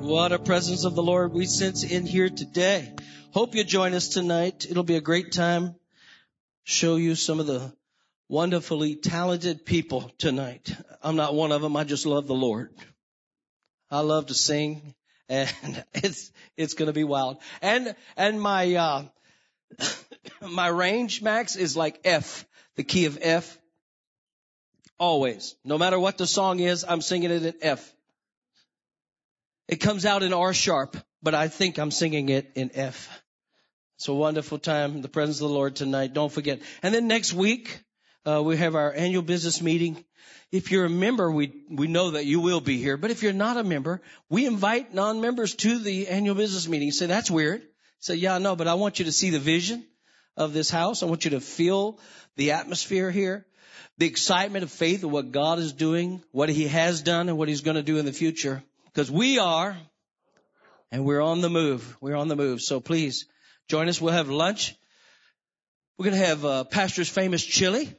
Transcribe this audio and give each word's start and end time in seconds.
What 0.00 0.32
a 0.32 0.38
presence 0.38 0.84
of 0.84 0.94
the 0.94 1.02
Lord 1.02 1.34
we 1.34 1.44
sense 1.44 1.84
in 1.84 2.06
here 2.06 2.30
today. 2.30 2.90
Hope 3.32 3.54
you 3.54 3.64
join 3.64 3.92
us 3.92 4.08
tonight. 4.08 4.66
It'll 4.68 4.82
be 4.82 4.96
a 4.96 5.00
great 5.02 5.30
time. 5.30 5.74
Show 6.64 6.96
you 6.96 7.14
some 7.14 7.38
of 7.38 7.46
the 7.46 7.70
wonderfully 8.26 8.96
talented 8.96 9.66
people 9.66 10.10
tonight. 10.16 10.74
I'm 11.02 11.16
not 11.16 11.34
one 11.34 11.52
of 11.52 11.60
them. 11.60 11.76
I 11.76 11.84
just 11.84 12.06
love 12.06 12.26
the 12.26 12.34
Lord. 12.34 12.70
I 13.90 14.00
love 14.00 14.28
to 14.28 14.34
sing 14.34 14.94
and 15.28 15.84
it's, 15.92 16.32
it's 16.56 16.74
going 16.74 16.86
to 16.86 16.94
be 16.94 17.04
wild. 17.04 17.36
And, 17.60 17.94
and 18.16 18.40
my, 18.40 18.74
uh, 18.74 19.04
my 20.50 20.68
range 20.68 21.20
max 21.20 21.56
is 21.56 21.76
like 21.76 22.00
F, 22.04 22.46
the 22.76 22.84
key 22.84 23.04
of 23.04 23.18
F. 23.20 23.58
Always. 24.98 25.56
No 25.62 25.76
matter 25.76 26.00
what 26.00 26.16
the 26.16 26.26
song 26.26 26.58
is, 26.58 26.86
I'm 26.88 27.02
singing 27.02 27.30
it 27.30 27.44
in 27.44 27.54
F. 27.60 27.94
It 29.70 29.78
comes 29.78 30.04
out 30.04 30.24
in 30.24 30.32
R 30.32 30.52
sharp, 30.52 30.96
but 31.22 31.32
I 31.32 31.46
think 31.46 31.78
I'm 31.78 31.92
singing 31.92 32.28
it 32.28 32.50
in 32.56 32.72
F. 32.74 33.08
It's 33.98 34.08
a 34.08 34.12
wonderful 34.12 34.58
time 34.58 34.96
in 34.96 35.00
the 35.00 35.08
presence 35.08 35.40
of 35.40 35.48
the 35.48 35.54
Lord 35.54 35.76
tonight. 35.76 36.12
Don't 36.12 36.32
forget. 36.32 36.60
And 36.82 36.92
then 36.92 37.06
next 37.06 37.32
week, 37.32 37.80
uh, 38.26 38.42
we 38.42 38.56
have 38.56 38.74
our 38.74 38.92
annual 38.92 39.22
business 39.22 39.62
meeting. 39.62 40.04
If 40.50 40.72
you're 40.72 40.86
a 40.86 40.90
member, 40.90 41.30
we, 41.30 41.52
we 41.70 41.86
know 41.86 42.10
that 42.12 42.26
you 42.26 42.40
will 42.40 42.60
be 42.60 42.78
here. 42.78 42.96
But 42.96 43.12
if 43.12 43.22
you're 43.22 43.32
not 43.32 43.58
a 43.58 43.62
member, 43.62 44.02
we 44.28 44.44
invite 44.44 44.92
non-members 44.92 45.54
to 45.54 45.78
the 45.78 46.08
annual 46.08 46.34
business 46.34 46.66
meeting. 46.66 46.90
Say, 46.90 47.06
that's 47.06 47.30
weird. 47.30 47.62
Say, 48.00 48.16
yeah, 48.16 48.38
no, 48.38 48.56
but 48.56 48.66
I 48.66 48.74
want 48.74 48.98
you 48.98 49.04
to 49.04 49.12
see 49.12 49.30
the 49.30 49.38
vision 49.38 49.86
of 50.36 50.52
this 50.52 50.68
house. 50.68 51.04
I 51.04 51.06
want 51.06 51.24
you 51.24 51.30
to 51.32 51.40
feel 51.40 52.00
the 52.34 52.52
atmosphere 52.52 53.12
here, 53.12 53.46
the 53.98 54.06
excitement 54.06 54.64
of 54.64 54.72
faith 54.72 55.04
of 55.04 55.12
what 55.12 55.30
God 55.30 55.60
is 55.60 55.72
doing, 55.72 56.24
what 56.32 56.48
he 56.48 56.66
has 56.66 57.02
done 57.02 57.28
and 57.28 57.38
what 57.38 57.46
he's 57.46 57.60
going 57.60 57.76
to 57.76 57.84
do 57.84 57.98
in 57.98 58.04
the 58.04 58.12
future. 58.12 58.64
Because 58.92 59.10
we 59.10 59.38
are, 59.38 59.76
and 60.90 61.04
we're 61.04 61.20
on 61.20 61.40
the 61.40 61.50
move. 61.50 61.96
We're 62.00 62.16
on 62.16 62.28
the 62.28 62.36
move. 62.36 62.60
So 62.60 62.80
please 62.80 63.26
join 63.68 63.88
us. 63.88 64.00
We'll 64.00 64.12
have 64.12 64.28
lunch. 64.28 64.74
We're 65.96 66.06
going 66.06 66.20
to 66.20 66.26
have 66.26 66.44
uh, 66.44 66.64
Pastor's 66.64 67.08
famous 67.08 67.44
chili. 67.44 67.94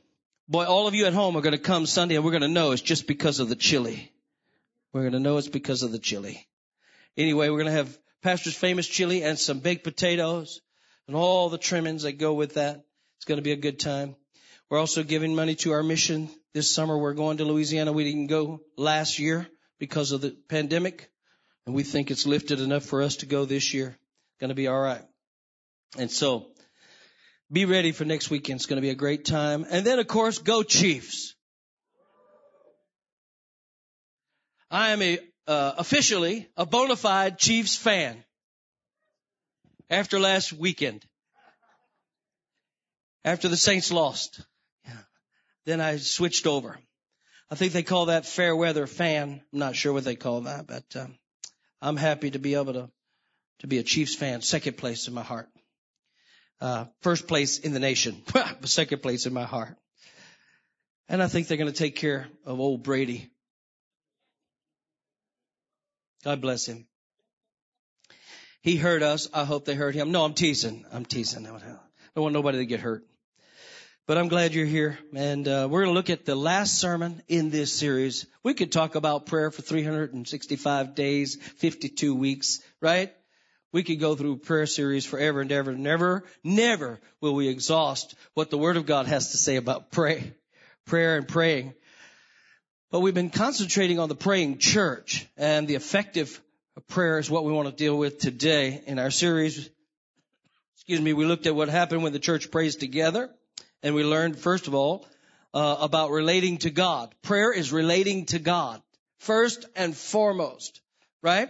Boy, 0.50 0.66
all 0.66 0.88
of 0.88 0.96
you 0.96 1.06
at 1.06 1.14
home 1.14 1.38
are 1.38 1.42
going 1.42 1.54
to 1.54 1.60
come 1.60 1.86
Sunday 1.86 2.16
and 2.16 2.26
we're 2.26 2.32
going 2.32 2.42
to 2.42 2.50
know 2.50 2.72
it's 2.72 2.82
just 2.82 3.08
because 3.08 3.40
of 3.40 3.48
the 3.48 3.56
chili. 3.56 4.12
We're 4.92 5.02
going 5.02 5.14
to 5.14 5.20
know 5.20 5.38
it's 5.38 5.48
because 5.48 5.84
of 5.84 5.92
the 5.92 6.00
chili. 6.00 6.46
Anyway, 7.16 7.48
we're 7.48 7.58
going 7.60 7.72
to 7.72 7.78
have 7.78 7.98
Pastor's 8.22 8.56
famous 8.56 8.88
chili 8.88 9.24
and 9.24 9.40
some 9.40 9.60
baked 9.60 9.86
potatoes 9.86 10.60
and 11.08 11.16
all 11.16 11.50
the 11.50 11.58
trimmings 11.58 12.04
that 12.04 12.14
go 12.14 12.34
with 12.34 12.56
that. 12.56 12.84
It's 13.18 13.26
going 13.26 13.38
to 13.38 13.44
be 13.44 13.54
a 13.54 13.58
good 13.58 13.80
time. 13.80 14.16
We're 14.70 14.80
also 14.80 15.04
giving 15.04 15.36
money 15.36 15.56
to 15.56 15.72
our 15.72 15.84
mission 15.84 16.30
this 16.54 16.70
summer. 16.70 16.98
We're 16.98 17.14
going 17.14 17.38
to 17.38 17.46
Louisiana. 17.46 17.94
We 17.94 18.04
didn't 18.04 18.28
go 18.28 18.62
last 18.78 19.20
year 19.20 19.48
because 19.82 20.12
of 20.12 20.22
the 20.22 20.38
pandemic. 20.48 21.10
And 21.66 21.74
we 21.74 21.82
think 21.82 22.12
it's 22.12 22.28
lifted 22.28 22.62
enough 22.62 22.86
for 22.86 23.02
us 23.02 23.16
to 23.18 23.26
go 23.26 23.46
this 23.46 23.74
year. 23.74 23.98
Going 24.40 24.50
to 24.50 24.56
be 24.56 24.68
all 24.68 24.80
right. 24.80 25.02
And 25.98 26.12
so 26.12 26.52
be 27.52 27.66
ready 27.66 27.92
for 27.92 28.06
next 28.06 28.30
weekend. 28.30 28.58
It's 28.58 28.68
going 28.68 28.78
to 28.78 28.82
be 28.82 28.92
a 28.92 28.96
great 28.96 29.26
time. 29.26 29.66
And 29.68 29.84
then 29.84 29.98
of 29.98 30.08
course, 30.08 30.38
go 30.38 30.62
Chiefs. 30.62 31.34
I 34.70 34.92
am 34.92 35.02
a, 35.02 35.18
uh, 35.48 35.74
officially 35.80 36.48
a 36.56 36.68
bona 36.68 36.96
fide 36.96 37.40
Chiefs 37.40 37.76
fan 37.76 38.24
after 39.90 40.20
last 40.20 40.54
weekend. 40.54 41.04
After 43.26 43.48
the 43.48 43.58
Saints 43.58 43.92
lost. 43.92 44.46
Yeah. 44.86 44.94
Then 45.66 45.82
I 45.82 45.98
switched 45.98 46.46
over. 46.46 46.78
I 47.52 47.56
think 47.56 47.74
they 47.74 47.84
call 47.84 48.06
that 48.06 48.26
fair 48.26 48.56
weather 48.56 48.88
fan. 48.88 49.42
I'm 49.52 49.60
not 49.60 49.76
sure 49.76 49.92
what 49.92 50.06
they 50.06 50.16
call 50.16 50.42
that, 50.42 50.68
but 50.68 50.86
um, 50.96 51.18
I'm 51.82 51.98
happy 51.98 52.32
to 52.32 52.40
be 52.40 52.56
able 52.56 52.74
to 52.74 52.90
to 53.60 53.68
be 53.68 53.78
a 53.78 53.84
Chiefs 53.84 54.16
fan. 54.16 54.42
Second 54.42 54.78
place 54.78 55.10
in 55.10 55.14
my 55.14 55.22
heart. 55.22 55.50
Uh, 56.62 56.86
first 57.02 57.28
place 57.28 57.60
in 57.60 57.74
the 57.74 57.80
nation, 57.80 58.24
second 58.64 59.02
place 59.02 59.26
in 59.26 59.34
my 59.34 59.44
heart. 59.44 59.76
And 61.10 61.22
I 61.22 61.28
think 61.28 61.48
they're 61.48 61.58
going 61.58 61.72
to 61.72 61.78
take 61.78 61.96
care 61.96 62.28
of 62.46 62.60
old 62.60 62.84
Brady. 62.84 63.30
God 66.24 66.40
bless 66.40 66.66
him. 66.68 66.88
He 68.62 68.78
hurt 68.78 69.04
us. 69.04 69.28
I 69.34 69.44
hope 69.44 69.66
they 69.66 69.76
hurt 69.76 69.96
him. 69.96 70.12
No, 70.12 70.24
I'm 70.24 70.36
teasing. 70.36 70.86
I'm 70.92 71.04
teasing. 71.04 71.46
I 71.46 71.50
don't 71.50 71.80
want 72.16 72.34
nobody 72.34 72.60
to 72.60 72.66
get 72.66 72.80
hurt. 72.80 73.04
But 74.12 74.18
I'm 74.18 74.28
glad 74.28 74.54
you're 74.54 74.66
here. 74.66 75.00
And 75.16 75.48
uh, 75.48 75.70
we're 75.72 75.84
going 75.84 75.94
to 75.94 75.98
look 75.98 76.10
at 76.10 76.26
the 76.26 76.36
last 76.36 76.78
sermon 76.82 77.24
in 77.30 77.50
this 77.50 77.72
series. 77.72 78.26
We 78.44 78.54
could 78.54 78.70
talk 78.70 78.96
about 78.96 79.26
prayer 79.26 79.52
for 79.52 79.62
365 79.62 80.96
days, 80.96 81.38
52 81.38 82.14
weeks, 82.14 82.60
right? 82.82 83.14
We 83.72 83.84
could 83.84 84.02
go 84.02 84.16
through 84.16 84.40
prayer 84.40 84.66
series 84.66 85.06
forever 85.06 85.40
and 85.40 85.50
ever. 85.54 85.72
Never, 85.72 86.26
never 86.44 87.00
will 87.22 87.36
we 87.36 87.48
exhaust 87.48 88.16
what 88.34 88.50
the 88.50 88.58
Word 88.58 88.76
of 88.76 88.86
God 88.86 89.06
has 89.06 89.32
to 89.32 89.38
say 89.38 89.56
about 89.56 89.94
pray, 89.94 90.34
prayer 90.86 91.16
and 91.16 91.26
praying. 91.26 91.74
But 92.92 93.00
we've 93.00 93.14
been 93.14 93.30
concentrating 93.30 93.98
on 93.98 94.10
the 94.10 94.16
praying 94.16 94.58
church 94.58 95.26
and 95.38 95.70
the 95.70 95.76
effective 95.76 96.42
prayer 96.90 97.18
is 97.18 97.32
what 97.32 97.46
we 97.46 97.54
want 97.54 97.70
to 97.70 97.74
deal 97.74 97.98
with 97.98 98.20
today 98.20 98.84
in 98.88 99.00
our 99.00 99.10
series. 99.10 99.70
Excuse 100.76 101.00
me, 101.00 101.14
we 101.14 101.24
looked 101.24 101.48
at 101.48 101.56
what 101.56 101.70
happened 101.70 102.04
when 102.04 102.12
the 102.12 102.20
church 102.20 102.52
prays 102.52 102.76
together. 102.76 103.30
And 103.84 103.96
we 103.96 104.04
learned, 104.04 104.38
first 104.38 104.68
of 104.68 104.76
all, 104.76 105.06
uh, 105.54 105.78
about 105.80 106.12
relating 106.12 106.58
to 106.60 106.70
God. 106.70 107.14
Prayer 107.22 107.52
is 107.52 107.72
relating 107.72 108.26
to 108.28 108.40
God. 108.40 108.82
First 109.20 109.66
and 109.76 109.96
foremost, 109.96 110.82
right? 111.22 111.50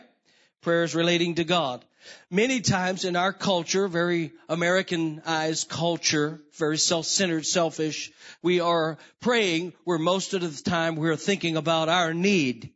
Prayer 0.61 0.83
is 0.83 0.95
relating 0.95 1.35
to 1.35 1.43
God. 1.43 1.83
Many 2.29 2.61
times 2.61 3.05
in 3.05 3.15
our 3.15 3.31
culture, 3.31 3.87
very 3.87 4.31
Americanized 4.49 5.69
culture, 5.69 6.41
very 6.57 6.77
self-centered, 6.77 7.45
selfish, 7.45 8.11
we 8.41 8.59
are 8.59 8.97
praying 9.19 9.73
where 9.83 9.99
most 9.99 10.33
of 10.33 10.41
the 10.41 10.69
time 10.69 10.95
we're 10.95 11.15
thinking 11.15 11.57
about 11.57 11.89
our 11.89 12.13
need 12.13 12.71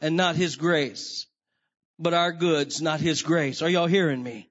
and 0.00 0.16
not 0.16 0.36
His 0.36 0.56
grace. 0.56 1.26
But 2.00 2.14
our 2.14 2.32
goods, 2.32 2.82
not 2.82 3.00
His 3.00 3.22
grace. 3.22 3.62
Are 3.62 3.68
y'all 3.68 3.86
hearing 3.86 4.22
me? 4.22 4.50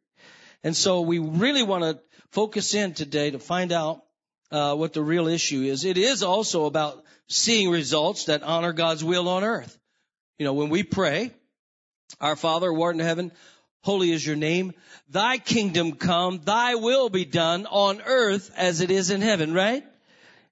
And 0.63 0.75
so 0.75 1.01
we 1.01 1.19
really 1.19 1.63
want 1.63 1.83
to 1.83 1.99
focus 2.31 2.73
in 2.73 2.93
today 2.93 3.31
to 3.31 3.39
find 3.39 3.71
out 3.71 4.01
uh, 4.51 4.75
what 4.75 4.93
the 4.93 5.03
real 5.03 5.27
issue 5.27 5.61
is. 5.63 5.85
It 5.85 5.97
is 5.97 6.23
also 6.23 6.65
about 6.65 7.03
seeing 7.27 7.69
results 7.69 8.25
that 8.25 8.43
honor 8.43 8.73
God's 8.73 9.03
will 9.03 9.27
on 9.29 9.43
earth. 9.43 9.77
You 10.37 10.45
know, 10.45 10.53
when 10.53 10.69
we 10.69 10.83
pray, 10.83 11.31
our 12.21 12.35
Father, 12.35 12.71
who 12.71 12.81
art 12.81 12.95
in 12.95 13.01
heaven, 13.01 13.31
holy 13.81 14.11
is 14.11 14.25
your 14.25 14.35
name. 14.35 14.73
Thy 15.09 15.37
kingdom 15.37 15.93
come, 15.93 16.41
thy 16.43 16.75
will 16.75 17.09
be 17.09 17.25
done 17.25 17.65
on 17.65 18.01
earth 18.01 18.51
as 18.55 18.81
it 18.81 18.91
is 18.91 19.09
in 19.09 19.21
heaven, 19.21 19.53
right? 19.53 19.83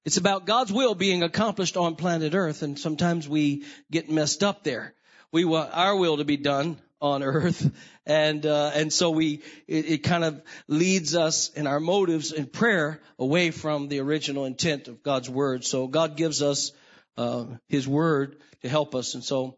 It's 0.06 0.18
about 0.18 0.46
God's 0.46 0.72
will 0.72 0.96
being 0.96 1.24
accomplished 1.24 1.78
on 1.78 1.96
planet 1.96 2.36
earth 2.36 2.62
and 2.62 2.78
sometimes 2.78 3.28
we 3.28 3.66
get 3.92 4.10
messed 4.10 4.44
up 4.44 4.64
there. 4.64 4.94
We 5.32 5.46
want 5.46 5.76
our 5.76 5.96
will 5.96 6.18
to 6.18 6.26
be 6.26 6.38
done 6.38 6.78
on 7.02 7.24
earth. 7.24 7.70
And, 8.06 8.46
uh, 8.46 8.72
and 8.74 8.92
so 8.92 9.10
we, 9.12 9.42
it, 9.68 9.86
it, 9.90 9.98
kind 10.04 10.24
of 10.24 10.42
leads 10.68 11.16
us 11.16 11.50
in 11.50 11.68
our 11.68 11.80
motives 11.80 12.32
in 12.32 12.46
prayer 12.46 13.02
away 13.18 13.52
from 13.52 13.88
the 13.88 14.00
original 14.00 14.46
intent 14.46 14.88
of 14.88 15.04
God's 15.04 15.30
word. 15.30 15.66
So 15.66 15.88
God 15.88 16.16
gives 16.16 16.42
us, 16.42 16.72
uh, 17.18 17.46
His 17.68 17.88
word 17.88 18.38
to 18.62 18.70
help 18.70 18.96
us. 18.96 19.16
And 19.16 19.24
so 19.24 19.58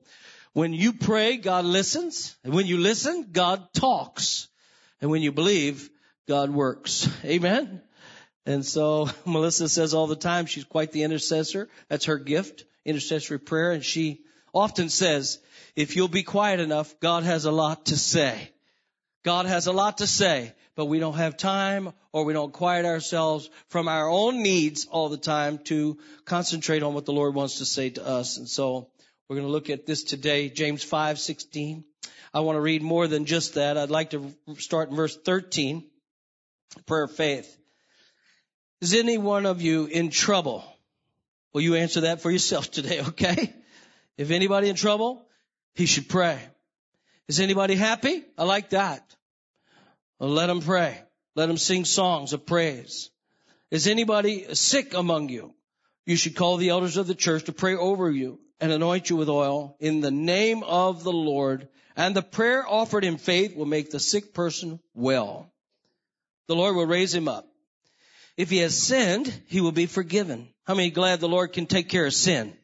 when 0.54 0.74
you 0.74 0.94
pray, 0.94 1.38
God 1.38 1.66
listens. 1.66 2.36
And 2.44 2.54
when 2.54 2.66
you 2.66 2.78
listen, 2.78 3.30
God 3.32 3.74
talks. 3.74 4.48
And 5.02 5.12
when 5.12 5.22
you 5.22 5.32
believe, 5.32 5.90
God 6.28 6.50
works. 6.50 7.08
Amen. 7.26 7.82
And 8.46 8.66
so 8.66 9.10
Melissa 9.26 9.70
says 9.70 9.94
all 9.94 10.08
the 10.08 10.16
time 10.16 10.46
she's 10.46 10.64
quite 10.64 10.92
the 10.92 11.04
intercessor. 11.04 11.70
That's 11.90 12.06
her 12.06 12.18
gift, 12.18 12.66
intercessory 12.86 13.40
prayer. 13.40 13.72
And 13.72 13.84
she 13.84 14.22
often 14.54 14.90
says, 14.90 15.40
if 15.76 15.96
you'll 15.96 16.08
be 16.08 16.24
quiet 16.24 16.60
enough, 16.60 17.00
God 17.00 17.24
has 17.24 17.46
a 17.46 17.52
lot 17.52 17.86
to 17.88 17.98
say. 17.98 18.52
God 19.24 19.46
has 19.46 19.68
a 19.68 19.74
lot 19.74 20.00
to 20.00 20.08
say, 20.08 20.54
but 20.76 20.86
we 20.86 21.00
don't 21.00 21.18
have 21.18 21.38
time 21.38 21.92
or 22.14 22.24
we 22.24 22.34
don't 22.34 22.54
quiet 22.54 22.86
ourselves 22.86 23.50
from 23.68 23.88
our 23.88 24.10
own 24.10 24.42
needs 24.42 24.88
all 24.90 25.10
the 25.10 25.18
time 25.18 25.58
to 25.66 25.98
concentrate 26.26 26.82
on 26.82 26.94
what 26.94 27.06
the 27.06 27.14
Lord 27.14 27.36
wants 27.36 27.58
to 27.58 27.66
say 27.66 27.90
to 27.92 28.06
us. 28.06 28.38
And 28.38 28.48
so 28.48 28.90
we're 29.28 29.36
going 29.36 29.48
to 29.48 29.52
look 29.52 29.70
at 29.70 29.86
this 29.86 30.04
today, 30.04 30.50
James 30.50 30.86
5:16. 30.86 31.84
I 32.34 32.40
want 32.40 32.56
to 32.56 32.62
read 32.62 32.82
more 32.82 33.08
than 33.08 33.26
just 33.26 33.56
that. 33.56 33.78
I'd 33.78 33.90
like 33.90 34.12
to 34.12 34.34
start 34.58 34.90
in 34.90 34.96
verse 34.96 35.18
13. 35.18 35.84
Prayer 36.86 37.04
of 37.04 37.12
faith. 37.12 37.58
Is 38.80 38.94
any 38.94 39.18
one 39.18 39.46
of 39.46 39.62
you 39.62 39.86
in 39.86 40.10
trouble? 40.10 40.64
Will 41.54 41.62
you 41.62 41.76
answer 41.76 42.02
that 42.02 42.22
for 42.22 42.30
yourself 42.32 42.70
today, 42.80 43.02
okay? 43.02 43.54
If 44.18 44.32
anybody 44.32 44.70
in 44.70 44.76
trouble, 44.76 45.26
he 45.76 45.86
should 45.86 46.10
pray. 46.10 46.40
Is 47.28 47.40
anybody 47.40 47.76
happy? 47.76 48.24
I 48.38 48.44
like 48.44 48.70
that. 48.70 49.16
Well, 50.20 50.30
let 50.30 50.50
him 50.50 50.62
pray. 50.62 51.00
Let 51.36 51.50
him 51.50 51.58
sing 51.58 51.86
songs 51.86 52.34
of 52.34 52.46
praise. 52.46 53.12
Is 53.70 53.88
anybody 53.88 54.56
sick 54.56 54.94
among 54.94 55.30
you? 55.30 55.54
you 56.08 56.16
should 56.16 56.38
call 56.38 56.56
the 56.56 56.70
elders 56.70 56.96
of 56.96 57.06
the 57.06 57.14
church 57.14 57.44
to 57.44 57.52
pray 57.52 57.76
over 57.76 58.10
you 58.10 58.40
and 58.62 58.72
anoint 58.72 59.10
you 59.10 59.18
with 59.18 59.28
oil 59.28 59.76
in 59.82 60.00
the 60.00 60.10
name 60.10 60.64
of 60.64 61.04
the 61.04 61.12
Lord. 61.12 61.68
And 61.98 62.16
the 62.16 62.22
prayer 62.22 62.66
offered 62.66 63.04
in 63.04 63.18
faith 63.18 63.56
will 63.56 63.66
make 63.66 63.92
the 63.92 64.00
sick 64.00 64.34
person 64.34 64.80
well. 64.94 65.52
The 66.48 66.56
Lord 66.56 66.78
will 66.78 66.86
raise 66.86 67.14
him 67.14 67.28
up. 67.28 67.46
If 68.38 68.50
he 68.50 68.60
has 68.60 68.82
sinned, 68.82 69.28
he 69.48 69.60
will 69.60 69.74
be 69.74 69.86
forgiven. 69.86 70.48
How 70.66 70.76
many 70.76 70.92
glad 70.92 71.20
the 71.20 71.28
Lord 71.28 71.52
can 71.52 71.66
take 71.66 71.90
care 71.90 72.06
of 72.06 72.14
sin? 72.14 72.56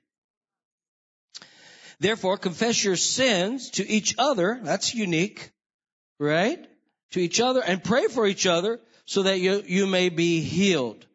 Therefore, 2.03 2.37
confess 2.37 2.83
your 2.83 2.97
sins 2.97 3.69
to 3.71 3.89
each 3.89 4.15
other. 4.17 4.59
That's 4.61 4.93
unique, 4.93 5.51
right? 6.19 6.59
To 7.11 7.21
each 7.21 7.39
other 7.39 7.63
and 7.63 7.81
pray 7.81 8.07
for 8.07 8.27
each 8.27 8.45
other 8.45 8.81
so 9.05 9.23
that 9.23 9.39
you, 9.39 9.63
you 9.65 9.87
may 9.87 10.09
be 10.09 10.41
healed. 10.41 11.05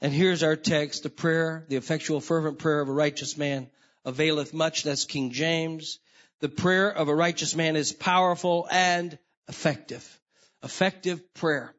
And 0.00 0.12
here's 0.12 0.42
our 0.42 0.56
text, 0.56 1.04
the 1.04 1.08
prayer, 1.08 1.64
the 1.68 1.76
effectual 1.76 2.20
fervent 2.20 2.58
prayer 2.58 2.80
of 2.80 2.88
a 2.88 2.92
righteous 2.92 3.38
man 3.38 3.68
availeth 4.04 4.52
much. 4.52 4.82
That's 4.82 5.04
King 5.04 5.30
James. 5.30 6.00
The 6.40 6.48
prayer 6.48 6.90
of 6.90 7.06
a 7.06 7.14
righteous 7.14 7.54
man 7.54 7.76
is 7.76 7.92
powerful 7.92 8.66
and 8.72 9.16
effective. 9.46 10.20
Effective 10.64 11.32
prayer. 11.34 11.76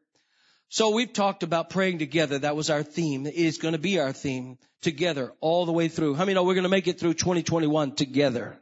So 0.69 0.89
we've 0.89 1.13
talked 1.13 1.43
about 1.43 1.69
praying 1.69 1.99
together. 1.99 2.39
That 2.39 2.55
was 2.55 2.69
our 2.69 2.83
theme. 2.83 3.25
It 3.25 3.35
is 3.35 3.59
going 3.59 3.73
to 3.73 3.79
be 3.79 3.99
our 3.99 4.11
theme 4.11 4.57
together 4.81 5.33
all 5.39 5.65
the 5.65 5.71
way 5.71 5.87
through. 5.87 6.15
How 6.15 6.25
many 6.25 6.33
know 6.33 6.43
we're 6.43 6.53
going 6.53 6.63
to 6.63 6.69
make 6.69 6.87
it 6.87 6.99
through 6.99 7.13
2021 7.13 7.95
together? 7.95 8.57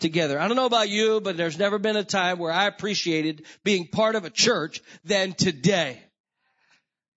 Together. 0.00 0.38
I 0.38 0.48
don't 0.48 0.56
know 0.56 0.66
about 0.66 0.88
you, 0.88 1.20
but 1.20 1.36
there's 1.36 1.58
never 1.58 1.78
been 1.78 1.96
a 1.96 2.04
time 2.04 2.38
where 2.38 2.52
I 2.52 2.66
appreciated 2.66 3.46
being 3.62 3.88
part 3.88 4.16
of 4.16 4.24
a 4.24 4.30
church 4.30 4.82
than 5.04 5.32
today. 5.32 6.00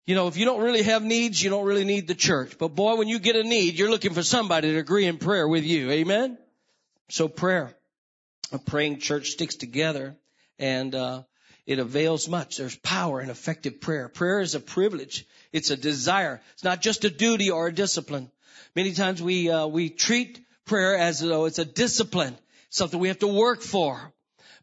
You 0.06 0.14
know, 0.14 0.28
if 0.28 0.36
you 0.36 0.44
don't 0.44 0.60
really 0.60 0.82
have 0.82 1.02
needs, 1.02 1.42
you 1.42 1.48
don't 1.48 1.64
really 1.64 1.84
need 1.84 2.06
the 2.06 2.14
church. 2.14 2.58
But 2.58 2.74
boy, 2.74 2.96
when 2.96 3.08
you 3.08 3.18
get 3.18 3.36
a 3.36 3.42
need, 3.42 3.78
you're 3.78 3.90
looking 3.90 4.12
for 4.12 4.22
somebody 4.22 4.72
to 4.72 4.78
agree 4.78 5.06
in 5.06 5.16
prayer 5.16 5.48
with 5.48 5.64
you. 5.64 5.90
Amen? 5.90 6.36
So 7.08 7.26
prayer. 7.26 7.74
A 8.52 8.58
praying 8.58 8.98
church 8.98 9.30
sticks 9.30 9.54
together 9.54 10.16
and, 10.58 10.94
uh, 10.94 11.22
it 11.66 11.78
avails 11.78 12.28
much. 12.28 12.58
There's 12.58 12.76
power 12.76 13.20
in 13.20 13.30
effective 13.30 13.80
prayer. 13.80 14.08
Prayer 14.08 14.40
is 14.40 14.54
a 14.54 14.60
privilege. 14.60 15.26
It's 15.52 15.70
a 15.70 15.76
desire. 15.76 16.40
It's 16.52 16.64
not 16.64 16.82
just 16.82 17.04
a 17.04 17.10
duty 17.10 17.50
or 17.50 17.68
a 17.68 17.72
discipline. 17.72 18.30
Many 18.76 18.92
times 18.92 19.22
we, 19.22 19.50
uh, 19.50 19.66
we 19.66 19.88
treat 19.88 20.44
prayer 20.66 20.96
as 20.96 21.20
though 21.20 21.46
it's 21.46 21.58
a 21.58 21.64
discipline, 21.64 22.36
something 22.70 22.98
we 22.98 23.08
have 23.08 23.20
to 23.20 23.26
work 23.26 23.62
for. 23.62 24.12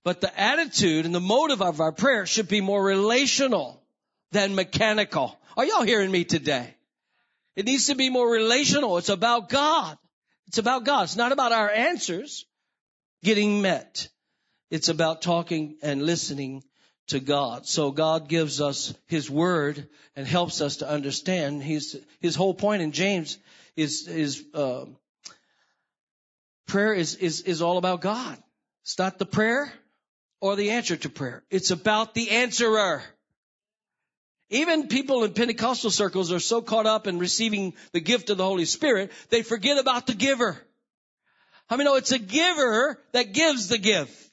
But 0.03 0.21
the 0.21 0.39
attitude 0.39 1.06
and 1.06 1.13
the 1.13 1.19
motive 1.19 1.62
of 1.62 1.81
our 1.81 1.92
prayer 1.92 2.25
should 2.25 2.48
be 2.48 2.62
more 2.62 2.83
relational 2.83 3.81
than 4.31 4.56
mechanical. 4.56 5.38
Are 5.57 5.65
y'all 5.65 5.83
hearing 5.83 6.12
me 6.12 6.24
today? 6.24 6.75
It 7.56 7.65
needs 7.65 7.88
to 7.88 7.95
be 7.95 8.09
more 8.09 8.30
relational. 8.30 8.98
It's 8.98 9.09
about 9.09 9.50
God. 9.50 9.98
It's 10.48 10.57
about 10.57 10.86
God. 10.86 11.03
It's 11.03 11.15
not 11.15 11.31
about 11.31 11.51
our 11.51 11.69
answers 11.69 12.45
getting 13.24 13.62
met. 13.62 14.07
It's 14.69 14.89
about 14.89 15.21
talking 15.21 15.77
and 15.81 16.03
listening 16.03 16.63
to 17.07 17.19
God. 17.19 17.65
So 17.65 17.92
God 17.92 18.27
gives 18.27 18.62
us 18.62 18.94
His 19.07 19.30
Word 19.30 19.88
and 20.15 20.25
helps 20.27 20.62
us 20.62 20.77
to 20.77 20.89
understand. 20.89 21.62
His 21.63 22.00
His 22.19 22.36
whole 22.36 22.53
point 22.53 22.81
in 22.81 22.92
James 22.92 23.38
is 23.75 24.07
is 24.07 24.44
uh, 24.53 24.86
prayer 26.68 26.94
is 26.94 27.15
is 27.15 27.42
is 27.42 27.62
all 27.62 27.77
about 27.77 28.01
God. 28.01 28.38
It's 28.83 28.98
not 28.98 29.19
the 29.19 29.25
prayer 29.25 29.71
or 30.39 30.56
the 30.56 30.71
answer 30.71 30.98
to 30.98 31.09
prayer. 31.09 31.44
It's 31.50 31.71
about 31.71 32.13
the 32.13 32.31
answerer. 32.31 33.03
Even 34.50 34.89
people 34.89 35.24
in 35.24 35.33
Pentecostal 35.33 35.92
circles 35.92 36.31
are 36.33 36.39
so 36.39 36.62
caught 36.62 36.86
up 36.86 37.07
in 37.07 37.19
receiving 37.19 37.74
the 37.94 38.01
gift 38.01 38.30
of 38.30 38.38
the 38.38 38.44
Holy 38.44 38.65
Spirit, 38.65 39.12
they 39.30 39.44
forget 39.44 39.77
about 39.77 40.07
the 40.07 40.13
giver. 40.13 40.62
I 41.69 41.77
mean, 41.77 41.86
no, 41.86 41.95
it's 41.95 42.12
a 42.12 42.19
giver 42.19 43.01
that 43.13 43.31
gives 43.31 43.69
the 43.69 43.77
gift. 43.77 44.30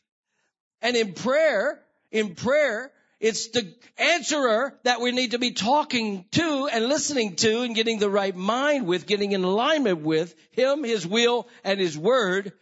And 0.82 0.96
in 0.96 1.12
prayer, 1.12 1.80
in 2.10 2.34
prayer, 2.34 2.92
it's 3.20 3.48
the 3.48 3.74
answerer 3.96 4.78
that 4.84 5.00
we 5.00 5.10
need 5.10 5.32
to 5.32 5.38
be 5.38 5.50
talking 5.50 6.24
to 6.32 6.68
and 6.72 6.86
listening 6.86 7.34
to 7.36 7.62
and 7.62 7.74
getting 7.74 7.98
the 7.98 8.10
right 8.10 8.34
mind 8.34 8.86
with, 8.86 9.06
getting 9.06 9.32
in 9.32 9.42
alignment 9.44 10.02
with 10.02 10.34
Him, 10.52 10.84
His 10.84 11.06
will, 11.06 11.48
and 11.64 11.80
His 11.80 11.98
word, 11.98 12.52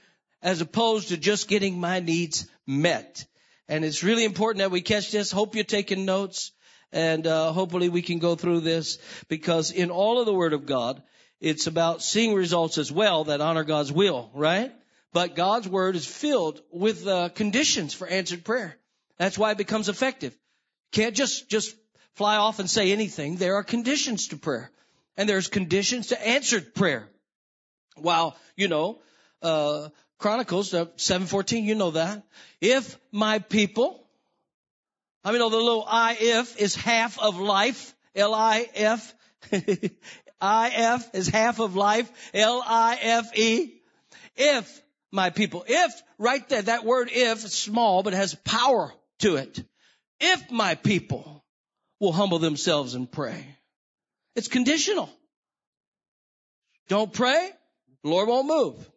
as 0.43 0.61
opposed 0.61 1.09
to 1.09 1.17
just 1.17 1.49
getting 1.49 1.79
my 1.79 2.01
needs 2.01 2.49
met. 2.67 3.27
And 3.69 3.85
it's 3.85 4.03
really 4.03 4.25
important 4.25 4.61
that 4.61 4.71
we 4.71 4.81
catch 4.81 5.11
this. 5.11 5.31
Hope 5.31 5.55
you're 5.55 5.65
taking 5.65 6.05
notes 6.05 6.53
and 6.93 7.27
uh, 7.27 7.53
hopefully 7.53 7.89
we 7.89 8.03
can 8.03 8.19
go 8.19 8.35
through 8.37 8.61
this 8.61 8.99
because 9.29 9.71
in 9.71 9.91
all 9.91 10.21
of 10.21 10.27
the 10.27 10.35
Word 10.35 10.53
of 10.53 10.67
God, 10.67 11.03
it's 11.41 11.67
about 11.67 12.03
seeing 12.03 12.35
results 12.35 12.79
as 12.79 12.91
well 12.91 13.25
that 13.25 13.41
honor 13.41 13.65
God's 13.65 13.93
will, 13.93 14.31
right? 14.35 14.73
But 15.13 15.37
God's 15.37 15.69
Word 15.69 15.97
is 15.97 16.07
filled 16.07 16.63
with 16.73 17.07
uh, 17.07 17.29
conditions 17.31 17.93
for 17.93 18.07
answered 18.07 18.45
prayer. 18.45 18.79
That's 19.19 19.39
why 19.39 19.53
it 19.53 19.59
becomes 19.59 19.89
effective. 19.89 20.37
Can't 20.93 21.15
just, 21.15 21.49
just 21.49 21.75
fly 22.15 22.37
off 22.37 22.59
and 22.59 22.71
say 22.71 22.93
anything. 22.93 23.37
There 23.37 23.57
are 23.57 23.65
conditions 23.65 24.29
to 24.29 24.37
prayer. 24.37 24.71
And 25.17 25.29
there's 25.29 25.49
conditions 25.49 26.09
to 26.09 26.27
answered 26.27 26.75
prayer. 26.75 27.09
While, 27.97 28.37
you 28.57 28.69
know, 28.69 29.01
uh, 29.43 29.89
Chronicles, 30.19 30.73
uh, 30.73 30.87
714, 30.97 31.65
you 31.65 31.75
know 31.75 31.93
that. 31.93 32.23
If 32.61 32.99
my 33.13 33.39
people, 33.39 34.07
I 35.25 35.33
mean, 35.33 35.43
oh, 35.43 35.51
the 35.51 35.57
little 35.57 35.85
I 35.87 36.17
if 36.19 36.59
is 36.59 36.75
half 36.75 37.19
of 37.19 37.39
life. 37.39 37.95
L-I-F. 38.15 39.15
I-F 40.41 41.15
is 41.15 41.29
half 41.29 41.61
of 41.61 41.77
life. 41.77 42.11
L-I-F-E. 42.33 43.73
If 44.37 44.83
my 45.11 45.31
people, 45.31 45.65
if, 45.67 46.03
right 46.19 46.47
there, 46.49 46.63
that 46.63 46.85
word 46.85 47.09
if, 47.13 47.41
small, 47.41 48.03
but 48.03 48.13
has 48.13 48.35
power 48.35 48.93
to 49.21 49.37
it. 49.37 49.63
If 50.21 50.51
my 50.51 50.75
people 50.75 51.45
will 52.01 52.13
humble 52.13 52.39
themselves 52.39 52.95
and 52.95 53.11
pray. 53.11 53.45
It's 54.35 54.49
conditional. 54.49 55.11
Don't 56.89 57.13
pray, 57.13 57.51
Lord 58.05 58.29
won't 58.29 58.47
move. 58.47 58.91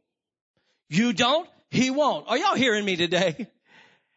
You 0.89 1.13
don't, 1.13 1.47
He 1.71 1.89
won't. 1.89 2.27
Are 2.27 2.37
y'all 2.37 2.55
hearing 2.55 2.85
me 2.85 2.95
today? 2.95 3.47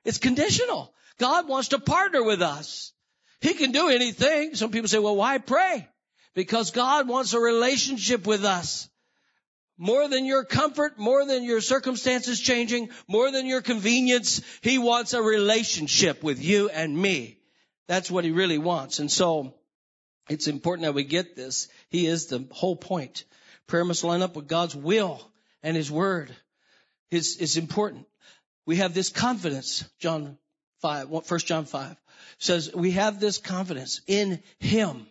It's 0.04 0.18
conditional. 0.18 0.92
God 1.18 1.46
wants 1.46 1.68
to 1.68 1.78
partner 1.78 2.24
with 2.24 2.42
us. 2.42 2.92
He 3.40 3.54
can 3.54 3.70
do 3.70 3.88
anything. 3.88 4.56
Some 4.56 4.72
people 4.72 4.88
say, 4.88 4.98
well, 4.98 5.14
why 5.14 5.38
pray? 5.38 5.88
Because 6.34 6.72
God 6.72 7.06
wants 7.06 7.34
a 7.34 7.38
relationship 7.38 8.26
with 8.26 8.44
us. 8.44 8.88
More 9.78 10.08
than 10.08 10.26
your 10.26 10.44
comfort, 10.44 10.98
more 10.98 11.24
than 11.26 11.44
your 11.44 11.60
circumstances 11.60 12.40
changing, 12.40 12.90
more 13.08 13.30
than 13.30 13.46
your 13.46 13.62
convenience, 13.62 14.42
He 14.60 14.78
wants 14.78 15.14
a 15.14 15.22
relationship 15.22 16.22
with 16.22 16.42
you 16.42 16.68
and 16.68 16.96
me. 16.96 17.38
That's 17.88 18.10
what 18.10 18.24
He 18.24 18.30
really 18.30 18.58
wants. 18.58 18.98
And 18.98 19.10
so, 19.10 19.54
it's 20.28 20.46
important 20.46 20.84
that 20.84 20.94
we 20.94 21.04
get 21.04 21.34
this. 21.34 21.68
He 21.88 22.06
is 22.06 22.26
the 22.26 22.46
whole 22.52 22.76
point. 22.76 23.24
Prayer 23.66 23.84
must 23.84 24.04
line 24.04 24.22
up 24.22 24.36
with 24.36 24.46
God's 24.46 24.76
will 24.76 25.20
and 25.62 25.76
His 25.76 25.90
Word. 25.90 26.34
It's, 27.10 27.36
it's 27.36 27.56
important. 27.56 28.06
We 28.66 28.76
have 28.76 28.94
this 28.94 29.08
confidence, 29.08 29.84
John 29.98 30.38
5, 30.80 31.08
1 31.08 31.38
John 31.40 31.64
5 31.64 31.96
says 32.38 32.74
we 32.74 32.92
have 32.92 33.20
this 33.20 33.38
confidence 33.38 34.00
in 34.06 34.42
Him. 34.58 35.06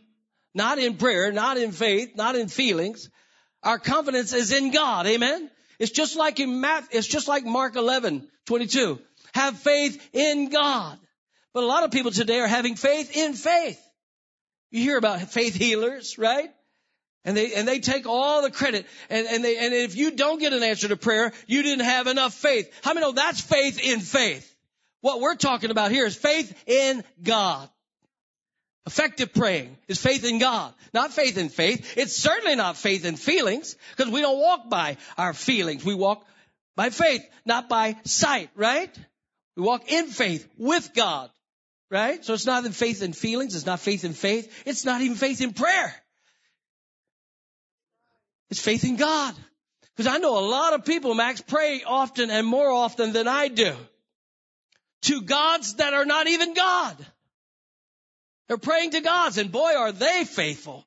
Not 0.53 0.79
in 0.79 0.97
prayer, 0.97 1.31
not 1.31 1.57
in 1.57 1.71
faith, 1.71 2.15
not 2.15 2.35
in 2.35 2.50
feelings, 2.50 3.09
our 3.63 3.79
confidence 3.79 4.33
is 4.33 4.51
in 4.51 4.71
God. 4.71 5.07
Amen. 5.07 5.49
It's 5.79 5.91
just 5.91 6.15
like 6.15 6.39
in 6.39 6.61
Math, 6.61 6.89
it's 6.91 7.07
just 7.07 7.27
like 7.27 7.45
Mark 7.45 7.75
11, 7.75 8.27
22. 8.45 8.99
Have 9.33 9.57
faith 9.57 10.09
in 10.13 10.49
God. 10.49 10.97
But 11.53 11.63
a 11.63 11.67
lot 11.67 11.83
of 11.83 11.91
people 11.91 12.11
today 12.11 12.39
are 12.39 12.47
having 12.47 12.75
faith 12.75 13.15
in 13.15 13.33
faith. 13.33 13.79
You 14.69 14.81
hear 14.81 14.97
about 14.97 15.21
faith 15.31 15.55
healers, 15.55 16.17
right? 16.17 16.49
And 17.23 17.37
they, 17.37 17.53
and 17.53 17.67
they 17.67 17.79
take 17.79 18.07
all 18.07 18.41
the 18.41 18.51
credit. 18.51 18.85
And, 19.09 19.27
and 19.27 19.43
they, 19.43 19.57
and 19.57 19.73
if 19.73 19.95
you 19.95 20.11
don't 20.11 20.39
get 20.39 20.53
an 20.53 20.63
answer 20.63 20.87
to 20.87 20.97
prayer, 20.97 21.33
you 21.45 21.61
didn't 21.61 21.85
have 21.85 22.07
enough 22.07 22.33
faith. 22.33 22.71
How 22.83 22.93
many 22.93 23.05
know 23.05 23.11
that's 23.11 23.41
faith 23.41 23.79
in 23.79 23.99
faith? 23.99 24.47
What 25.01 25.19
we're 25.19 25.35
talking 25.35 25.71
about 25.71 25.91
here 25.91 26.05
is 26.05 26.15
faith 26.15 26.55
in 26.67 27.03
God. 27.21 27.69
Effective 28.88 29.33
praying 29.33 29.77
is 29.88 30.01
faith 30.01 30.25
in 30.25 30.39
God, 30.39 30.73
not 30.93 31.13
faith 31.13 31.38
in 31.38 31.50
faith. 31.50 31.97
It's 31.97 32.15
certainly 32.15 32.55
not 32.55 32.77
faith 32.77 33.05
in 33.05 33.15
feelings 33.15 33.75
because 33.95 34.11
we 34.11 34.21
don't 34.21 34.39
walk 34.39 34.69
by 34.69 34.97
our 35.17 35.33
feelings. 35.33 35.85
We 35.85 35.93
walk 35.93 36.25
by 36.75 36.89
faith, 36.89 37.21
not 37.45 37.69
by 37.69 37.97
sight, 38.05 38.50
right? 38.55 38.89
We 39.55 39.63
walk 39.63 39.91
in 39.91 40.07
faith 40.07 40.47
with 40.57 40.95
God, 40.95 41.29
right? 41.91 42.25
So 42.25 42.33
it's 42.33 42.47
not 42.47 42.65
in 42.65 42.71
faith 42.71 43.03
in 43.03 43.13
feelings. 43.13 43.55
It's 43.55 43.67
not 43.67 43.79
faith 43.79 44.03
in 44.03 44.13
faith. 44.13 44.63
It's 44.65 44.83
not 44.83 45.01
even 45.01 45.15
faith 45.15 45.41
in 45.41 45.53
prayer. 45.53 45.93
It's 48.50 48.59
faith 48.61 48.83
in 48.83 48.95
God. 48.95 49.35
Because 49.95 50.11
I 50.11 50.17
know 50.17 50.39
a 50.39 50.47
lot 50.47 50.73
of 50.73 50.85
people, 50.85 51.13
Max, 51.13 51.41
pray 51.41 51.83
often 51.85 52.31
and 52.31 52.47
more 52.47 52.69
often 52.69 53.13
than 53.13 53.27
I 53.27 53.47
do 53.47 53.75
to 55.03 55.21
gods 55.21 55.75
that 55.75 55.93
are 55.93 56.05
not 56.05 56.27
even 56.27 56.55
God. 56.55 56.95
They're 58.51 58.58
praying 58.58 58.91
to 58.91 59.00
gods, 59.00 59.38
and 59.38 59.50
boy, 59.50 59.77
are 59.77 59.93
they 59.93 60.25
faithful. 60.25 60.86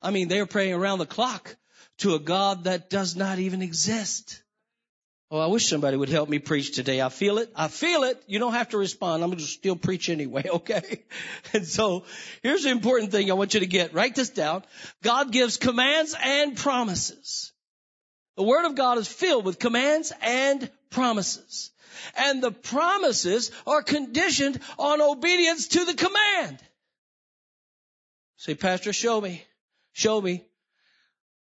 I 0.00 0.10
mean, 0.10 0.28
they 0.28 0.40
are 0.40 0.46
praying 0.46 0.72
around 0.72 1.00
the 1.00 1.04
clock 1.04 1.54
to 1.98 2.14
a 2.14 2.18
God 2.18 2.64
that 2.64 2.88
does 2.88 3.14
not 3.14 3.38
even 3.38 3.60
exist. 3.60 4.42
Oh, 5.30 5.38
I 5.38 5.48
wish 5.48 5.68
somebody 5.68 5.98
would 5.98 6.08
help 6.08 6.30
me 6.30 6.38
preach 6.38 6.74
today. 6.74 7.02
I 7.02 7.10
feel 7.10 7.36
it. 7.36 7.52
I 7.54 7.68
feel 7.68 8.04
it. 8.04 8.22
You 8.26 8.38
don't 8.38 8.54
have 8.54 8.70
to 8.70 8.78
respond. 8.78 9.22
I'm 9.22 9.28
going 9.28 9.38
to 9.38 9.44
still 9.44 9.76
preach 9.76 10.08
anyway, 10.08 10.46
okay? 10.50 11.04
And 11.52 11.66
so 11.66 12.06
here's 12.42 12.62
the 12.62 12.70
important 12.70 13.12
thing 13.12 13.30
I 13.30 13.34
want 13.34 13.52
you 13.52 13.60
to 13.60 13.66
get. 13.66 13.92
Write 13.92 14.14
this 14.14 14.30
down. 14.30 14.64
God 15.02 15.30
gives 15.30 15.58
commands 15.58 16.16
and 16.18 16.56
promises. 16.56 17.52
The 18.38 18.44
Word 18.44 18.66
of 18.66 18.76
God 18.76 18.98
is 18.98 19.08
filled 19.08 19.44
with 19.44 19.58
commands 19.58 20.12
and 20.22 20.70
promises. 20.90 21.72
And 22.16 22.40
the 22.40 22.52
promises 22.52 23.50
are 23.66 23.82
conditioned 23.82 24.60
on 24.78 25.02
obedience 25.02 25.66
to 25.66 25.84
the 25.84 25.94
command. 25.94 26.60
Say, 28.36 28.54
Pastor, 28.54 28.92
show 28.92 29.20
me. 29.20 29.42
Show 29.92 30.20
me. 30.20 30.44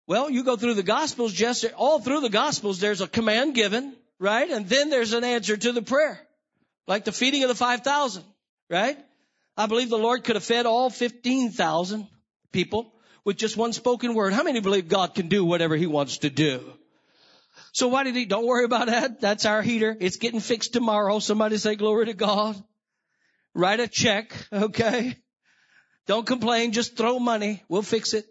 Well, 0.08 0.28
you 0.32 0.44
go 0.44 0.56
through 0.56 0.74
the 0.74 0.82
Gospels, 0.82 1.34
just 1.34 1.66
all 1.76 2.00
through 2.00 2.22
the 2.22 2.30
Gospels, 2.30 2.80
there's 2.80 3.02
a 3.02 3.08
command 3.08 3.54
given, 3.54 3.94
right? 4.18 4.50
And 4.50 4.68
then 4.68 4.90
there's 4.90 5.14
an 5.14 5.24
answer 5.24 5.56
to 5.56 5.74
the 5.74 5.84
prayer. 5.84 6.20
Like 6.88 7.06
the 7.06 7.12
feeding 7.12 7.44
of 7.44 7.50
the 7.50 7.54
5,000, 7.54 8.24
right? 8.72 8.98
I 9.56 9.68
believe 9.68 9.92
the 9.92 10.00
Lord 10.00 10.24
could 10.24 10.36
have 10.36 10.44
fed 10.44 10.66
all 10.66 10.90
15,000 10.90 12.08
people 12.52 12.92
with 13.24 13.38
just 13.38 13.56
one 13.56 13.74
spoken 13.74 14.16
word. 14.16 14.34
How 14.34 14.42
many 14.42 14.62
believe 14.62 14.88
God 14.88 15.14
can 15.14 15.28
do 15.28 15.46
whatever 15.46 15.76
He 15.76 15.86
wants 15.86 16.20
to 16.20 16.32
do? 16.32 16.74
So 17.78 17.90
why 17.90 18.06
did 18.06 18.16
He, 18.16 18.26
don't 18.26 18.48
worry 18.48 18.66
about 18.66 18.88
that. 18.88 19.22
That's 19.22 19.46
our 19.46 19.62
heater. 19.62 19.96
It's 20.00 20.18
getting 20.18 20.40
fixed 20.40 20.74
tomorrow. 20.74 21.20
Somebody 21.20 21.58
say 21.58 21.76
glory 21.76 22.08
to 22.08 22.16
God. 22.16 22.56
Write 23.54 23.80
a 23.80 23.88
check, 23.88 24.34
okay? 24.52 25.16
Don't 26.08 26.26
complain. 26.26 26.72
Just 26.72 26.98
throw 26.98 27.20
money. 27.20 27.64
We'll 27.70 27.84
fix 27.84 28.16
it. 28.16 28.26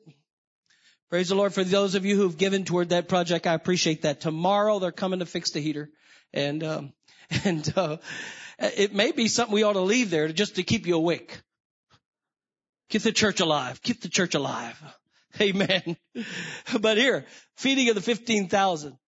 Praise 1.10 1.28
the 1.28 1.36
Lord 1.36 1.54
for 1.54 1.62
those 1.62 1.94
of 1.94 2.04
you 2.04 2.16
who've 2.16 2.36
given 2.36 2.64
toward 2.64 2.88
that 2.88 3.06
project. 3.06 3.46
I 3.46 3.54
appreciate 3.54 4.02
that. 4.02 4.20
Tomorrow 4.20 4.80
they're 4.80 4.90
coming 4.90 5.20
to 5.20 5.26
fix 5.26 5.50
the 5.52 5.60
heater, 5.60 5.90
and 6.34 6.64
um, 6.64 6.92
and 7.44 7.72
uh, 7.76 7.98
it 8.58 8.96
may 8.96 9.12
be 9.12 9.28
something 9.28 9.54
we 9.54 9.62
ought 9.62 9.74
to 9.74 9.80
leave 9.80 10.10
there 10.10 10.26
just 10.26 10.56
to 10.56 10.64
keep 10.64 10.88
you 10.88 10.96
awake. 10.96 11.40
Keep 12.88 13.02
the 13.02 13.12
church 13.12 13.38
alive. 13.38 13.80
Keep 13.80 14.00
the 14.00 14.08
church 14.08 14.34
alive. 14.34 14.82
Amen. 15.40 15.96
But 16.80 16.96
here, 16.96 17.26
feeding 17.54 17.88
of 17.90 17.94
the 17.94 18.00
fifteen 18.00 18.48
thousand. 18.48 18.98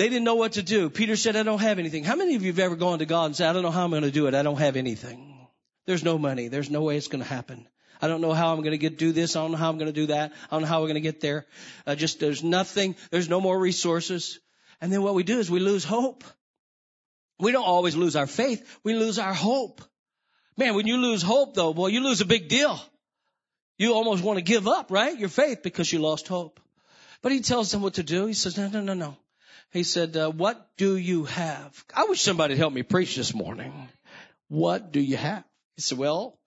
They 0.00 0.08
didn't 0.08 0.24
know 0.24 0.36
what 0.36 0.52
to 0.52 0.62
do. 0.62 0.88
Peter 0.88 1.14
said, 1.14 1.36
I 1.36 1.42
don't 1.42 1.60
have 1.60 1.78
anything. 1.78 2.04
How 2.04 2.16
many 2.16 2.34
of 2.34 2.40
you 2.40 2.50
have 2.52 2.58
ever 2.58 2.74
gone 2.74 3.00
to 3.00 3.04
God 3.04 3.26
and 3.26 3.36
said, 3.36 3.50
I 3.50 3.52
don't 3.52 3.62
know 3.62 3.70
how 3.70 3.84
I'm 3.84 3.90
going 3.90 4.02
to 4.02 4.10
do 4.10 4.28
it. 4.28 4.34
I 4.34 4.42
don't 4.42 4.56
have 4.56 4.76
anything. 4.76 5.36
There's 5.84 6.02
no 6.02 6.16
money. 6.16 6.48
There's 6.48 6.70
no 6.70 6.80
way 6.80 6.96
it's 6.96 7.08
going 7.08 7.22
to 7.22 7.28
happen. 7.28 7.68
I 8.00 8.08
don't 8.08 8.22
know 8.22 8.32
how 8.32 8.54
I'm 8.54 8.60
going 8.60 8.70
to 8.70 8.78
get 8.78 8.96
do 8.96 9.12
this. 9.12 9.36
I 9.36 9.42
don't 9.42 9.50
know 9.50 9.58
how 9.58 9.68
I'm 9.68 9.76
going 9.76 9.92
to 9.92 10.00
do 10.00 10.06
that. 10.06 10.32
I 10.32 10.54
don't 10.54 10.62
know 10.62 10.68
how 10.68 10.80
we're 10.80 10.86
going 10.86 10.94
to 10.94 11.02
get 11.02 11.20
there. 11.20 11.44
Uh, 11.86 11.96
just 11.96 12.18
there's 12.18 12.42
nothing. 12.42 12.96
There's 13.10 13.28
no 13.28 13.42
more 13.42 13.60
resources. 13.60 14.40
And 14.80 14.90
then 14.90 15.02
what 15.02 15.14
we 15.14 15.22
do 15.22 15.38
is 15.38 15.50
we 15.50 15.60
lose 15.60 15.84
hope. 15.84 16.24
We 17.38 17.52
don't 17.52 17.66
always 17.66 17.94
lose 17.94 18.16
our 18.16 18.26
faith. 18.26 18.78
We 18.82 18.94
lose 18.94 19.18
our 19.18 19.34
hope. 19.34 19.82
Man, 20.56 20.76
when 20.76 20.86
you 20.86 20.96
lose 20.96 21.20
hope 21.20 21.52
though, 21.54 21.74
boy, 21.74 21.88
you 21.88 22.02
lose 22.02 22.22
a 22.22 22.24
big 22.24 22.48
deal. 22.48 22.80
You 23.76 23.92
almost 23.92 24.24
want 24.24 24.38
to 24.38 24.42
give 24.42 24.66
up, 24.66 24.90
right? 24.90 25.18
Your 25.18 25.28
faith 25.28 25.62
because 25.62 25.92
you 25.92 25.98
lost 25.98 26.26
hope. 26.26 26.58
But 27.20 27.32
he 27.32 27.40
tells 27.40 27.70
them 27.70 27.82
what 27.82 27.94
to 27.94 28.02
do. 28.02 28.24
He 28.24 28.32
says, 28.32 28.56
no, 28.56 28.66
no, 28.68 28.80
no, 28.80 28.94
no. 28.94 29.18
He 29.72 29.84
said, 29.84 30.16
uh, 30.16 30.30
what 30.30 30.68
do 30.76 30.96
you 30.96 31.24
have? 31.24 31.84
I 31.94 32.04
wish 32.04 32.20
somebody 32.20 32.56
help 32.56 32.72
me 32.72 32.82
preach 32.82 33.14
this 33.14 33.32
morning. 33.34 33.88
What 34.48 34.90
do 34.90 35.00
you 35.00 35.16
have? 35.16 35.44
He 35.76 35.82
said, 35.82 35.96
well, 35.96 36.38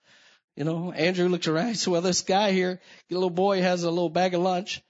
you 0.58 0.66
know, 0.66 0.92
Andrew 0.92 1.30
looks 1.30 1.48
around. 1.48 1.70
He 1.70 1.74
said, 1.76 1.92
well, 1.92 2.02
this 2.02 2.22
guy 2.22 2.52
here, 2.52 2.82
the 3.08 3.16
little 3.16 3.30
boy 3.30 3.62
has 3.62 3.84
a 3.84 3.90
little 3.90 4.10
bag 4.10 4.34
of 4.34 4.42
lunch. 4.42 4.82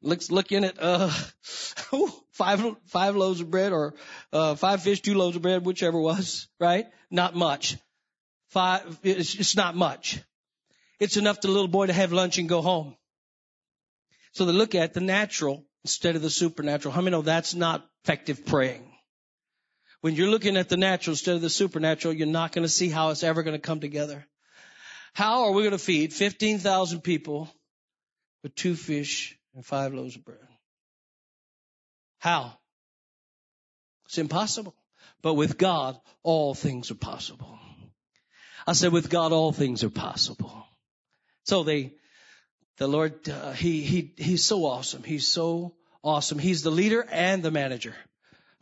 Looks, 0.00 0.30
look 0.30 0.50
in 0.52 0.64
it, 0.64 0.78
uh, 0.80 1.08
five, 2.32 2.76
five 2.86 3.14
loaves 3.14 3.40
of 3.40 3.50
bread 3.50 3.72
or, 3.72 3.94
uh, 4.32 4.54
five 4.54 4.82
fish, 4.82 5.02
two 5.02 5.14
loaves 5.14 5.36
of 5.36 5.42
bread, 5.42 5.64
whichever 5.64 6.00
was, 6.00 6.48
right? 6.58 6.86
Not 7.10 7.36
much. 7.36 7.76
Five, 8.48 8.98
it's, 9.02 9.34
it's 9.34 9.54
not 9.54 9.76
much. 9.76 10.18
It's 10.98 11.18
enough 11.18 11.36
for 11.36 11.48
the 11.48 11.52
little 11.52 11.68
boy 11.68 11.86
to 11.86 11.92
have 11.92 12.12
lunch 12.12 12.38
and 12.38 12.48
go 12.48 12.62
home. 12.62 12.96
So 14.32 14.46
they 14.46 14.52
look 14.52 14.74
at 14.74 14.94
the 14.94 15.00
natural 15.00 15.64
instead 15.84 16.16
of 16.16 16.22
the 16.22 16.30
supernatural. 16.30 16.92
How 16.92 17.00
many 17.00 17.12
know 17.12 17.22
that's 17.22 17.54
not 17.54 17.86
effective 18.04 18.46
praying? 18.46 18.88
When 20.00 20.14
you're 20.14 20.30
looking 20.30 20.56
at 20.56 20.68
the 20.68 20.76
natural 20.76 21.12
instead 21.12 21.36
of 21.36 21.42
the 21.42 21.50
supernatural, 21.50 22.14
you're 22.14 22.26
not 22.26 22.52
going 22.52 22.64
to 22.64 22.68
see 22.68 22.88
how 22.88 23.10
it's 23.10 23.22
ever 23.22 23.42
going 23.42 23.56
to 23.56 23.60
come 23.60 23.80
together. 23.80 24.26
How 25.14 25.44
are 25.44 25.52
we 25.52 25.62
going 25.62 25.72
to 25.72 25.78
feed 25.78 26.12
15,000 26.12 27.02
people 27.02 27.48
with 28.42 28.54
two 28.54 28.74
fish 28.74 29.38
and 29.54 29.64
five 29.64 29.94
loaves 29.94 30.16
of 30.16 30.24
bread? 30.24 30.38
How? 32.18 32.58
It's 34.06 34.18
impossible. 34.18 34.74
But 35.22 35.34
with 35.34 35.58
God, 35.58 35.98
all 36.22 36.54
things 36.54 36.90
are 36.90 36.96
possible. 36.96 37.58
I 38.66 38.72
said, 38.72 38.92
with 38.92 39.10
God, 39.10 39.32
all 39.32 39.52
things 39.52 39.84
are 39.84 39.90
possible. 39.90 40.66
So 41.44 41.62
they, 41.62 41.94
the 42.78 42.88
Lord, 42.88 43.28
uh, 43.28 43.52
he, 43.52 43.82
he, 43.82 44.12
he's 44.16 44.44
so 44.44 44.64
awesome. 44.64 45.02
He's 45.02 45.28
so 45.28 45.74
awesome. 46.02 46.38
He's 46.38 46.62
the 46.62 46.70
leader 46.70 47.06
and 47.10 47.42
the 47.42 47.50
manager. 47.50 47.94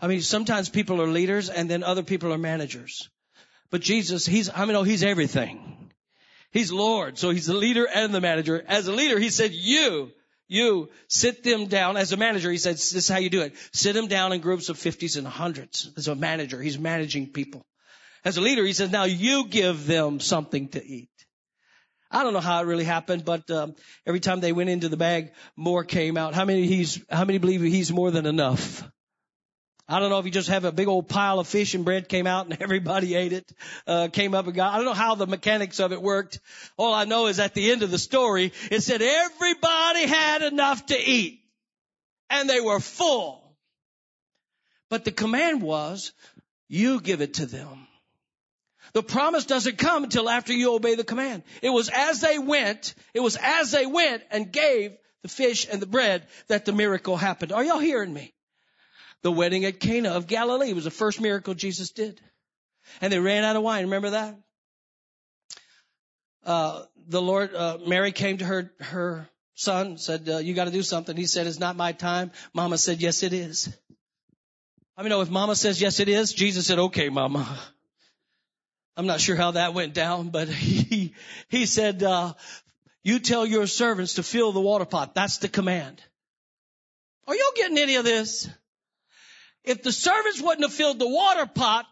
I 0.00 0.06
mean, 0.06 0.22
sometimes 0.22 0.68
people 0.68 1.00
are 1.02 1.08
leaders 1.08 1.50
and 1.50 1.70
then 1.70 1.82
other 1.82 2.02
people 2.02 2.32
are 2.32 2.38
managers. 2.38 3.08
But 3.70 3.82
Jesus, 3.82 4.26
he's, 4.26 4.50
I 4.52 4.64
mean, 4.64 4.76
oh, 4.76 4.82
he's 4.82 5.04
everything. 5.04 5.90
He's 6.52 6.72
Lord. 6.72 7.18
So 7.18 7.30
he's 7.30 7.46
the 7.46 7.54
leader 7.54 7.86
and 7.86 8.12
the 8.12 8.20
manager. 8.20 8.64
As 8.66 8.88
a 8.88 8.92
leader, 8.92 9.18
he 9.18 9.30
said, 9.30 9.52
you, 9.52 10.10
you 10.48 10.88
sit 11.06 11.44
them 11.44 11.66
down. 11.66 11.96
As 11.96 12.12
a 12.12 12.16
manager, 12.16 12.50
he 12.50 12.58
said, 12.58 12.74
this 12.74 12.94
is 12.94 13.08
how 13.08 13.18
you 13.18 13.30
do 13.30 13.42
it. 13.42 13.54
Sit 13.72 13.94
them 13.94 14.08
down 14.08 14.32
in 14.32 14.40
groups 14.40 14.68
of 14.68 14.78
fifties 14.78 15.16
and 15.16 15.26
hundreds. 15.26 15.90
As 15.96 16.08
a 16.08 16.16
manager, 16.16 16.60
he's 16.60 16.78
managing 16.78 17.28
people. 17.28 17.62
As 18.24 18.36
a 18.36 18.40
leader, 18.40 18.64
he 18.64 18.72
says, 18.72 18.90
now 18.90 19.04
you 19.04 19.46
give 19.46 19.86
them 19.86 20.18
something 20.18 20.68
to 20.70 20.84
eat. 20.84 21.09
I 22.10 22.24
don't 22.24 22.32
know 22.32 22.40
how 22.40 22.60
it 22.60 22.66
really 22.66 22.84
happened, 22.84 23.24
but 23.24 23.48
um, 23.50 23.74
every 24.06 24.20
time 24.20 24.40
they 24.40 24.52
went 24.52 24.68
into 24.68 24.88
the 24.88 24.96
bag, 24.96 25.32
more 25.56 25.84
came 25.84 26.16
out. 26.16 26.34
How 26.34 26.44
many 26.44 26.66
he's? 26.66 27.00
How 27.08 27.24
many 27.24 27.38
believe 27.38 27.60
he's 27.60 27.92
more 27.92 28.10
than 28.10 28.26
enough? 28.26 28.82
I 29.92 29.98
don't 29.98 30.10
know 30.10 30.20
if 30.20 30.24
you 30.24 30.30
just 30.30 30.50
have 30.50 30.64
a 30.64 30.70
big 30.70 30.86
old 30.86 31.08
pile 31.08 31.40
of 31.40 31.48
fish 31.48 31.74
and 31.74 31.84
bread 31.84 32.08
came 32.08 32.28
out 32.28 32.46
and 32.46 32.62
everybody 32.62 33.16
ate 33.16 33.32
it, 33.32 33.52
uh, 33.88 34.06
came 34.06 34.34
up 34.34 34.46
and 34.46 34.54
got, 34.54 34.72
I 34.72 34.76
don't 34.76 34.84
know 34.84 34.92
how 34.92 35.16
the 35.16 35.26
mechanics 35.26 35.80
of 35.80 35.92
it 35.92 36.00
worked. 36.00 36.38
All 36.76 36.94
I 36.94 37.06
know 37.06 37.26
is 37.26 37.40
at 37.40 37.54
the 37.54 37.72
end 37.72 37.82
of 37.82 37.90
the 37.90 37.98
story, 37.98 38.52
it 38.70 38.82
said 38.82 39.02
everybody 39.02 40.06
had 40.06 40.42
enough 40.42 40.86
to 40.86 40.96
eat 40.96 41.40
and 42.30 42.48
they 42.48 42.60
were 42.60 42.78
full. 42.78 43.56
But 44.90 45.04
the 45.04 45.10
command 45.10 45.60
was, 45.60 46.12
you 46.68 47.00
give 47.00 47.20
it 47.20 47.34
to 47.34 47.46
them. 47.46 47.88
The 48.92 49.02
promise 49.02 49.44
doesn't 49.46 49.78
come 49.78 50.04
until 50.04 50.28
after 50.28 50.52
you 50.52 50.74
obey 50.74 50.94
the 50.94 51.04
command. 51.04 51.42
It 51.62 51.70
was 51.70 51.88
as 51.88 52.20
they 52.20 52.38
went, 52.38 52.94
it 53.14 53.20
was 53.20 53.36
as 53.36 53.70
they 53.70 53.86
went 53.86 54.22
and 54.30 54.50
gave 54.50 54.92
the 55.22 55.28
fish 55.28 55.66
and 55.70 55.80
the 55.80 55.86
bread 55.86 56.26
that 56.48 56.64
the 56.64 56.72
miracle 56.72 57.16
happened. 57.16 57.52
Are 57.52 57.64
y'all 57.64 57.78
hearing 57.78 58.12
me? 58.12 58.32
The 59.22 59.30
wedding 59.30 59.64
at 59.64 59.80
Cana 59.80 60.10
of 60.10 60.26
Galilee 60.26 60.72
was 60.72 60.84
the 60.84 60.90
first 60.90 61.20
miracle 61.20 61.54
Jesus 61.54 61.90
did. 61.90 62.20
And 63.00 63.12
they 63.12 63.18
ran 63.18 63.44
out 63.44 63.56
of 63.56 63.62
wine. 63.62 63.84
Remember 63.84 64.10
that? 64.10 64.36
Uh, 66.44 66.82
the 67.06 67.20
Lord, 67.20 67.54
uh, 67.54 67.78
Mary 67.86 68.12
came 68.12 68.38
to 68.38 68.44
her, 68.44 68.72
her 68.80 69.28
son, 69.54 69.98
said, 69.98 70.28
uh, 70.28 70.38
you 70.38 70.54
gotta 70.54 70.70
do 70.70 70.82
something. 70.82 71.16
He 71.16 71.26
said, 71.26 71.46
it's 71.46 71.60
not 71.60 71.76
my 71.76 71.92
time. 71.92 72.32
Mama 72.54 72.78
said, 72.78 73.02
yes, 73.02 73.22
it 73.22 73.34
is. 73.34 73.68
I 74.96 75.02
mean, 75.02 75.10
know 75.10 75.20
if 75.20 75.30
mama 75.30 75.54
says 75.54 75.80
yes, 75.80 76.00
it 76.00 76.08
is, 76.08 76.32
Jesus 76.32 76.66
said, 76.66 76.78
okay, 76.78 77.08
mama. 77.08 77.58
I'm 78.96 79.06
not 79.06 79.20
sure 79.20 79.36
how 79.36 79.52
that 79.52 79.74
went 79.74 79.94
down, 79.94 80.30
but 80.30 80.48
he, 80.48 81.14
he 81.48 81.66
said, 81.66 82.02
uh, 82.02 82.34
you 83.02 83.18
tell 83.18 83.46
your 83.46 83.66
servants 83.66 84.14
to 84.14 84.22
fill 84.22 84.52
the 84.52 84.60
water 84.60 84.84
pot. 84.84 85.14
That's 85.14 85.38
the 85.38 85.48
command. 85.48 86.02
Are 87.26 87.34
y'all 87.34 87.52
getting 87.56 87.78
any 87.78 87.96
of 87.96 88.04
this? 88.04 88.48
If 89.64 89.82
the 89.82 89.92
servants 89.92 90.40
wouldn't 90.40 90.62
have 90.62 90.72
filled 90.72 90.98
the 90.98 91.08
water 91.08 91.46
pot, 91.46 91.86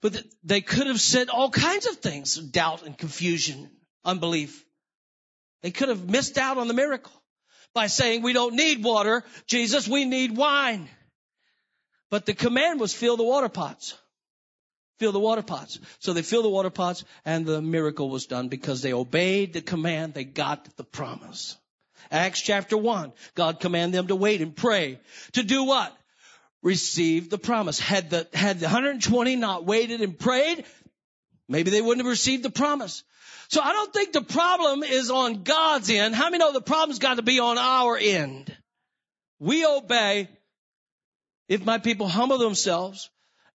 but 0.00 0.22
they 0.44 0.60
could 0.60 0.86
have 0.86 1.00
said 1.00 1.28
all 1.28 1.50
kinds 1.50 1.86
of 1.86 1.96
things, 1.96 2.34
doubt 2.34 2.84
and 2.84 2.96
confusion, 2.96 3.70
unbelief. 4.04 4.64
They 5.62 5.70
could 5.70 5.88
have 5.88 6.08
missed 6.08 6.38
out 6.38 6.58
on 6.58 6.68
the 6.68 6.74
miracle 6.74 7.12
by 7.74 7.88
saying, 7.88 8.22
we 8.22 8.32
don't 8.32 8.54
need 8.54 8.82
water, 8.82 9.24
Jesus, 9.46 9.88
we 9.88 10.04
need 10.04 10.36
wine. 10.36 10.88
But 12.10 12.26
the 12.26 12.34
command 12.34 12.80
was 12.80 12.94
fill 12.94 13.16
the 13.16 13.24
water 13.24 13.48
pots. 13.48 13.94
Fill 14.98 15.12
the 15.12 15.20
water 15.20 15.42
pots. 15.42 15.78
So 16.00 16.12
they 16.12 16.22
filled 16.22 16.44
the 16.44 16.50
water 16.50 16.70
pots 16.70 17.04
and 17.24 17.46
the 17.46 17.62
miracle 17.62 18.10
was 18.10 18.26
done 18.26 18.48
because 18.48 18.82
they 18.82 18.92
obeyed 18.92 19.52
the 19.52 19.60
command. 19.60 20.14
They 20.14 20.24
got 20.24 20.76
the 20.76 20.84
promise. 20.84 21.56
Acts 22.10 22.40
chapter 22.40 22.76
1. 22.76 23.12
God 23.34 23.60
commanded 23.60 23.96
them 23.96 24.06
to 24.08 24.16
wait 24.16 24.40
and 24.40 24.56
pray. 24.56 24.98
To 25.32 25.42
do 25.42 25.64
what? 25.64 25.94
Receive 26.62 27.30
the 27.30 27.38
promise. 27.38 27.78
Had 27.78 28.10
the, 28.10 28.26
had 28.32 28.58
the 28.58 28.66
120 28.66 29.36
not 29.36 29.64
waited 29.64 30.00
and 30.00 30.18
prayed, 30.18 30.64
Maybe 31.48 31.70
they 31.70 31.80
wouldn't 31.80 32.04
have 32.04 32.10
received 32.10 32.42
the 32.42 32.50
promise. 32.50 33.02
So 33.48 33.62
I 33.62 33.72
don't 33.72 33.92
think 33.92 34.12
the 34.12 34.22
problem 34.22 34.82
is 34.82 35.10
on 35.10 35.42
God's 35.42 35.88
end. 35.88 36.14
How 36.14 36.24
many 36.24 36.38
know 36.38 36.52
the 36.52 36.60
problem's 36.60 36.98
got 36.98 37.14
to 37.14 37.22
be 37.22 37.40
on 37.40 37.56
our 37.56 37.96
end? 37.96 38.54
We 39.38 39.64
obey. 39.64 40.28
If 41.48 41.64
my 41.64 41.78
people 41.78 42.08
humble 42.08 42.36
themselves 42.36 43.08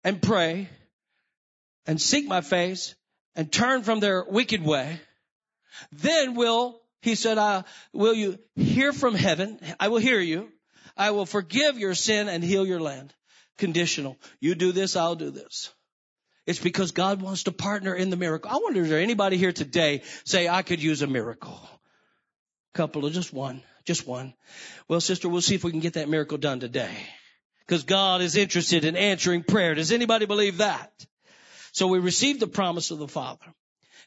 and 0.03 0.19
pray 0.19 0.67
and 1.85 2.01
seek 2.01 2.27
my 2.27 2.41
face 2.41 2.95
and 3.35 3.51
turn 3.51 3.83
from 3.83 3.99
their 3.99 4.23
wicked 4.23 4.63
way, 4.63 4.99
then 5.91 6.35
will, 6.35 6.79
he 7.01 7.15
said, 7.15 7.37
I, 7.37 7.63
will 7.91 8.13
you 8.13 8.37
hear 8.55 8.93
from 8.93 9.15
heaven? 9.15 9.59
I 9.79 9.89
will 9.89 9.99
hear 9.99 10.19
you. 10.19 10.49
I 10.95 11.11
will 11.11 11.25
forgive 11.25 11.79
your 11.79 11.95
sin 11.95 12.29
and 12.29 12.43
heal 12.43 12.65
your 12.65 12.79
land. 12.79 13.13
Conditional. 13.57 14.17
You 14.39 14.55
do 14.55 14.71
this, 14.71 14.95
I'll 14.95 15.15
do 15.15 15.31
this. 15.31 15.71
It's 16.45 16.59
because 16.59 16.91
God 16.91 17.21
wants 17.21 17.43
to 17.43 17.51
partner 17.51 17.95
in 17.95 18.09
the 18.09 18.17
miracle. 18.17 18.51
I 18.51 18.57
wonder, 18.57 18.81
is 18.81 18.89
there 18.89 18.99
anybody 18.99 19.37
here 19.37 19.53
today 19.53 20.01
say, 20.25 20.49
I 20.49 20.61
could 20.61 20.81
use 20.83 21.01
a 21.01 21.07
miracle? 21.07 21.57
Couple 22.73 23.05
of 23.05 23.13
just 23.13 23.31
one, 23.31 23.61
just 23.85 24.07
one. 24.07 24.33
Well, 24.87 24.99
sister, 24.99 25.29
we'll 25.29 25.41
see 25.41 25.55
if 25.55 25.63
we 25.63 25.71
can 25.71 25.79
get 25.79 25.93
that 25.93 26.09
miracle 26.09 26.37
done 26.37 26.59
today. 26.59 26.91
Because 27.65 27.83
God 27.83 28.21
is 28.21 28.35
interested 28.35 28.83
in 28.83 28.97
answering 28.97 29.43
prayer. 29.43 29.75
Does 29.75 29.91
anybody 29.91 30.25
believe 30.25 30.57
that? 30.57 30.91
So 31.73 31.87
we 31.87 31.99
receive 31.99 32.39
the 32.39 32.47
promise 32.47 32.91
of 32.91 32.99
the 32.99 33.07
Father. 33.07 33.45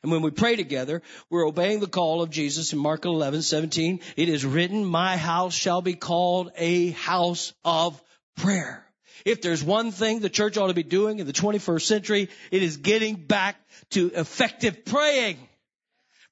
And 0.03 0.13
when 0.13 0.23
we 0.23 0.31
pray 0.31 0.57
together, 0.57 1.03
we're 1.31 1.47
obeying 1.47 1.81
the 1.81 1.89
call 1.89 2.23
of 2.23 2.31
Jesus 2.31 2.73
in 2.73 2.79
Mark 2.79 3.05
11, 3.05 3.43
17. 3.43 4.01
It 4.17 4.29
is 4.29 4.45
written, 4.45 4.85
my 4.85 5.17
house 5.17 5.55
shall 5.55 5.83
be 5.83 5.95
called 5.95 6.53
a 6.57 6.91
house 6.91 7.53
of 7.65 8.01
prayer. 8.37 8.87
If 9.25 9.43
there's 9.43 9.65
one 9.65 9.91
thing 9.91 10.21
the 10.21 10.29
church 10.29 10.57
ought 10.57 10.69
to 10.69 10.75
be 10.75 10.85
doing 10.85 11.19
in 11.19 11.27
the 11.27 11.33
21st 11.33 11.83
century, 11.83 12.29
it 12.53 12.63
is 12.63 12.77
getting 12.77 13.17
back 13.17 13.57
to 13.91 14.13
effective 14.15 14.85
praying. 14.85 15.37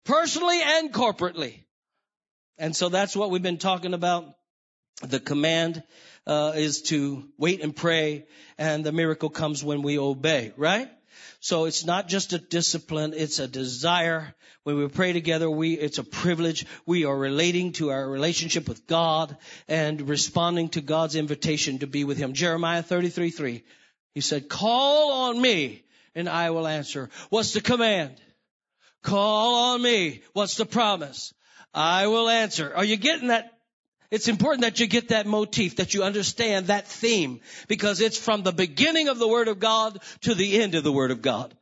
Personally 0.05 0.61
and 0.63 0.93
corporately. 0.93 1.65
And 2.59 2.77
so 2.77 2.91
that's 2.91 3.17
what 3.17 3.31
we've 3.31 3.43
been 3.43 3.59
talking 3.59 3.95
about. 3.95 4.27
The 5.03 5.19
command 5.19 5.83
uh, 6.29 6.53
is 6.55 6.83
to 6.83 7.25
wait 7.37 7.61
and 7.63 7.75
pray, 7.75 8.27
and 8.57 8.85
the 8.85 8.93
miracle 8.93 9.31
comes 9.31 9.65
when 9.65 9.83
we 9.83 9.99
obey, 9.99 10.53
right? 10.57 10.89
So 11.41 11.65
it's 11.67 11.85
not 11.85 12.09
just 12.09 12.33
a 12.33 12.39
discipline, 12.39 13.15
it's 13.15 13.39
a 13.39 13.49
desire. 13.49 14.35
When 14.63 14.77
we 14.77 14.89
pray 14.89 15.13
together, 15.13 15.51
we, 15.51 15.75
it's 15.75 15.99
a 15.99 16.05
privilege. 16.05 16.67
We 16.87 17.05
are 17.05 17.17
relating 17.17 17.73
to 17.75 17.91
our 17.91 18.09
relationship 18.09 18.69
with 18.69 18.87
God 18.87 19.37
and 19.69 20.09
responding 20.09 20.71
to 20.71 20.81
God's 20.81 21.17
invitation 21.17 21.81
to 21.81 21.87
be 21.87 22.05
with 22.05 22.17
Him. 22.19 22.33
Jeremiah 22.33 22.83
33, 22.83 23.31
3. 23.31 23.65
He 24.15 24.21
said, 24.21 24.49
call 24.49 25.29
on 25.29 25.41
me 25.41 25.85
and 26.15 26.29
I 26.29 26.51
will 26.51 26.67
answer. 26.67 27.11
What's 27.31 27.53
the 27.53 27.61
command? 27.61 28.21
Call 29.03 29.75
on 29.75 29.83
me. 29.83 30.23
What's 30.33 30.57
the 30.57 30.67
promise? 30.67 31.35
I 31.75 32.07
will 32.07 32.29
answer. 32.29 32.73
Are 32.75 32.85
you 32.85 32.97
getting 32.97 33.29
that 33.29 33.51
it's 34.11 34.29
important 34.29 34.63
that 34.63 34.81
you 34.81 34.87
get 34.87 35.09
that 35.09 35.27
motif, 35.27 35.77
that 35.77 35.95
you 35.95 36.03
understand 36.03 36.67
that 36.67 36.87
theme, 36.87 37.41
because 37.69 38.01
it's 38.01 38.19
from 38.19 38.43
the 38.43 38.53
beginning 38.53 39.09
of 39.09 39.19
the 39.19 39.29
Word 39.29 39.49
of 39.49 39.59
God 39.59 39.99
to 40.23 40.35
the 40.35 40.61
end 40.63 40.75
of 40.75 40.85
the 40.85 40.93
Word 40.93 41.11
of 41.11 41.23
God. 41.23 41.55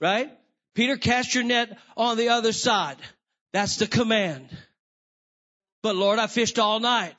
Right? 0.00 0.30
Peter, 0.74 0.96
cast 0.96 1.34
your 1.34 1.44
net 1.44 1.78
on 1.96 2.16
the 2.16 2.30
other 2.30 2.52
side. 2.52 2.96
That's 3.52 3.76
the 3.76 3.86
command. 3.86 4.48
But 5.82 5.96
Lord, 5.96 6.18
I 6.18 6.26
fished 6.26 6.58
all 6.58 6.80
night. 6.80 7.14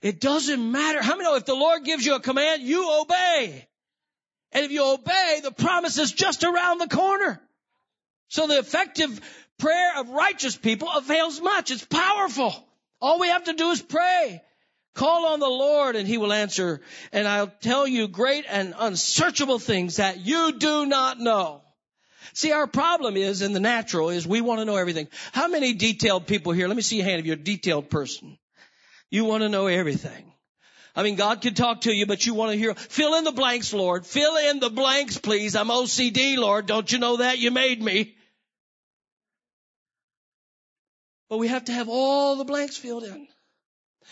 It 0.00 0.20
doesn't 0.20 0.72
matter. 0.72 1.02
How 1.02 1.16
many 1.16 1.24
know 1.24 1.36
if 1.36 1.46
the 1.46 1.54
Lord 1.54 1.84
gives 1.84 2.04
you 2.04 2.14
a 2.14 2.20
command, 2.20 2.62
you 2.62 3.00
obey. 3.00 3.66
And 4.52 4.64
if 4.64 4.70
you 4.70 4.84
obey, 4.84 5.40
the 5.42 5.50
promise 5.50 5.98
is 5.98 6.12
just 6.12 6.44
around 6.44 6.78
the 6.78 6.88
corner. 6.88 7.40
So 8.28 8.46
the 8.46 8.58
effective 8.58 9.20
prayer 9.58 9.98
of 9.98 10.10
righteous 10.10 10.56
people 10.56 10.88
avails 10.90 11.40
much. 11.40 11.70
It's 11.70 11.84
powerful. 11.84 12.54
All 13.04 13.18
we 13.18 13.28
have 13.28 13.44
to 13.44 13.52
do 13.52 13.68
is 13.68 13.82
pray. 13.82 14.40
Call 14.94 15.26
on 15.26 15.38
the 15.38 15.46
Lord 15.46 15.94
and 15.94 16.08
he 16.08 16.16
will 16.16 16.32
answer. 16.32 16.80
And 17.12 17.28
I'll 17.28 17.52
tell 17.60 17.86
you 17.86 18.08
great 18.08 18.46
and 18.48 18.72
unsearchable 18.78 19.58
things 19.58 19.96
that 19.96 20.20
you 20.20 20.58
do 20.58 20.86
not 20.86 21.20
know. 21.20 21.60
See, 22.32 22.52
our 22.52 22.66
problem 22.66 23.18
is 23.18 23.42
in 23.42 23.52
the 23.52 23.60
natural 23.60 24.08
is 24.08 24.26
we 24.26 24.40
want 24.40 24.60
to 24.60 24.64
know 24.64 24.76
everything. 24.76 25.08
How 25.32 25.48
many 25.48 25.74
detailed 25.74 26.26
people 26.26 26.52
here? 26.52 26.66
Let 26.66 26.76
me 26.76 26.82
see 26.82 26.96
your 26.96 27.04
hand 27.04 27.20
if 27.20 27.26
you're 27.26 27.34
a 27.34 27.38
detailed 27.38 27.90
person. 27.90 28.38
You 29.10 29.26
want 29.26 29.42
to 29.42 29.50
know 29.50 29.66
everything. 29.66 30.32
I 30.96 31.02
mean, 31.02 31.16
God 31.16 31.42
can 31.42 31.52
talk 31.52 31.82
to 31.82 31.92
you, 31.92 32.06
but 32.06 32.24
you 32.24 32.32
want 32.32 32.52
to 32.52 32.58
hear, 32.58 32.74
fill 32.74 33.16
in 33.16 33.24
the 33.24 33.32
blanks, 33.32 33.74
Lord. 33.74 34.06
Fill 34.06 34.36
in 34.48 34.60
the 34.60 34.70
blanks, 34.70 35.18
please. 35.18 35.56
I'm 35.56 35.68
OCD, 35.68 36.38
Lord. 36.38 36.64
Don't 36.64 36.90
you 36.90 36.98
know 36.98 37.18
that? 37.18 37.38
You 37.38 37.50
made 37.50 37.82
me. 37.82 38.14
But 41.28 41.38
we 41.38 41.48
have 41.48 41.64
to 41.66 41.72
have 41.72 41.88
all 41.88 42.36
the 42.36 42.44
blanks 42.44 42.76
filled 42.76 43.04
in. 43.04 43.28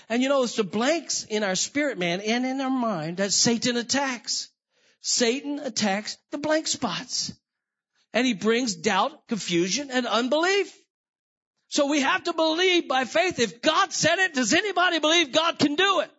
And 0.09 0.23
you 0.23 0.29
know, 0.29 0.43
it's 0.43 0.57
the 0.57 0.65
blanks 0.65 1.25
in 1.25 1.43
our 1.43 1.55
spirit 1.55 1.99
man 1.99 2.21
and 2.21 2.47
in 2.47 2.61
our 2.61 2.71
mind 2.71 3.19
that 3.19 3.33
Satan 3.33 3.77
attacks. 3.77 4.49
Satan 5.01 5.59
attacks 5.59 6.17
the 6.31 6.39
blank 6.39 6.67
spots. 6.67 7.33
And 8.15 8.27
he 8.27 8.35
brings 8.35 8.75
doubt, 8.75 9.27
confusion, 9.29 9.91
and 9.91 10.07
unbelief. 10.07 10.73
So 11.69 11.87
we 11.87 12.01
have 12.01 12.25
to 12.25 12.33
believe 12.35 12.89
by 12.89 13.05
faith. 13.05 13.39
If 13.39 13.63
God 13.63 13.93
said 13.93 14.19
it, 14.19 14.35
does 14.35 14.53
anybody 14.53 14.99
believe 14.99 15.33
God 15.33 15.59
can 15.59 15.75
do 15.75 16.01
it? 16.01 16.11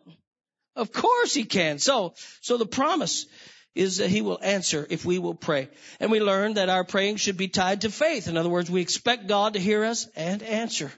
Of 0.76 0.92
course 0.92 1.34
he 1.34 1.44
can. 1.44 1.78
So, 1.78 2.16
so 2.42 2.58
the 2.58 2.66
promise 2.66 3.28
is 3.76 3.98
that 3.98 4.10
he 4.10 4.22
will 4.22 4.40
answer 4.42 4.86
if 4.90 5.04
we 5.04 5.20
will 5.20 5.34
pray. 5.34 5.70
And 6.00 6.12
we 6.12 6.20
learn 6.20 6.56
that 6.56 6.70
our 6.70 6.84
praying 6.84 7.18
should 7.18 7.38
be 7.38 7.48
tied 7.48 7.82
to 7.82 7.90
faith. 7.90 8.28
In 8.28 8.38
other 8.38 8.50
words, 8.50 8.70
we 8.70 8.82
expect 8.82 9.28
God 9.28 9.54
to 9.54 9.60
hear 9.60 9.84
us 9.84 10.08
and 10.16 10.44
answer. 10.44 10.92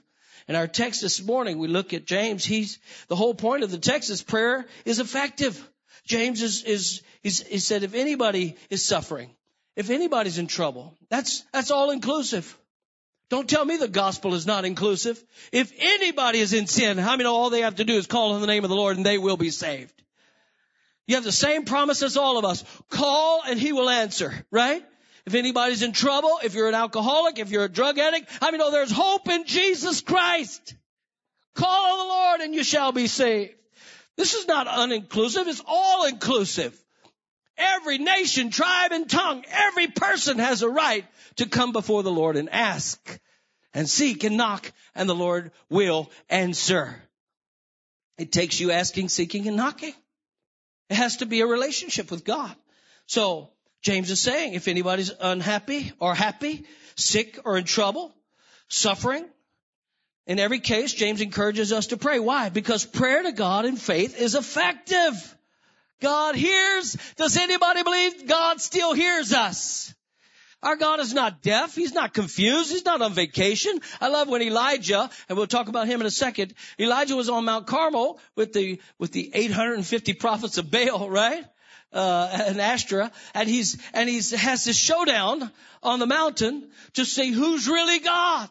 In 0.48 0.54
our 0.54 0.68
text 0.68 1.00
this 1.00 1.22
morning, 1.22 1.58
we 1.58 1.68
look 1.68 1.92
at 1.92 2.06
James. 2.06 2.44
He's, 2.44 2.78
the 3.08 3.16
whole 3.16 3.34
point 3.34 3.64
of 3.64 3.70
the 3.70 3.78
text 3.78 4.10
is 4.10 4.22
prayer 4.22 4.66
is 4.84 5.00
effective. 5.00 5.60
James 6.06 6.40
is, 6.42 6.62
is, 6.62 7.02
he 7.22 7.58
said, 7.58 7.82
if 7.82 7.94
anybody 7.94 8.56
is 8.70 8.84
suffering, 8.84 9.30
if 9.74 9.90
anybody's 9.90 10.38
in 10.38 10.46
trouble, 10.46 10.96
that's, 11.08 11.42
that's 11.52 11.70
all 11.70 11.90
inclusive. 11.90 12.56
Don't 13.28 13.50
tell 13.50 13.64
me 13.64 13.76
the 13.76 13.88
gospel 13.88 14.34
is 14.34 14.46
not 14.46 14.64
inclusive. 14.64 15.22
If 15.50 15.72
anybody 15.76 16.38
is 16.38 16.52
in 16.52 16.68
sin, 16.68 16.96
how 16.96 17.14
I 17.14 17.16
many 17.16 17.28
all 17.28 17.50
they 17.50 17.62
have 17.62 17.76
to 17.76 17.84
do 17.84 17.96
is 17.96 18.06
call 18.06 18.32
on 18.32 18.40
the 18.40 18.46
name 18.46 18.62
of 18.62 18.70
the 18.70 18.76
Lord 18.76 18.96
and 18.96 19.04
they 19.04 19.18
will 19.18 19.36
be 19.36 19.50
saved? 19.50 19.92
You 21.06 21.14
have 21.14 21.24
the 21.24 21.32
same 21.32 21.64
promise 21.64 22.02
as 22.02 22.16
all 22.16 22.38
of 22.38 22.44
us. 22.44 22.64
Call 22.90 23.42
and 23.46 23.58
he 23.58 23.72
will 23.72 23.88
answer, 23.88 24.34
right? 24.50 24.84
If 25.24 25.34
anybody's 25.34 25.82
in 25.82 25.92
trouble, 25.92 26.38
if 26.44 26.54
you're 26.54 26.68
an 26.68 26.74
alcoholic, 26.74 27.38
if 27.38 27.50
you're 27.50 27.64
a 27.64 27.68
drug 27.68 27.98
addict, 27.98 28.28
I 28.40 28.50
mean, 28.50 28.60
oh, 28.60 28.70
there's 28.70 28.92
hope 28.92 29.28
in 29.28 29.44
Jesus 29.44 30.00
Christ. 30.00 30.74
Call 31.54 31.92
on 31.92 31.98
the 31.98 32.12
Lord 32.12 32.40
and 32.42 32.54
you 32.54 32.64
shall 32.64 32.92
be 32.92 33.06
saved. 33.06 33.54
This 34.16 34.34
is 34.34 34.46
not 34.46 34.66
uninclusive, 34.66 35.46
it's 35.46 35.62
all 35.66 36.06
inclusive. 36.06 36.76
Every 37.58 37.98
nation, 37.98 38.50
tribe, 38.50 38.92
and 38.92 39.08
tongue, 39.08 39.44
every 39.48 39.88
person 39.88 40.38
has 40.38 40.62
a 40.62 40.68
right 40.68 41.04
to 41.36 41.46
come 41.46 41.72
before 41.72 42.02
the 42.02 42.12
Lord 42.12 42.36
and 42.36 42.50
ask 42.50 43.20
and 43.72 43.88
seek 43.88 44.24
and 44.24 44.36
knock 44.36 44.70
and 44.94 45.08
the 45.08 45.14
Lord 45.14 45.52
will 45.70 46.10
answer. 46.28 47.02
It 48.18 48.32
takes 48.32 48.60
you 48.60 48.70
asking, 48.70 49.08
seeking, 49.08 49.46
and 49.46 49.56
knocking. 49.56 49.94
It 50.88 50.94
has 50.94 51.18
to 51.18 51.26
be 51.26 51.40
a 51.40 51.46
relationship 51.46 52.10
with 52.10 52.24
God. 52.24 52.54
So 53.06 53.50
James 53.82 54.10
is 54.10 54.20
saying 54.20 54.54
if 54.54 54.68
anybody's 54.68 55.10
unhappy 55.20 55.92
or 55.98 56.14
happy, 56.14 56.64
sick 56.96 57.38
or 57.44 57.58
in 57.58 57.64
trouble, 57.64 58.14
suffering, 58.68 59.24
in 60.26 60.40
every 60.40 60.58
case, 60.58 60.92
James 60.92 61.20
encourages 61.20 61.72
us 61.72 61.88
to 61.88 61.96
pray. 61.96 62.18
Why? 62.18 62.48
Because 62.48 62.84
prayer 62.84 63.22
to 63.22 63.32
God 63.32 63.64
in 63.64 63.76
faith 63.76 64.20
is 64.20 64.34
effective. 64.34 65.36
God 66.00 66.34
hears. 66.34 66.96
Does 67.16 67.36
anybody 67.36 67.82
believe 67.84 68.26
God 68.26 68.60
still 68.60 68.92
hears 68.92 69.32
us? 69.32 69.94
Our 70.66 70.74
God 70.74 70.98
is 70.98 71.14
not 71.14 71.42
deaf. 71.42 71.76
He's 71.76 71.94
not 71.94 72.12
confused. 72.12 72.72
He's 72.72 72.84
not 72.84 73.00
on 73.00 73.12
vacation. 73.12 73.78
I 74.00 74.08
love 74.08 74.26
when 74.26 74.42
Elijah, 74.42 75.08
and 75.28 75.38
we'll 75.38 75.46
talk 75.46 75.68
about 75.68 75.86
him 75.86 76.00
in 76.00 76.08
a 76.08 76.10
second. 76.10 76.54
Elijah 76.76 77.14
was 77.14 77.28
on 77.28 77.44
Mount 77.44 77.68
Carmel 77.68 78.18
with 78.34 78.52
the, 78.52 78.80
with 78.98 79.12
the 79.12 79.30
850 79.32 80.14
prophets 80.14 80.58
of 80.58 80.68
Baal, 80.68 81.08
right? 81.08 81.44
Uh, 81.92 82.46
and 82.48 82.60
Ashtoreth, 82.60 83.12
and 83.32 83.48
he's, 83.48 83.78
and 83.94 84.08
he's, 84.08 84.32
has 84.32 84.64
this 84.64 84.76
showdown 84.76 85.52
on 85.84 86.00
the 86.00 86.06
mountain 86.06 86.68
to 86.94 87.04
see 87.04 87.30
who's 87.30 87.68
really 87.68 88.00
God. 88.00 88.50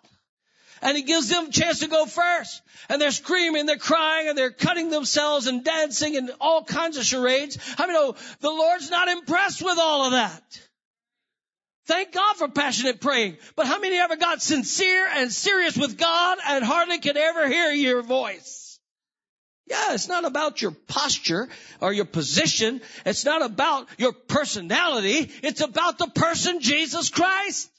And 0.81 0.95
he 0.95 1.03
gives 1.03 1.27
them 1.27 1.47
a 1.47 1.51
chance 1.51 1.79
to 1.79 1.87
go 1.87 2.05
first. 2.05 2.61
And 2.87 3.01
they're 3.01 3.11
screaming, 3.11 3.65
they're 3.65 3.75
crying, 3.75 4.29
and 4.29 4.37
they're 4.37 4.51
cutting 4.51 4.89
themselves 4.89 5.47
and 5.47 5.65
dancing 5.65 6.15
and 6.15 6.31
all 6.39 6.63
kinds 6.63 6.95
of 6.95 7.03
charades. 7.03 7.57
I 7.77 7.87
mean, 7.87 7.97
oh, 7.99 8.15
the 8.39 8.49
Lord's 8.49 8.89
not 8.89 9.09
impressed 9.09 9.61
with 9.61 9.77
all 9.77 10.05
of 10.05 10.11
that. 10.13 10.61
Thank 11.87 12.13
God 12.13 12.35
for 12.37 12.47
passionate 12.47 12.99
praying. 12.99 13.37
But 13.55 13.67
how 13.67 13.79
many 13.79 13.97
ever 13.97 14.15
got 14.15 14.41
sincere 14.41 15.07
and 15.07 15.31
serious 15.31 15.77
with 15.77 15.97
God 15.97 16.37
and 16.47 16.63
hardly 16.63 16.99
could 16.99 17.17
ever 17.17 17.47
hear 17.47 17.71
your 17.71 18.01
voice? 18.01 18.79
Yeah, 19.67 19.93
it's 19.93 20.07
not 20.07 20.25
about 20.25 20.61
your 20.61 20.71
posture 20.71 21.47
or 21.81 21.91
your 21.91 22.05
position. 22.05 22.81
It's 23.05 23.25
not 23.25 23.43
about 23.43 23.87
your 23.97 24.13
personality. 24.13 25.31
It's 25.43 25.61
about 25.61 25.97
the 25.97 26.07
person 26.07 26.59
Jesus 26.59 27.09
Christ. 27.09 27.69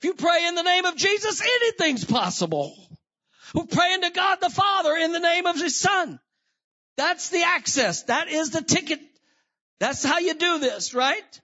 If 0.00 0.04
you 0.04 0.14
pray 0.14 0.46
in 0.46 0.54
the 0.54 0.62
name 0.62 0.84
of 0.84 0.96
Jesus, 0.96 1.40
anything's 1.40 2.04
possible. 2.04 2.76
We're 3.54 3.64
praying 3.64 4.02
to 4.02 4.10
God 4.10 4.38
the 4.42 4.50
Father 4.50 4.94
in 4.94 5.12
the 5.12 5.20
name 5.20 5.46
of 5.46 5.56
His 5.56 5.78
Son. 5.78 6.20
That's 6.98 7.30
the 7.30 7.42
access. 7.42 8.02
That 8.04 8.28
is 8.28 8.50
the 8.50 8.62
ticket. 8.62 9.00
That's 9.78 10.04
how 10.04 10.18
you 10.18 10.34
do 10.34 10.58
this, 10.58 10.94
right? 10.94 11.40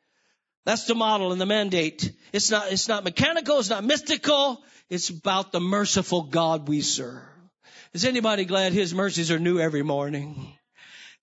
That's 0.65 0.87
the 0.87 0.95
model 0.95 1.33
and 1.33 1.41
the 1.41 1.47
mandate. 1.47 2.13
It's 2.33 2.51
not, 2.51 2.71
it's 2.71 2.89
not 2.89 3.05
mechanical. 3.05 3.59
It's 3.59 3.71
not 3.71 3.85
mystical. 3.85 4.63
It's 4.89 5.09
about 5.09 5.53
the 5.53 5.61
merciful 5.61 6.23
God 6.23 6.69
we 6.69 6.81
serve. 6.81 7.23
Is 7.93 8.05
anybody 8.05 8.45
glad 8.45 8.73
his 8.73 8.95
mercies 8.95 9.31
are 9.31 9.39
new 9.39 9.59
every 9.59 9.83
morning? 9.83 10.55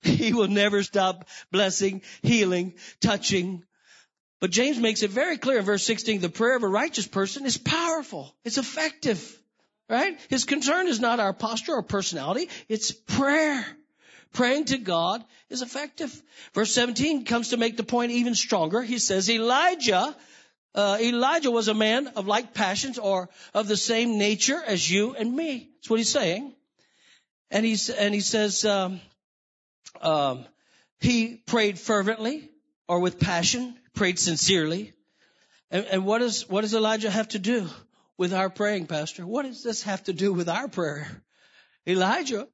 He 0.02 0.32
will 0.32 0.48
never 0.48 0.82
stop 0.82 1.28
blessing, 1.52 2.04
healing, 2.22 2.76
touching. 3.02 3.66
But 4.40 4.50
James 4.50 4.80
makes 4.80 5.04
it 5.04 5.10
very 5.12 5.38
clear 5.38 5.60
in 5.60 5.66
verse 5.66 5.84
16, 5.84 6.22
the 6.22 6.30
prayer 6.30 6.56
of 6.56 6.64
a 6.64 6.70
righteous 6.70 7.06
person 7.06 7.46
is 7.46 7.58
powerful. 7.58 8.34
It's 8.46 8.58
effective, 8.58 9.22
right? 9.90 10.18
His 10.30 10.46
concern 10.46 10.88
is 10.88 11.02
not 11.02 11.20
our 11.20 11.34
posture 11.34 11.74
or 11.74 11.84
personality. 11.84 12.48
It's 12.70 12.94
prayer. 12.94 13.66
Praying 14.34 14.66
to 14.66 14.78
God 14.78 15.24
is 15.50 15.62
effective. 15.62 16.22
Verse 16.54 16.72
17 16.74 17.26
comes 17.26 17.50
to 17.50 17.58
make 17.58 17.78
the 17.78 17.84
point 17.84 18.12
even 18.12 18.36
stronger. 18.36 18.82
He 18.82 19.00
says, 19.00 19.30
Elijah, 19.30 20.16
uh, 20.76 20.98
Elijah 21.02 21.52
was 21.52 21.68
a 21.68 21.74
man 21.74 22.08
of 22.16 22.28
like 22.28 22.54
passions 22.54 23.00
or 23.00 23.30
of 23.54 23.68
the 23.68 23.78
same 23.78 24.18
nature 24.18 24.62
as 24.66 24.90
you 24.90 25.16
and 25.16 25.36
me. 25.36 25.70
That's 25.76 25.90
what 25.90 26.00
he's 26.00 26.12
saying. 26.12 26.54
And 27.50 27.66
he's, 27.66 27.90
and 27.90 28.14
he 28.14 28.22
says, 28.22 28.64
um, 28.66 29.02
um, 30.02 30.46
he 31.00 31.38
prayed 31.48 31.80
fervently 31.80 32.50
or 32.88 33.00
with 33.00 33.20
passion, 33.20 33.76
prayed 33.96 34.20
sincerely. 34.20 34.94
And, 35.72 35.86
and 35.86 36.06
what 36.06 36.20
does, 36.20 36.48
what 36.48 36.62
does 36.62 36.76
Elijah 36.76 37.10
have 37.10 37.30
to 37.30 37.40
do 37.40 37.68
with 38.18 38.34
our 38.34 38.50
praying, 38.50 38.86
Pastor? 38.86 39.26
What 39.26 39.46
does 39.46 39.64
this 39.64 39.84
have 39.84 40.04
to 40.04 40.14
do 40.14 40.34
with 40.34 40.50
our 40.50 40.68
prayer? 40.68 41.08
Elijah 41.88 42.48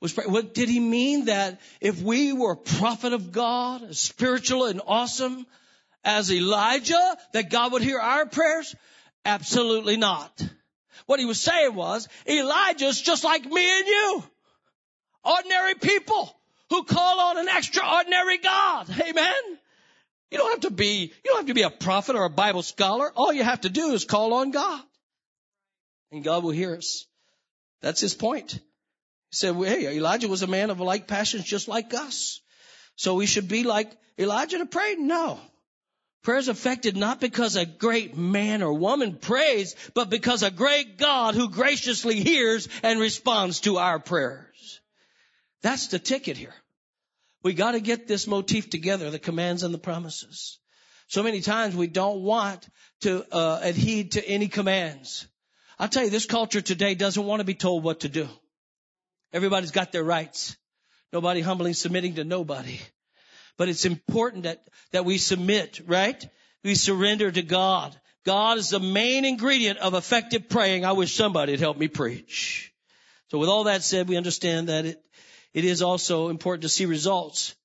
was 0.00 0.16
what 0.16 0.54
did 0.54 0.68
he 0.68 0.80
mean 0.80 1.26
that 1.26 1.60
if 1.80 2.02
we 2.02 2.32
were 2.32 2.52
a 2.52 2.56
prophet 2.56 3.12
of 3.12 3.32
God, 3.32 3.94
spiritual 3.94 4.66
and 4.66 4.80
awesome 4.86 5.46
as 6.04 6.30
Elijah, 6.30 7.16
that 7.32 7.50
God 7.50 7.72
would 7.72 7.82
hear 7.82 7.98
our 7.98 8.26
prayers? 8.26 8.74
Absolutely 9.24 9.96
not. 9.96 10.46
What 11.06 11.20
he 11.20 11.26
was 11.26 11.40
saying 11.40 11.74
was, 11.74 12.08
Elijah's 12.28 13.00
just 13.00 13.24
like 13.24 13.44
me 13.44 13.78
and 13.78 13.86
you. 13.86 14.24
Ordinary 15.24 15.74
people 15.74 16.34
who 16.70 16.84
call 16.84 17.20
on 17.20 17.38
an 17.38 17.48
extraordinary 17.48 18.38
God. 18.38 18.88
Amen. 18.90 19.58
You 20.30 20.38
don't 20.38 20.50
have 20.50 20.60
to 20.60 20.70
be, 20.70 21.12
you 21.24 21.30
don't 21.30 21.38
have 21.38 21.46
to 21.46 21.54
be 21.54 21.62
a 21.62 21.70
prophet 21.70 22.16
or 22.16 22.24
a 22.24 22.30
Bible 22.30 22.62
scholar. 22.62 23.10
All 23.14 23.32
you 23.32 23.44
have 23.44 23.62
to 23.62 23.70
do 23.70 23.92
is 23.92 24.04
call 24.04 24.34
on 24.34 24.50
God. 24.50 24.82
And 26.10 26.24
God 26.24 26.42
will 26.42 26.50
hear 26.50 26.74
us. 26.74 27.06
That's 27.80 28.00
his 28.00 28.14
point. 28.14 28.58
Said, 29.34 29.56
well, 29.56 29.68
hey, 29.68 29.96
Elijah 29.96 30.28
was 30.28 30.42
a 30.42 30.46
man 30.46 30.70
of 30.70 30.80
like 30.80 31.08
passions 31.08 31.44
just 31.44 31.66
like 31.66 31.92
us. 31.92 32.40
So 32.96 33.14
we 33.14 33.26
should 33.26 33.48
be 33.48 33.64
like 33.64 33.90
Elijah 34.18 34.58
to 34.58 34.66
pray? 34.66 34.94
No. 34.96 35.40
Prayer 36.22 36.38
is 36.38 36.48
affected 36.48 36.96
not 36.96 37.20
because 37.20 37.56
a 37.56 37.66
great 37.66 38.16
man 38.16 38.62
or 38.62 38.72
woman 38.72 39.16
prays, 39.16 39.74
but 39.92 40.08
because 40.08 40.42
a 40.42 40.50
great 40.50 40.96
God 40.96 41.34
who 41.34 41.50
graciously 41.50 42.20
hears 42.20 42.68
and 42.82 43.00
responds 43.00 43.60
to 43.60 43.78
our 43.78 43.98
prayers. 43.98 44.80
That's 45.62 45.88
the 45.88 45.98
ticket 45.98 46.36
here. 46.36 46.54
We 47.42 47.52
gotta 47.52 47.80
get 47.80 48.06
this 48.06 48.26
motif 48.26 48.70
together, 48.70 49.10
the 49.10 49.18
commands 49.18 49.64
and 49.64 49.74
the 49.74 49.78
promises. 49.78 50.58
So 51.08 51.22
many 51.22 51.40
times 51.40 51.76
we 51.76 51.88
don't 51.88 52.22
want 52.22 52.66
to 53.02 53.26
uh, 53.30 53.60
adhere 53.62 54.04
to 54.12 54.26
any 54.26 54.48
commands. 54.48 55.26
I'll 55.78 55.88
tell 55.88 56.04
you, 56.04 56.10
this 56.10 56.24
culture 56.24 56.62
today 56.62 56.94
doesn't 56.94 57.24
want 57.24 57.40
to 57.40 57.44
be 57.44 57.54
told 57.54 57.82
what 57.82 58.00
to 58.00 58.08
do. 58.08 58.28
Everybody's 59.34 59.72
got 59.72 59.90
their 59.90 60.04
rights. 60.04 60.56
Nobody 61.12 61.40
humbly 61.40 61.72
submitting 61.72 62.14
to 62.14 62.24
nobody. 62.24 62.78
But 63.58 63.68
it's 63.68 63.84
important 63.84 64.44
that, 64.44 64.66
that 64.92 65.04
we 65.04 65.18
submit, 65.18 65.80
right? 65.86 66.24
We 66.62 66.76
surrender 66.76 67.30
to 67.30 67.42
God. 67.42 67.94
God 68.24 68.58
is 68.58 68.70
the 68.70 68.80
main 68.80 69.24
ingredient 69.24 69.80
of 69.80 69.94
effective 69.94 70.48
praying. 70.48 70.84
I 70.84 70.92
wish 70.92 71.14
somebody 71.14 71.52
had 71.52 71.60
helped 71.60 71.80
me 71.80 71.88
preach. 71.88 72.72
So 73.30 73.38
with 73.38 73.48
all 73.48 73.64
that 73.64 73.82
said, 73.82 74.08
we 74.08 74.16
understand 74.16 74.68
that 74.68 74.86
it, 74.86 75.02
it 75.52 75.64
is 75.64 75.82
also 75.82 76.28
important 76.28 76.62
to 76.62 76.68
see 76.68 76.86
results. 76.86 77.56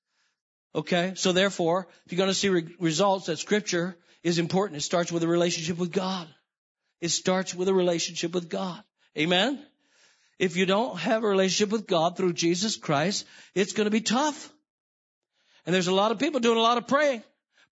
Okay? 0.73 1.13
So 1.15 1.32
therefore, 1.32 1.88
if 2.05 2.12
you're 2.12 2.17
going 2.17 2.29
to 2.29 2.34
see 2.34 2.49
re- 2.49 2.75
results, 2.79 3.27
that 3.27 3.38
scripture 3.38 3.95
is 4.23 4.39
important. 4.39 4.77
It 4.77 4.82
starts 4.82 5.12
with 5.12 5.23
a 5.23 5.27
relationship 5.27 5.77
with 5.77 5.91
God. 5.91 6.27
It 6.99 7.10
starts 7.10 7.53
with 7.53 7.67
a 7.67 7.73
relationship 7.73 8.34
with 8.34 8.49
God. 8.49 8.84
Amen? 9.17 9.63
If 10.39 10.56
you 10.56 10.65
don't 10.65 10.97
have 10.97 11.23
a 11.23 11.28
relationship 11.28 11.71
with 11.71 11.86
God 11.86 12.15
through 12.15 12.34
Jesus 12.34 12.78
Christ, 12.78 13.25
it's 13.54 13.73
going 13.73 13.86
to 13.86 13.91
be 13.91 14.02
tough. 14.02 14.52
And 15.65 15.75
there's 15.75 15.88
a 15.88 15.93
lot 15.93 16.12
of 16.12 16.19
people 16.19 16.39
doing 16.39 16.58
a 16.58 16.62
lot 16.62 16.78
of 16.78 16.88
praying, 16.88 17.21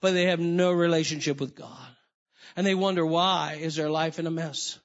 but 0.01 0.13
they 0.13 0.25
have 0.25 0.41
no 0.41 0.73
relationship 0.73 1.39
with 1.39 1.55
God. 1.55 1.87
And 2.57 2.67
they 2.67 2.75
wonder 2.75 3.05
why 3.05 3.57
is 3.61 3.75
their 3.75 3.89
life 3.89 4.19
in 4.19 4.27
a 4.27 4.31
mess? 4.31 4.77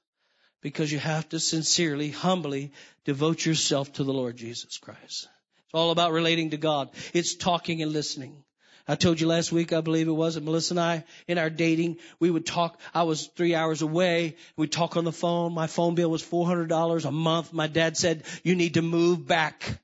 Because 0.61 0.91
you 0.91 0.99
have 0.99 1.27
to 1.29 1.39
sincerely, 1.39 2.09
humbly 2.09 2.71
devote 3.03 3.45
yourself 3.45 3.91
to 3.93 4.05
the 4.05 4.13
Lord 4.13 4.37
Jesus 4.37 4.77
Christ. 4.77 5.27
It's 5.65 5.73
all 5.73 5.91
about 5.91 6.13
relating 6.13 6.51
to 6.51 6.57
God. 6.57 6.89
It's 7.13 7.35
talking 7.35 7.81
and 7.81 7.91
listening. 7.91 8.43
I 8.87 8.95
told 8.95 9.21
you 9.21 9.27
last 9.27 9.51
week, 9.51 9.71
I 9.71 9.79
believe 9.79 10.09
it 10.09 10.11
was, 10.11 10.35
that 10.35 10.43
Melissa 10.43 10.73
and 10.73 10.79
I, 10.79 11.05
in 11.27 11.37
our 11.37 11.49
dating, 11.49 11.97
we 12.19 12.29
would 12.29 12.45
talk. 12.45 12.79
I 12.93 13.03
was 13.03 13.27
three 13.27 13.55
hours 13.55 13.81
away. 13.81 14.35
We'd 14.57 14.73
talk 14.73 14.97
on 14.97 15.05
the 15.05 15.11
phone. 15.13 15.53
My 15.53 15.67
phone 15.67 15.95
bill 15.95 16.09
was 16.09 16.21
$400 16.21 17.05
a 17.05 17.11
month. 17.11 17.53
My 17.53 17.67
dad 17.67 17.95
said, 17.95 18.23
you 18.43 18.55
need 18.55 18.73
to 18.73 18.81
move 18.81 19.25
back. 19.25 19.79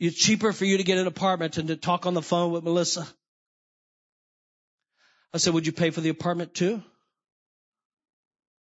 It's 0.00 0.16
cheaper 0.16 0.52
for 0.52 0.64
you 0.64 0.78
to 0.78 0.84
get 0.84 0.96
an 0.96 1.06
apartment 1.06 1.54
than 1.54 1.66
to 1.66 1.76
talk 1.76 2.06
on 2.06 2.14
the 2.14 2.22
phone 2.22 2.52
with 2.52 2.64
Melissa. 2.64 3.06
I 5.34 5.38
said, 5.38 5.52
would 5.52 5.66
you 5.66 5.72
pay 5.72 5.90
for 5.90 6.00
the 6.00 6.08
apartment 6.08 6.54
too? 6.54 6.82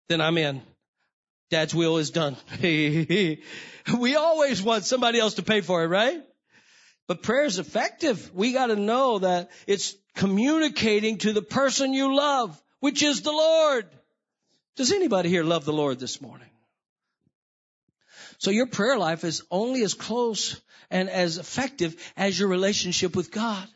Then 0.09 0.19
I'm 0.19 0.37
in. 0.37 0.61
Dad's 1.51 1.75
will 1.75 1.97
is 1.97 2.09
done. 2.09 2.37
we 2.63 3.37
always 4.17 4.63
want 4.63 4.85
somebody 4.85 5.19
else 5.19 5.35
to 5.35 5.43
pay 5.43 5.61
for 5.61 5.83
it, 5.83 5.87
right? 5.87 6.23
But 7.07 7.21
prayer 7.21 7.45
is 7.45 7.59
effective. 7.59 8.31
We 8.33 8.53
got 8.53 8.67
to 8.67 8.75
know 8.75 9.19
that 9.19 9.51
it's 9.67 9.95
communicating 10.15 11.19
to 11.19 11.33
the 11.33 11.41
person 11.41 11.93
you 11.93 12.15
love, 12.15 12.59
which 12.79 13.03
is 13.03 13.21
the 13.21 13.31
Lord. 13.31 13.87
Does 14.75 14.91
anybody 14.91 15.29
here 15.29 15.43
love 15.43 15.65
the 15.65 15.73
Lord 15.73 15.99
this 15.99 16.21
morning? 16.21 16.49
So 18.39 18.51
your 18.51 18.67
prayer 18.67 18.97
life 18.97 19.23
is 19.23 19.43
only 19.49 19.83
as 19.83 19.93
close 19.93 20.59
and 20.89 21.09
as 21.09 21.37
effective 21.37 21.95
as 22.17 22.37
your 22.37 22.49
relationship 22.49 23.15
with 23.15 23.31
God. 23.31 23.67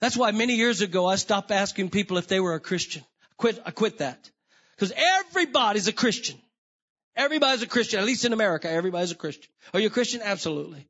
That's 0.00 0.16
why 0.16 0.30
many 0.30 0.54
years 0.56 0.80
ago 0.80 1.06
I 1.06 1.16
stopped 1.16 1.50
asking 1.50 1.90
people 1.90 2.18
if 2.18 2.28
they 2.28 2.40
were 2.40 2.54
a 2.54 2.60
Christian. 2.60 3.02
I 3.22 3.34
quit, 3.36 3.58
I 3.64 3.70
quit 3.70 3.98
that. 3.98 4.30
Because 4.76 4.92
everybody's 4.96 5.88
a 5.88 5.92
Christian. 5.92 6.36
Everybody's 7.16 7.62
a 7.62 7.66
Christian, 7.66 7.98
at 7.98 8.06
least 8.06 8.24
in 8.24 8.32
America, 8.32 8.70
everybody's 8.70 9.10
a 9.10 9.16
Christian. 9.16 9.50
Are 9.74 9.80
you 9.80 9.88
a 9.88 9.90
Christian? 9.90 10.20
Absolutely. 10.22 10.86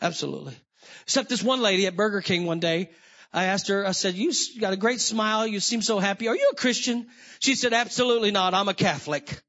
Absolutely. 0.00 0.54
Except 1.02 1.28
this 1.28 1.42
one 1.42 1.60
lady 1.60 1.86
at 1.86 1.96
Burger 1.96 2.20
King 2.20 2.46
one 2.46 2.60
day, 2.60 2.90
I 3.32 3.44
asked 3.44 3.68
her, 3.68 3.86
I 3.86 3.92
said, 3.92 4.14
you 4.14 4.32
got 4.60 4.74
a 4.74 4.76
great 4.76 5.00
smile. 5.00 5.46
You 5.46 5.60
seem 5.60 5.80
so 5.80 5.98
happy. 5.98 6.28
Are 6.28 6.36
you 6.36 6.50
a 6.52 6.56
Christian? 6.56 7.06
She 7.40 7.54
said, 7.54 7.72
absolutely 7.72 8.30
not. 8.30 8.52
I'm 8.52 8.68
a 8.68 8.74
Catholic. 8.74 9.40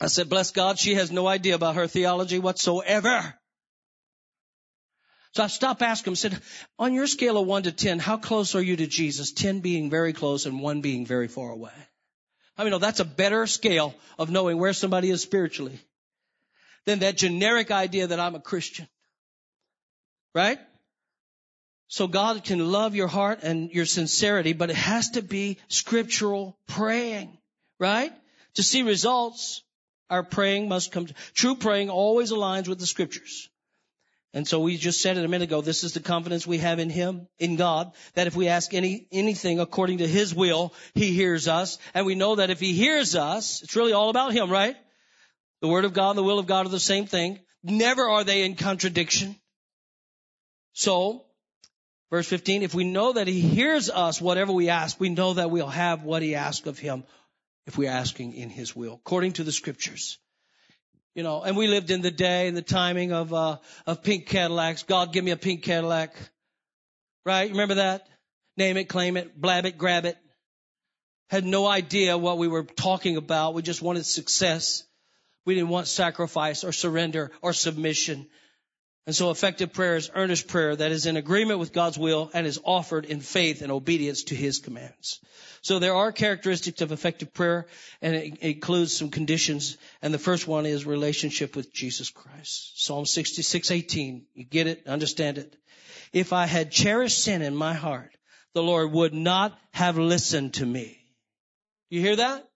I 0.00 0.08
said, 0.08 0.28
bless 0.28 0.50
God, 0.50 0.78
she 0.78 0.94
has 0.96 1.12
no 1.12 1.28
idea 1.28 1.54
about 1.54 1.76
her 1.76 1.86
theology 1.86 2.40
whatsoever. 2.40 3.34
So 5.34 5.44
I 5.44 5.46
stopped 5.46 5.80
asking 5.80 6.10
him, 6.10 6.16
said, 6.16 6.42
on 6.78 6.92
your 6.92 7.06
scale 7.06 7.38
of 7.38 7.46
one 7.46 7.62
to 7.62 7.72
10, 7.72 8.00
how 8.00 8.16
close 8.16 8.56
are 8.56 8.62
you 8.62 8.76
to 8.76 8.86
Jesus? 8.88 9.32
10 9.32 9.60
being 9.60 9.88
very 9.88 10.12
close 10.12 10.44
and 10.44 10.60
one 10.60 10.80
being 10.80 11.06
very 11.06 11.28
far 11.28 11.50
away. 11.50 11.70
I 12.58 12.64
mean, 12.64 12.72
no, 12.72 12.78
that's 12.78 13.00
a 13.00 13.04
better 13.04 13.46
scale 13.46 13.94
of 14.18 14.30
knowing 14.30 14.58
where 14.58 14.72
somebody 14.72 15.08
is 15.10 15.22
spiritually 15.22 15.78
than 16.86 17.00
that 17.00 17.16
generic 17.16 17.70
idea 17.70 18.08
that 18.08 18.20
I'm 18.20 18.34
a 18.34 18.40
Christian. 18.40 18.88
Right? 20.34 20.58
So 21.88 22.06
God 22.06 22.42
can 22.42 22.72
love 22.72 22.94
your 22.94 23.08
heart 23.08 23.40
and 23.42 23.70
your 23.70 23.84
sincerity, 23.84 24.54
but 24.54 24.70
it 24.70 24.76
has 24.76 25.10
to 25.10 25.22
be 25.22 25.58
scriptural 25.68 26.56
praying. 26.66 27.36
Right? 27.78 28.12
To 28.54 28.62
see 28.62 28.82
results, 28.82 29.62
our 30.08 30.22
praying 30.22 30.68
must 30.68 30.92
come. 30.92 31.06
To, 31.06 31.14
true 31.34 31.54
praying 31.54 31.90
always 31.90 32.32
aligns 32.32 32.68
with 32.68 32.78
the 32.78 32.86
scriptures. 32.86 33.48
And 34.34 34.48
so 34.48 34.60
we 34.60 34.78
just 34.78 35.02
said 35.02 35.18
it 35.18 35.24
a 35.24 35.28
minute 35.28 35.48
ago, 35.48 35.60
this 35.60 35.84
is 35.84 35.92
the 35.92 36.00
confidence 36.00 36.46
we 36.46 36.58
have 36.58 36.78
in 36.78 36.88
Him, 36.88 37.28
in 37.38 37.56
God, 37.56 37.92
that 38.14 38.26
if 38.26 38.34
we 38.34 38.48
ask 38.48 38.72
any, 38.72 39.06
anything 39.12 39.60
according 39.60 39.98
to 39.98 40.08
His 40.08 40.34
will, 40.34 40.72
He 40.94 41.12
hears 41.12 41.48
us. 41.48 41.78
And 41.92 42.06
we 42.06 42.14
know 42.14 42.36
that 42.36 42.48
if 42.48 42.58
He 42.58 42.72
hears 42.72 43.14
us, 43.14 43.62
it's 43.62 43.76
really 43.76 43.92
all 43.92 44.08
about 44.08 44.32
Him, 44.32 44.50
right? 44.50 44.76
The 45.62 45.68
Word 45.68 45.84
of 45.84 45.92
God 45.92 46.10
and 46.10 46.18
the 46.18 46.24
will 46.24 46.40
of 46.40 46.46
God 46.46 46.66
are 46.66 46.70
the 46.70 46.80
same 46.80 47.06
thing. 47.06 47.38
Never 47.62 48.02
are 48.02 48.24
they 48.24 48.42
in 48.42 48.56
contradiction. 48.56 49.36
So, 50.72 51.24
verse 52.10 52.26
15, 52.26 52.64
if 52.64 52.74
we 52.74 52.82
know 52.82 53.12
that 53.12 53.28
He 53.28 53.40
hears 53.40 53.88
us, 53.88 54.20
whatever 54.20 54.52
we 54.52 54.70
ask, 54.70 54.98
we 54.98 55.08
know 55.08 55.34
that 55.34 55.52
we'll 55.52 55.68
have 55.68 56.02
what 56.02 56.20
He 56.20 56.34
asked 56.34 56.66
of 56.66 56.80
Him 56.80 57.04
if 57.64 57.78
we're 57.78 57.90
asking 57.90 58.34
in 58.34 58.50
His 58.50 58.74
will, 58.74 58.94
according 58.94 59.34
to 59.34 59.44
the 59.44 59.52
Scriptures. 59.52 60.18
You 61.14 61.22
know, 61.22 61.42
and 61.42 61.56
we 61.56 61.68
lived 61.68 61.92
in 61.92 62.00
the 62.00 62.10
day 62.10 62.48
and 62.48 62.56
the 62.56 62.62
timing 62.62 63.12
of, 63.12 63.32
uh, 63.32 63.58
of 63.86 64.02
pink 64.02 64.26
Cadillacs. 64.26 64.82
God, 64.82 65.12
give 65.12 65.24
me 65.24 65.30
a 65.30 65.36
pink 65.36 65.62
Cadillac. 65.62 66.16
Right? 67.24 67.48
Remember 67.48 67.76
that? 67.76 68.08
Name 68.56 68.78
it, 68.78 68.88
claim 68.88 69.16
it, 69.16 69.40
blab 69.40 69.64
it, 69.64 69.78
grab 69.78 70.06
it. 70.06 70.18
Had 71.30 71.44
no 71.44 71.68
idea 71.68 72.18
what 72.18 72.38
we 72.38 72.48
were 72.48 72.64
talking 72.64 73.16
about. 73.16 73.54
We 73.54 73.62
just 73.62 73.80
wanted 73.80 74.04
success. 74.06 74.82
We 75.44 75.54
didn't 75.54 75.70
want 75.70 75.88
sacrifice 75.88 76.64
or 76.64 76.72
surrender 76.72 77.30
or 77.40 77.52
submission. 77.52 78.26
And 79.06 79.16
so 79.16 79.30
effective 79.30 79.72
prayer 79.72 79.96
is 79.96 80.10
earnest 80.14 80.46
prayer 80.46 80.76
that 80.76 80.92
is 80.92 81.06
in 81.06 81.16
agreement 81.16 81.58
with 81.58 81.72
God's 81.72 81.98
will 81.98 82.30
and 82.32 82.46
is 82.46 82.60
offered 82.62 83.04
in 83.04 83.20
faith 83.20 83.60
and 83.60 83.72
obedience 83.72 84.24
to 84.24 84.36
His 84.36 84.60
commands. 84.60 85.20
So 85.60 85.80
there 85.80 85.94
are 85.94 86.12
characteristics 86.12 86.80
of 86.82 86.92
effective 86.92 87.34
prayer 87.34 87.66
and 88.00 88.14
it 88.14 88.38
includes 88.38 88.96
some 88.96 89.10
conditions. 89.10 89.76
And 90.02 90.14
the 90.14 90.18
first 90.18 90.46
one 90.46 90.66
is 90.66 90.86
relationship 90.86 91.56
with 91.56 91.72
Jesus 91.72 92.10
Christ. 92.10 92.84
Psalm 92.84 93.04
66, 93.04 93.70
18. 93.72 94.26
You 94.34 94.44
get 94.44 94.68
it, 94.68 94.86
understand 94.86 95.38
it. 95.38 95.56
If 96.12 96.32
I 96.32 96.46
had 96.46 96.70
cherished 96.70 97.24
sin 97.24 97.42
in 97.42 97.56
my 97.56 97.74
heart, 97.74 98.16
the 98.54 98.62
Lord 98.62 98.92
would 98.92 99.14
not 99.14 99.58
have 99.72 99.98
listened 99.98 100.54
to 100.54 100.66
me. 100.66 100.98
You 101.90 102.00
hear 102.00 102.16
that? 102.16 102.48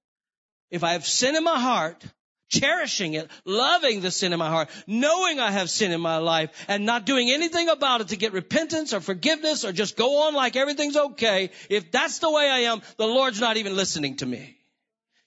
If 0.71 0.85
I 0.85 0.93
have 0.93 1.07
sin 1.07 1.37
in 1.37 1.45
my 1.45 1.59
heart, 1.59 2.05
cherishing 2.49 3.15
it, 3.15 3.31
loving 3.45 4.01
the 4.01 4.11
sin 4.11 4.33
in 4.33 4.39
my 4.39 4.49
heart, 4.49 4.69
knowing 4.87 5.41
I 5.41 5.51
have 5.51 5.71
sin 5.71 5.93
in 5.93 6.01
my 6.01 6.19
life, 6.19 6.51
and 6.69 6.87
not 6.87 7.07
doing 7.07 7.31
anything 7.31 7.69
about 7.69 8.01
it 8.01 8.09
to 8.09 8.17
get 8.17 8.33
repentance 8.33 8.95
or 8.95 9.01
forgiveness 9.01 9.65
or 9.65 9.73
just 9.73 9.97
go 9.97 10.27
on 10.27 10.35
like 10.35 10.57
everything's 10.57 10.97
okay, 10.97 11.51
if 11.69 11.91
that's 11.91 12.19
the 12.19 12.31
way 12.31 12.49
I 12.49 12.59
am, 12.71 12.83
the 12.97 13.07
Lord's 13.07 13.41
not 13.41 13.57
even 13.57 13.77
listening 13.77 14.17
to 14.19 14.27
me. 14.27 14.57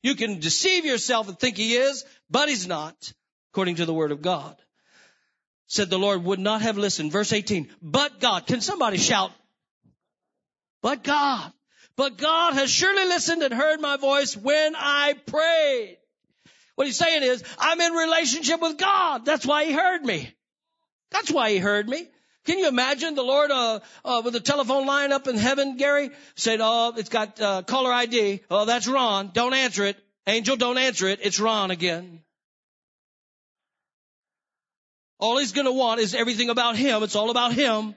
You 0.01 0.15
can 0.15 0.39
deceive 0.39 0.85
yourself 0.85 1.27
and 1.27 1.37
think 1.37 1.57
He 1.57 1.75
is, 1.75 2.05
but 2.29 2.49
He's 2.49 2.67
not, 2.67 3.13
according 3.51 3.75
to 3.75 3.85
the 3.85 3.93
Word 3.93 4.11
of 4.11 4.21
God. 4.21 4.55
Said 5.67 5.89
the 5.89 5.99
Lord 5.99 6.23
would 6.23 6.39
not 6.39 6.61
have 6.63 6.77
listened. 6.77 7.11
Verse 7.11 7.31
18, 7.31 7.69
but 7.81 8.19
God. 8.19 8.47
Can 8.47 8.61
somebody 8.61 8.97
shout? 8.97 9.31
But 10.81 11.03
God. 11.03 11.51
But 11.95 12.17
God 12.17 12.53
has 12.53 12.71
surely 12.71 13.05
listened 13.05 13.43
and 13.43 13.53
heard 13.53 13.81
my 13.81 13.97
voice 13.97 14.35
when 14.35 14.73
I 14.75 15.13
prayed. 15.25 15.97
What 16.79 16.87
he's 16.87 16.95
saying 16.95 17.23
is, 17.23 17.43
I'm 17.57 17.81
in 17.81 17.91
relationship 17.91 18.61
with 18.61 18.77
God. 18.77 19.25
That's 19.25 19.45
why 19.45 19.65
he 19.65 19.73
heard 19.73 20.01
me. 20.01 20.33
That's 21.11 21.29
why 21.29 21.51
he 21.51 21.57
heard 21.57 21.89
me. 21.89 22.07
Can 22.45 22.57
you 22.57 22.69
imagine 22.69 23.15
the 23.15 23.21
Lord 23.21 23.51
uh, 23.51 23.81
uh, 24.05 24.21
with 24.23 24.33
a 24.35 24.39
telephone 24.39 24.85
line 24.87 25.11
up 25.11 25.27
in 25.27 25.35
heaven, 25.35 25.75
Gary? 25.75 26.09
Said, 26.35 26.59
oh, 26.61 26.93
it's 26.95 27.09
got 27.09 27.41
uh, 27.41 27.63
caller 27.63 27.91
ID. 27.91 28.43
Oh, 28.49 28.63
that's 28.63 28.87
Ron. 28.87 29.31
Don't 29.33 29.53
answer 29.53 29.83
it. 29.87 29.97
Angel, 30.25 30.55
don't 30.55 30.77
answer 30.77 31.09
it. 31.09 31.19
It's 31.21 31.37
Ron 31.37 31.69
again. 31.69 32.21
All 35.19 35.37
he's 35.37 35.51
going 35.51 35.67
to 35.67 35.73
want 35.73 35.99
is 35.99 36.15
everything 36.15 36.49
about 36.49 36.77
him. 36.77 37.03
It's 37.03 37.17
all 37.17 37.29
about 37.29 37.51
him. 37.51 37.93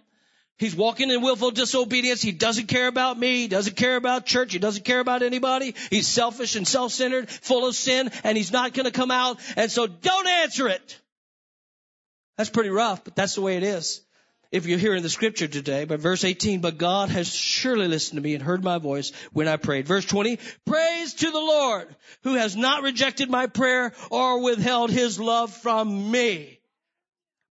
He's 0.62 0.77
walking 0.77 1.11
in 1.11 1.22
willful 1.22 1.51
disobedience. 1.51 2.22
He 2.22 2.31
doesn't 2.31 2.68
care 2.68 2.87
about 2.87 3.18
me. 3.18 3.38
He 3.38 3.48
doesn't 3.48 3.75
care 3.75 3.96
about 3.96 4.27
church. 4.27 4.53
He 4.53 4.61
doesn't 4.61 4.85
care 4.85 5.01
about 5.01 5.25
anybody. 5.25 5.75
He's 5.90 6.07
selfish 6.07 6.55
and 6.55 6.68
self-centered, 6.68 7.29
full 7.29 7.66
of 7.66 7.75
sin, 7.75 8.12
and 8.22 8.37
he's 8.37 8.53
not 8.53 8.72
going 8.72 8.87
to 8.87 8.92
come 8.92 9.11
out. 9.11 9.40
And 9.57 9.72
so 9.72 9.88
don't 9.88 10.29
answer 10.29 10.68
it. 10.68 11.01
That's 12.38 12.48
pretty 12.48 12.70
rough, 12.70 13.03
but 13.03 13.16
that's 13.16 13.35
the 13.35 13.40
way 13.40 13.57
it 13.57 13.64
is. 13.64 14.03
If 14.53 14.66
you're 14.66 14.79
hearing 14.79 15.03
the 15.03 15.11
scripture 15.11 15.48
today, 15.48 15.85
but 15.85 15.98
verse 15.98 16.22
18, 16.22 16.61
but 16.61 16.79
God 16.79 17.09
has 17.09 17.35
surely 17.35 17.88
listened 17.88 18.18
to 18.18 18.22
me 18.22 18.35
and 18.35 18.42
heard 18.44 18.62
my 18.62 18.79
voice 18.79 19.11
when 19.33 19.48
I 19.48 19.57
prayed. 19.57 19.88
Verse 19.88 20.05
20, 20.05 20.38
praise 20.64 21.14
to 21.14 21.29
the 21.29 21.40
Lord 21.40 21.88
who 22.22 22.35
has 22.35 22.55
not 22.55 22.85
rejected 22.85 23.29
my 23.29 23.48
prayer 23.48 23.94
or 24.12 24.44
withheld 24.44 24.92
his 24.92 25.18
love 25.18 25.53
from 25.53 26.12
me. 26.12 26.61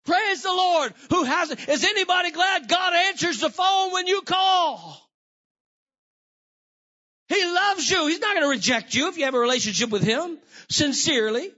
Praise 0.06 0.42
the 0.42 0.50
Lord 0.50 0.94
who 1.10 1.24
hasn't. 1.24 1.70
Is 1.70 1.84
anybody 1.84 2.32
glad 2.32 2.68
God 2.68 2.94
answers 2.94 3.40
the 3.40 3.50
phone 3.50 3.94
when 3.94 4.08
you 4.08 4.22
call? 4.22 4.98
He 7.28 7.46
loves 7.46 7.90
you. 7.90 8.08
He's 8.08 8.20
not 8.20 8.34
going 8.34 8.44
to 8.44 8.50
reject 8.50 8.94
you 8.94 9.08
if 9.08 9.18
you 9.18 9.26
have 9.26 9.36
a 9.36 9.40
relationship 9.40 9.90
with 9.90 10.04
Him 10.04 10.38
sincerely. 10.70 11.52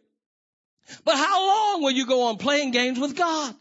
But 1.04 1.16
how 1.16 1.48
long 1.48 1.82
will 1.82 1.92
you 1.92 2.06
go 2.06 2.28
on 2.28 2.38
playing 2.38 2.72
games 2.72 3.00
with 3.00 3.16
God? 3.16 3.56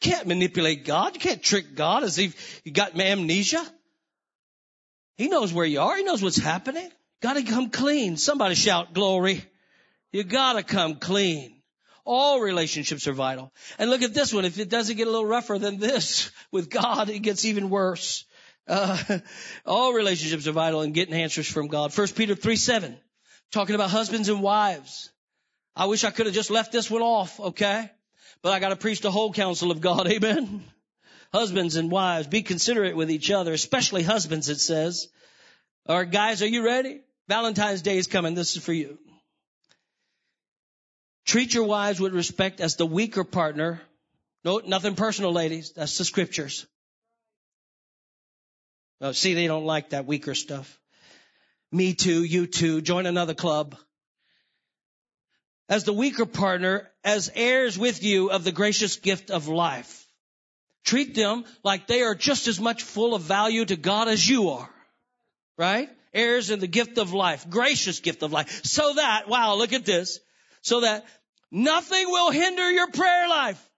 You 0.00 0.10
can't 0.10 0.26
manipulate 0.26 0.84
God. 0.84 1.14
You 1.14 1.20
can't 1.20 1.42
trick 1.42 1.76
God 1.76 2.02
as 2.02 2.18
if 2.18 2.62
you 2.64 2.72
got 2.72 2.98
amnesia. 2.98 3.64
He 5.16 5.28
knows 5.28 5.52
where 5.52 5.66
you 5.66 5.80
are. 5.80 5.96
He 5.96 6.02
knows 6.02 6.22
what's 6.22 6.38
happening. 6.38 6.90
Got 7.20 7.34
to 7.34 7.44
come 7.44 7.70
clean. 7.70 8.16
Somebody 8.16 8.56
shout 8.56 8.92
glory. 8.92 9.44
You 10.10 10.24
got 10.24 10.54
to 10.54 10.64
come 10.64 10.96
clean. 10.96 11.61
All 12.04 12.40
relationships 12.40 13.06
are 13.06 13.12
vital. 13.12 13.52
And 13.78 13.88
look 13.88 14.02
at 14.02 14.14
this 14.14 14.32
one. 14.32 14.44
If 14.44 14.58
it 14.58 14.68
doesn't 14.68 14.96
get 14.96 15.06
a 15.06 15.10
little 15.10 15.26
rougher 15.26 15.58
than 15.58 15.78
this 15.78 16.30
with 16.50 16.70
God, 16.70 17.08
it 17.08 17.20
gets 17.20 17.44
even 17.44 17.70
worse. 17.70 18.24
Uh, 18.66 19.18
all 19.66 19.92
relationships 19.92 20.46
are 20.46 20.52
vital 20.52 20.82
in 20.82 20.92
getting 20.92 21.14
answers 21.14 21.48
from 21.48 21.68
God. 21.68 21.92
First 21.92 22.16
Peter 22.16 22.34
3 22.34 22.56
7, 22.56 22.96
talking 23.52 23.74
about 23.74 23.90
husbands 23.90 24.28
and 24.28 24.42
wives. 24.42 25.10
I 25.74 25.86
wish 25.86 26.04
I 26.04 26.10
could 26.10 26.26
have 26.26 26.34
just 26.34 26.50
left 26.50 26.72
this 26.72 26.90
one 26.90 27.02
off, 27.02 27.40
okay? 27.40 27.90
But 28.42 28.52
I 28.52 28.60
got 28.60 28.70
to 28.70 28.76
preach 28.76 29.00
the 29.00 29.10
whole 29.10 29.32
counsel 29.32 29.70
of 29.70 29.80
God. 29.80 30.06
Amen. 30.10 30.64
Husbands 31.32 31.76
and 31.76 31.90
wives, 31.90 32.26
be 32.26 32.42
considerate 32.42 32.94
with 32.94 33.10
each 33.10 33.30
other, 33.30 33.52
especially 33.52 34.02
husbands, 34.02 34.50
it 34.50 34.60
says. 34.60 35.08
All 35.86 35.96
right, 35.96 36.10
guys, 36.10 36.42
are 36.42 36.48
you 36.48 36.64
ready? 36.64 37.00
Valentine's 37.26 37.80
Day 37.80 37.96
is 37.96 38.06
coming. 38.06 38.34
This 38.34 38.54
is 38.56 38.62
for 38.62 38.72
you. 38.72 38.98
Treat 41.24 41.54
your 41.54 41.64
wives 41.64 42.00
with 42.00 42.14
respect 42.14 42.60
as 42.60 42.76
the 42.76 42.86
weaker 42.86 43.24
partner. 43.24 43.80
No, 44.44 44.60
nothing 44.64 44.96
personal, 44.96 45.32
ladies. 45.32 45.72
That's 45.72 45.96
the 45.98 46.04
scriptures. 46.04 46.66
Oh, 49.00 49.12
see, 49.12 49.34
they 49.34 49.46
don't 49.46 49.64
like 49.64 49.90
that 49.90 50.06
weaker 50.06 50.34
stuff. 50.34 50.78
Me 51.70 51.94
too, 51.94 52.22
you 52.22 52.46
too. 52.46 52.80
Join 52.80 53.06
another 53.06 53.34
club. 53.34 53.76
As 55.68 55.84
the 55.84 55.92
weaker 55.92 56.26
partner, 56.26 56.90
as 57.02 57.30
heirs 57.34 57.78
with 57.78 58.02
you 58.02 58.30
of 58.30 58.44
the 58.44 58.52
gracious 58.52 58.96
gift 58.96 59.30
of 59.30 59.48
life. 59.48 60.06
Treat 60.84 61.14
them 61.14 61.44
like 61.62 61.86
they 61.86 62.02
are 62.02 62.14
just 62.14 62.48
as 62.48 62.60
much 62.60 62.82
full 62.82 63.14
of 63.14 63.22
value 63.22 63.64
to 63.64 63.76
God 63.76 64.08
as 64.08 64.28
you 64.28 64.50
are. 64.50 64.70
Right? 65.56 65.88
Heirs 66.12 66.50
in 66.50 66.58
the 66.58 66.66
gift 66.66 66.98
of 66.98 67.12
life, 67.12 67.48
gracious 67.48 68.00
gift 68.00 68.22
of 68.22 68.32
life. 68.32 68.64
So 68.64 68.94
that, 68.94 69.28
wow, 69.28 69.54
look 69.54 69.72
at 69.72 69.84
this 69.84 70.18
so 70.62 70.80
that 70.80 71.04
nothing 71.50 72.06
will 72.08 72.30
hinder 72.30 72.70
your 72.70 72.90
prayer 72.90 73.28
life. 73.28 73.70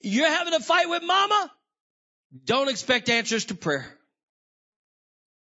You're 0.00 0.28
having 0.28 0.54
a 0.54 0.60
fight 0.60 0.88
with 0.88 1.02
mama? 1.02 1.52
Don't 2.44 2.68
expect 2.68 3.08
answers 3.08 3.46
to 3.46 3.54
prayer. 3.54 3.86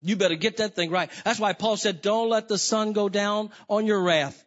You 0.03 0.17
better 0.17 0.35
get 0.35 0.59
that 0.59 0.75
thing 0.77 0.91
right. 0.91 1.11
That's 1.25 1.41
why 1.41 1.53
Paul 1.53 1.77
said, 1.77 2.03
don't 2.03 2.29
let 2.29 2.49
the 2.49 2.59
sun 2.59 2.93
go 2.93 3.09
down 3.09 3.51
on 3.69 3.87
your 3.87 4.01
wrath. 4.03 4.41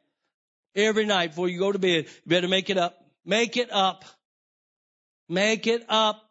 Every 0.75 1.05
night 1.05 1.31
before 1.31 1.49
you 1.49 1.59
go 1.59 1.71
to 1.71 1.79
bed, 1.79 2.05
you 2.05 2.29
better 2.29 2.47
make 2.47 2.69
it 2.69 2.77
up. 2.77 3.03
Make 3.25 3.57
it 3.57 3.71
up. 3.71 4.05
Make 5.27 5.67
it 5.67 5.85
up. 5.89 6.21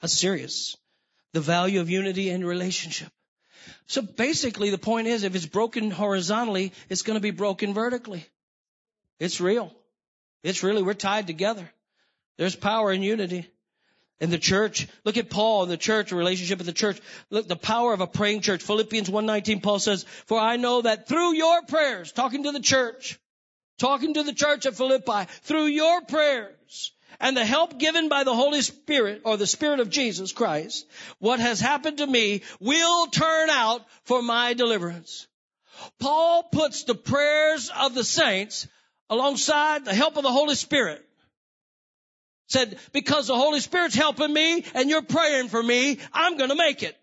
That's 0.00 0.12
serious. 0.12 0.76
The 1.32 1.40
value 1.40 1.80
of 1.80 1.88
unity 1.88 2.30
and 2.30 2.46
relationship. 2.46 3.08
So 3.86 4.02
basically 4.02 4.70
the 4.70 4.78
point 4.78 5.06
is 5.06 5.22
if 5.22 5.34
it's 5.34 5.46
broken 5.46 5.90
horizontally, 5.90 6.72
it's 6.88 7.02
going 7.02 7.16
to 7.16 7.22
be 7.22 7.30
broken 7.30 7.72
vertically. 7.74 8.26
It's 9.18 9.40
real. 9.40 9.72
It's 10.42 10.62
really, 10.62 10.82
we're 10.82 10.94
tied 10.94 11.26
together. 11.26 11.70
There's 12.36 12.56
power 12.56 12.92
in 12.92 13.02
unity. 13.02 13.48
In 14.18 14.30
the 14.30 14.38
church, 14.38 14.88
look 15.04 15.18
at 15.18 15.28
Paul 15.28 15.64
in 15.64 15.68
the 15.68 15.76
church, 15.76 16.10
a 16.10 16.16
relationship 16.16 16.56
with 16.58 16.66
the 16.66 16.72
church. 16.72 16.98
Look, 17.28 17.48
the 17.48 17.56
power 17.56 17.92
of 17.92 18.00
a 18.00 18.06
praying 18.06 18.40
church. 18.40 18.62
Philippians 18.62 19.10
1.19, 19.10 19.62
Paul 19.62 19.78
says, 19.78 20.04
for 20.24 20.38
I 20.38 20.56
know 20.56 20.80
that 20.82 21.06
through 21.06 21.34
your 21.34 21.62
prayers, 21.62 22.12
talking 22.12 22.44
to 22.44 22.52
the 22.52 22.60
church, 22.60 23.20
talking 23.78 24.14
to 24.14 24.22
the 24.22 24.32
church 24.32 24.64
at 24.64 24.74
Philippi, 24.74 25.30
through 25.42 25.66
your 25.66 26.00
prayers, 26.00 26.92
and 27.20 27.36
the 27.36 27.44
help 27.44 27.78
given 27.78 28.08
by 28.08 28.24
the 28.24 28.34
Holy 28.34 28.62
Spirit 28.62 29.22
or 29.24 29.36
the 29.36 29.46
Spirit 29.46 29.80
of 29.80 29.90
Jesus 29.90 30.32
Christ, 30.32 30.86
what 31.18 31.40
has 31.40 31.60
happened 31.60 31.98
to 31.98 32.06
me 32.06 32.42
will 32.60 33.06
turn 33.06 33.50
out 33.50 33.82
for 34.04 34.22
my 34.22 34.54
deliverance. 34.54 35.26
Paul 35.98 36.44
puts 36.44 36.84
the 36.84 36.94
prayers 36.94 37.70
of 37.76 37.94
the 37.94 38.04
saints 38.04 38.66
alongside 39.10 39.84
the 39.84 39.94
help 39.94 40.16
of 40.16 40.22
the 40.22 40.32
Holy 40.32 40.54
Spirit. 40.54 41.02
Said, 42.48 42.78
because 42.92 43.26
the 43.26 43.36
Holy 43.36 43.60
Spirit's 43.60 43.96
helping 43.96 44.32
me 44.32 44.64
and 44.74 44.88
you're 44.88 45.02
praying 45.02 45.48
for 45.48 45.62
me, 45.62 45.98
I'm 46.12 46.36
gonna 46.36 46.54
make 46.54 46.82
it. 46.82 46.96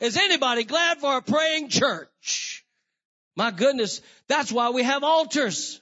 Is 0.00 0.16
anybody 0.16 0.64
glad 0.64 0.98
for 0.98 1.16
a 1.16 1.22
praying 1.22 1.68
church? 1.68 2.64
My 3.34 3.50
goodness, 3.50 4.00
that's 4.28 4.52
why 4.52 4.70
we 4.70 4.82
have 4.82 5.02
altars. 5.02 5.80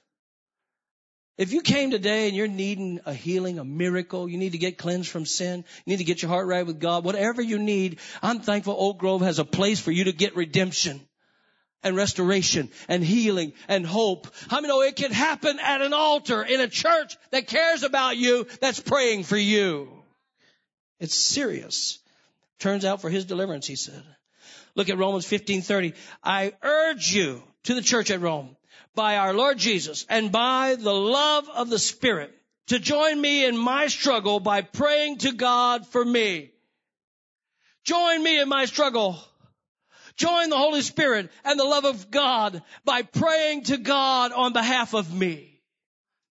If 1.38 1.52
you 1.52 1.60
came 1.60 1.90
today 1.90 2.28
and 2.28 2.36
you're 2.36 2.48
needing 2.48 3.00
a 3.04 3.12
healing, 3.12 3.58
a 3.58 3.64
miracle, 3.64 4.26
you 4.26 4.38
need 4.38 4.52
to 4.52 4.58
get 4.58 4.78
cleansed 4.78 5.10
from 5.10 5.26
sin, 5.26 5.64
you 5.84 5.90
need 5.92 5.98
to 5.98 6.04
get 6.04 6.22
your 6.22 6.30
heart 6.30 6.46
right 6.46 6.66
with 6.66 6.80
God, 6.80 7.04
whatever 7.04 7.42
you 7.42 7.58
need, 7.58 7.98
I'm 8.22 8.40
thankful 8.40 8.74
Oak 8.78 8.98
Grove 8.98 9.20
has 9.20 9.38
a 9.38 9.44
place 9.44 9.78
for 9.78 9.90
you 9.90 10.04
to 10.04 10.12
get 10.12 10.34
redemption 10.34 11.00
and 11.82 11.94
restoration 11.94 12.70
and 12.88 13.04
healing 13.04 13.52
and 13.68 13.86
hope. 13.86 14.28
How 14.48 14.56
many 14.56 14.68
know 14.68 14.80
it 14.80 14.96
can 14.96 15.12
happen 15.12 15.58
at 15.58 15.82
an 15.82 15.92
altar 15.92 16.42
in 16.42 16.60
a 16.60 16.68
church 16.68 17.18
that 17.32 17.46
cares 17.46 17.82
about 17.82 18.16
you, 18.16 18.46
that's 18.62 18.80
praying 18.80 19.24
for 19.24 19.36
you? 19.36 19.88
It's 21.00 21.14
serious. 21.14 21.98
Turns 22.58 22.86
out 22.86 23.02
for 23.02 23.10
his 23.10 23.26
deliverance, 23.26 23.66
he 23.66 23.76
said. 23.76 24.02
Look 24.74 24.88
at 24.88 24.96
Romans 24.96 25.26
15:30. 25.26 25.94
I 26.24 26.54
urge 26.62 27.12
you 27.12 27.42
to 27.64 27.74
the 27.74 27.82
church 27.82 28.10
at 28.10 28.22
Rome 28.22 28.56
by 28.96 29.18
our 29.18 29.32
Lord 29.32 29.58
Jesus 29.58 30.04
and 30.08 30.32
by 30.32 30.74
the 30.74 30.92
love 30.92 31.48
of 31.48 31.70
the 31.70 31.78
Spirit 31.78 32.34
to 32.68 32.80
join 32.80 33.20
me 33.20 33.44
in 33.44 33.56
my 33.56 33.86
struggle 33.86 34.40
by 34.40 34.62
praying 34.62 35.18
to 35.18 35.32
God 35.32 35.86
for 35.86 36.04
me. 36.04 36.50
Join 37.84 38.22
me 38.22 38.40
in 38.40 38.48
my 38.48 38.64
struggle. 38.64 39.16
Join 40.16 40.50
the 40.50 40.56
Holy 40.56 40.82
Spirit 40.82 41.30
and 41.44 41.60
the 41.60 41.64
love 41.64 41.84
of 41.84 42.10
God 42.10 42.62
by 42.84 43.02
praying 43.02 43.64
to 43.64 43.76
God 43.76 44.32
on 44.32 44.52
behalf 44.52 44.94
of 44.94 45.14
me. 45.14 45.60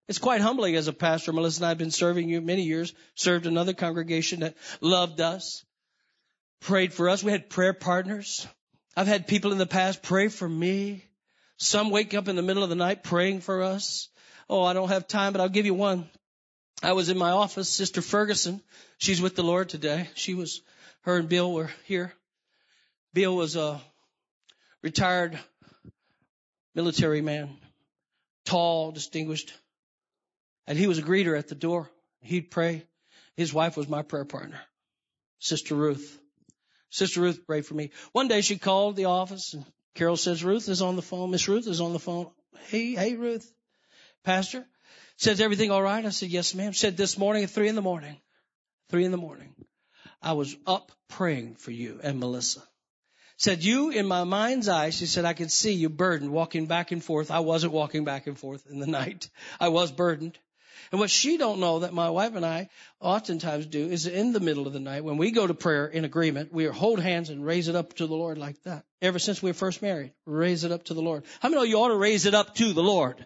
It's 0.08 0.18
quite 0.18 0.40
humbling 0.40 0.74
as 0.74 0.88
a 0.88 0.92
pastor. 0.92 1.32
Melissa 1.32 1.60
and 1.60 1.66
I 1.66 1.68
have 1.70 1.78
been 1.78 1.90
serving 1.90 2.28
you 2.28 2.40
many 2.40 2.62
years, 2.62 2.92
served 3.14 3.46
another 3.46 3.72
congregation 3.72 4.40
that 4.40 4.56
loved 4.80 5.20
us, 5.20 5.64
prayed 6.60 6.92
for 6.92 7.08
us. 7.08 7.22
We 7.22 7.32
had 7.32 7.48
prayer 7.48 7.72
partners. 7.72 8.46
I've 8.96 9.06
had 9.06 9.26
people 9.26 9.52
in 9.52 9.58
the 9.58 9.66
past 9.66 10.02
pray 10.02 10.28
for 10.28 10.48
me. 10.48 11.04
Some 11.56 11.90
wake 11.90 12.14
up 12.14 12.28
in 12.28 12.36
the 12.36 12.42
middle 12.42 12.62
of 12.62 12.68
the 12.68 12.74
night 12.74 13.04
praying 13.04 13.40
for 13.40 13.62
us. 13.62 14.08
Oh, 14.48 14.64
I 14.64 14.72
don't 14.72 14.88
have 14.88 15.06
time, 15.06 15.32
but 15.32 15.40
I'll 15.40 15.48
give 15.48 15.66
you 15.66 15.74
one. 15.74 16.08
I 16.82 16.92
was 16.92 17.08
in 17.08 17.16
my 17.16 17.30
office, 17.30 17.68
Sister 17.68 18.02
Ferguson. 18.02 18.60
She's 18.98 19.22
with 19.22 19.36
the 19.36 19.42
Lord 19.42 19.68
today. 19.68 20.08
She 20.14 20.34
was, 20.34 20.62
her 21.02 21.16
and 21.16 21.28
Bill 21.28 21.52
were 21.52 21.70
here. 21.84 22.12
Bill 23.14 23.34
was 23.36 23.56
a 23.56 23.80
retired 24.82 25.38
military 26.74 27.22
man, 27.22 27.56
tall, 28.44 28.90
distinguished, 28.90 29.54
and 30.66 30.76
he 30.76 30.88
was 30.88 30.98
a 30.98 31.02
greeter 31.02 31.38
at 31.38 31.48
the 31.48 31.54
door. 31.54 31.90
He'd 32.20 32.50
pray. 32.50 32.84
His 33.36 33.54
wife 33.54 33.76
was 33.76 33.88
my 33.88 34.02
prayer 34.02 34.24
partner, 34.24 34.60
Sister 35.38 35.74
Ruth. 35.74 36.18
Sister 36.90 37.20
Ruth 37.20 37.46
prayed 37.46 37.66
for 37.66 37.74
me. 37.74 37.90
One 38.12 38.28
day 38.28 38.40
she 38.40 38.58
called 38.58 38.96
the 38.96 39.06
office 39.06 39.54
and 39.54 39.64
Carol 39.94 40.16
says, 40.16 40.42
Ruth 40.42 40.68
is 40.68 40.82
on 40.82 40.96
the 40.96 41.02
phone. 41.02 41.30
Miss 41.30 41.48
Ruth 41.48 41.66
is 41.66 41.80
on 41.80 41.92
the 41.92 41.98
phone. 41.98 42.30
Hey, 42.68 42.94
hey, 42.94 43.14
Ruth. 43.14 43.50
Pastor, 44.24 44.64
says 45.16 45.40
everything 45.40 45.70
all 45.70 45.82
right? 45.82 46.04
I 46.04 46.10
said, 46.10 46.30
yes, 46.30 46.54
ma'am. 46.54 46.72
Said 46.72 46.96
this 46.96 47.18
morning 47.18 47.44
at 47.44 47.50
three 47.50 47.68
in 47.68 47.74
the 47.74 47.82
morning, 47.82 48.16
three 48.88 49.04
in 49.04 49.12
the 49.12 49.16
morning, 49.16 49.54
I 50.22 50.32
was 50.32 50.56
up 50.66 50.90
praying 51.08 51.56
for 51.56 51.70
you 51.70 52.00
and 52.02 52.18
Melissa. 52.18 52.62
Said 53.36 53.62
you 53.64 53.90
in 53.90 54.06
my 54.06 54.24
mind's 54.24 54.68
eye, 54.68 54.90
she 54.90 55.06
said, 55.06 55.24
I 55.24 55.32
could 55.32 55.50
see 55.50 55.72
you 55.72 55.88
burdened 55.88 56.30
walking 56.30 56.66
back 56.66 56.92
and 56.92 57.02
forth. 57.02 57.30
I 57.30 57.40
wasn't 57.40 57.72
walking 57.72 58.04
back 58.04 58.26
and 58.26 58.38
forth 58.38 58.64
in 58.70 58.78
the 58.78 58.86
night. 59.00 59.28
I 59.60 59.68
was 59.68 59.92
burdened. 59.92 60.38
And 60.90 61.00
what 61.00 61.10
she 61.10 61.36
don't 61.36 61.60
know 61.60 61.80
that 61.80 61.92
my 61.92 62.10
wife 62.10 62.34
and 62.34 62.44
I 62.44 62.68
oftentimes 63.00 63.66
do 63.66 63.88
is 63.88 64.06
in 64.06 64.32
the 64.32 64.40
middle 64.40 64.66
of 64.66 64.72
the 64.72 64.80
night 64.80 65.04
when 65.04 65.16
we 65.16 65.30
go 65.30 65.46
to 65.46 65.54
prayer 65.54 65.86
in 65.86 66.04
agreement, 66.04 66.52
we 66.52 66.66
hold 66.66 67.00
hands 67.00 67.30
and 67.30 67.44
raise 67.44 67.68
it 67.68 67.76
up 67.76 67.94
to 67.94 68.06
the 68.06 68.14
Lord 68.14 68.38
like 68.38 68.62
that. 68.62 68.84
Ever 69.02 69.18
since 69.18 69.42
we 69.42 69.50
were 69.50 69.54
first 69.54 69.82
married, 69.82 70.12
raise 70.26 70.64
it 70.64 70.72
up 70.72 70.84
to 70.84 70.94
the 70.94 71.02
Lord. 71.02 71.24
How 71.40 71.48
many 71.48 71.60
know 71.60 71.64
you 71.64 71.76
ought 71.76 71.88
to 71.88 71.96
raise 71.96 72.26
it 72.26 72.34
up 72.34 72.54
to 72.56 72.72
the 72.72 72.82
Lord? 72.82 73.24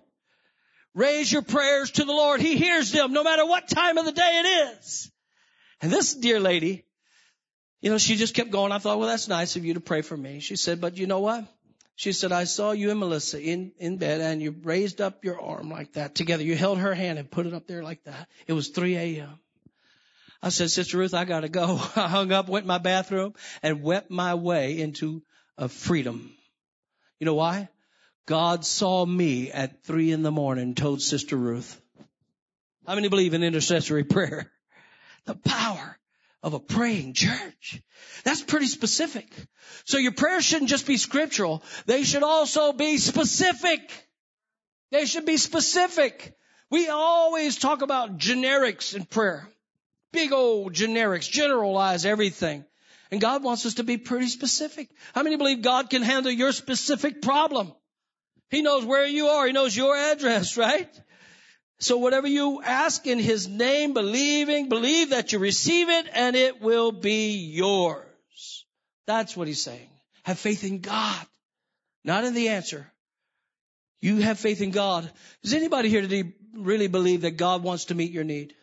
Raise 0.95 1.31
your 1.31 1.43
prayers 1.43 1.93
to 1.93 2.05
the 2.05 2.13
Lord. 2.13 2.41
He 2.41 2.57
hears 2.57 2.91
them 2.91 3.13
no 3.13 3.23
matter 3.23 3.47
what 3.47 3.69
time 3.69 3.99
of 3.99 4.05
the 4.05 4.13
day 4.13 4.43
it 4.45 4.79
is. 4.79 5.11
And 5.81 5.93
this 5.93 6.15
dear 6.15 6.41
lady, 6.41 6.85
you 7.81 7.91
know, 7.91 7.99
she 7.99 8.17
just 8.17 8.35
kept 8.35 8.51
going. 8.51 8.73
I 8.73 8.79
thought, 8.79 8.99
well, 8.99 9.09
that's 9.09 9.29
nice 9.29 9.55
of 9.57 9.65
you 9.65 9.75
to 9.75 9.81
pray 9.81 10.03
for 10.03 10.17
me. 10.17 10.41
She 10.41 10.57
said, 10.57 10.81
but 10.81 10.97
you 10.97 11.07
know 11.07 11.21
what? 11.21 11.45
She 11.99 12.13
said, 12.13 12.31
I 12.31 12.45
saw 12.45 12.71
you 12.71 12.93
and 12.93 13.01
Melissa 13.01 13.43
in, 13.43 13.73
in 13.77 13.97
bed 13.97 14.21
and 14.21 14.41
you 14.41 14.53
raised 14.63 15.01
up 15.01 15.25
your 15.25 15.41
arm 15.41 15.69
like 15.69 15.95
that 15.95 16.15
together. 16.15 16.45
You 16.45 16.55
held 16.55 16.79
her 16.79 16.95
hand 16.95 17.19
and 17.19 17.29
put 17.29 17.47
it 17.47 17.53
up 17.53 17.67
there 17.67 17.83
like 17.83 18.05
that. 18.05 18.29
It 18.47 18.53
was 18.53 18.69
3 18.69 18.95
a.m. 18.95 19.41
I 20.41 20.51
said, 20.51 20.71
Sister 20.71 20.97
Ruth, 20.97 21.13
I 21.13 21.25
gotta 21.25 21.49
go. 21.49 21.73
I 21.97 22.07
hung 22.07 22.31
up, 22.31 22.49
went 22.49 22.63
in 22.63 22.69
my 22.69 22.79
bathroom 22.79 23.35
and 23.65 23.83
wept 23.83 24.13
my 24.13 24.37
way 24.37 24.81
into 24.81 25.25
a 25.59 25.69
freedom. 25.69 26.31
You 27.19 27.25
know 27.25 27.35
why? 27.35 27.69
God 28.27 28.65
saw 28.65 29.05
me 29.05 29.51
at 29.51 29.83
three 29.83 30.13
in 30.13 30.23
the 30.23 30.31
morning, 30.31 30.77
told 30.77 31.03
Sister 31.03 31.35
Ruth. 31.37 31.81
How 32.87 32.95
many 32.95 33.09
believe 33.09 33.35
in 33.35 33.43
intercessory 33.43 34.05
prayer? 34.05 34.53
The 35.25 35.35
power 35.35 35.99
of 36.43 36.55
a 36.55 36.61
praying 36.61 37.15
church. 37.15 37.83
That's 38.25 38.43
pretty 38.43 38.67
specific. 38.67 39.29
So 39.85 39.99
your 39.99 40.13
prayers 40.13 40.45
shouldn't 40.45 40.71
just 40.71 40.87
be 40.87 40.97
scriptural. 40.97 41.63
They 41.87 42.05
should 42.05 42.23
also 42.23 42.73
be 42.73 42.99
specific. 42.99 43.81
They 44.91 45.07
should 45.07 45.27
be 45.27 45.37
specific. 45.37 46.35
We 46.71 46.89
always 46.89 47.59
talk 47.59 47.83
about 47.83 48.19
generics 48.19 48.95
in 48.95 49.05
prayer. 49.05 49.49
Big 50.13 50.33
old 50.33 50.73
generics, 50.73 51.31
generalize 51.31 52.07
everything. 52.07 52.65
And 53.11 53.21
God 53.21 53.43
wants 53.43 53.65
us 53.67 53.75
to 53.75 53.85
be 53.85 53.97
pretty 53.97 54.29
specific. 54.29 54.89
How 55.15 55.23
many 55.23 55.37
believe 55.37 55.63
God 55.63 55.91
can 55.91 56.03
handle 56.03 56.31
your 56.31 56.53
specific 56.53 57.23
problem? 57.23 57.73
He 58.51 58.63
knows 58.63 58.85
where 58.85 59.07
you 59.07 59.29
are. 59.29 59.47
He 59.47 59.53
knows 59.53 59.77
your 59.77 59.97
address, 59.97 60.57
right? 60.57 60.89
So 61.81 61.99
whatever 61.99 62.27
you 62.27 62.61
ask 62.63 63.07
in 63.07 63.19
His 63.19 63.47
name, 63.47 63.95
believing, 63.95 64.69
believe 64.69 65.11
that 65.11 65.33
you 65.33 65.39
receive 65.39 65.89
it 65.89 66.07
and 66.13 66.35
it 66.35 66.61
will 66.61 66.91
be 66.91 67.37
yours. 67.37 68.65
That's 69.07 69.37
what 69.37 69.47
He's 69.47 69.63
saying. 69.63 69.89
Have 70.25 70.39
faith 70.39 70.65
in 70.65 70.81
God, 70.81 71.27
not 72.05 72.25
in 72.25 72.35
the 72.35 72.49
answer. 72.49 72.91
You 74.01 74.19
have 74.19 74.39
faith 74.39 74.61
in 74.61 74.71
God. 74.71 75.11
Does 75.43 75.55
anybody 75.55 75.89
here 75.89 76.01
today 76.01 76.33
really 76.55 76.89
believe 76.89 77.23
that 77.23 77.37
God 77.37 77.63
wants 77.63 77.87
to 77.87 77.95
meet 77.95 78.11
your 78.11 78.25
need? 78.25 78.55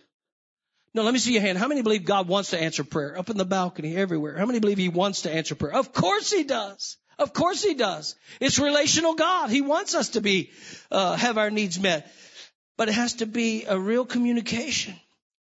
No, 0.94 1.04
let 1.04 1.14
me 1.14 1.20
see 1.20 1.34
your 1.34 1.42
hand. 1.42 1.58
How 1.58 1.68
many 1.68 1.82
believe 1.82 2.06
God 2.06 2.28
wants 2.28 2.52
to 2.52 2.62
answer 2.62 2.84
prayer? 2.84 3.18
Up 3.18 3.30
in 3.30 3.38
the 3.38 3.46
balcony, 3.46 3.96
everywhere. 3.96 4.38
How 4.38 4.46
many 4.46 4.60
believe 4.60 4.78
He 4.78 4.90
wants 4.90 5.22
to 5.22 5.34
answer 5.34 5.56
prayer? 5.56 5.74
Of 5.74 5.94
course 5.94 6.32
He 6.32 6.44
does. 6.44 6.98
Of 7.18 7.34
course 7.34 7.64
He 7.64 7.74
does. 7.74 8.16
It's 8.40 8.60
relational 8.60 9.16
God. 9.16 9.50
He 9.50 9.62
wants 9.62 9.96
us 9.96 10.10
to 10.10 10.22
be, 10.22 10.52
uh, 10.92 11.16
have 11.16 11.38
our 11.38 11.50
needs 11.50 11.80
met 11.80 12.12
but 12.78 12.90
it 12.90 12.94
has 12.94 13.14
to 13.16 13.26
be 13.26 13.66
a 13.66 13.80
real 13.80 14.06
communication. 14.06 14.96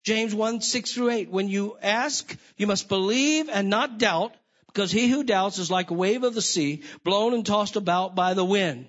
James 0.04 0.34
1, 0.34 0.60
6 0.60 0.92
through 0.92 1.10
8. 1.10 1.30
When 1.30 1.48
you 1.48 1.76
ask, 1.80 2.36
you 2.56 2.66
must 2.66 2.88
believe 2.88 3.48
and 3.48 3.70
not 3.70 3.98
doubt, 3.98 4.34
because 4.66 4.90
he 4.90 5.08
who 5.08 5.22
doubts 5.22 5.58
is 5.58 5.70
like 5.70 5.90
a 5.90 5.94
wave 5.94 6.24
of 6.24 6.34
the 6.34 6.42
sea, 6.42 6.82
blown 7.04 7.34
and 7.34 7.46
tossed 7.46 7.76
about 7.76 8.14
by 8.14 8.34
the 8.34 8.44
wind. 8.44 8.86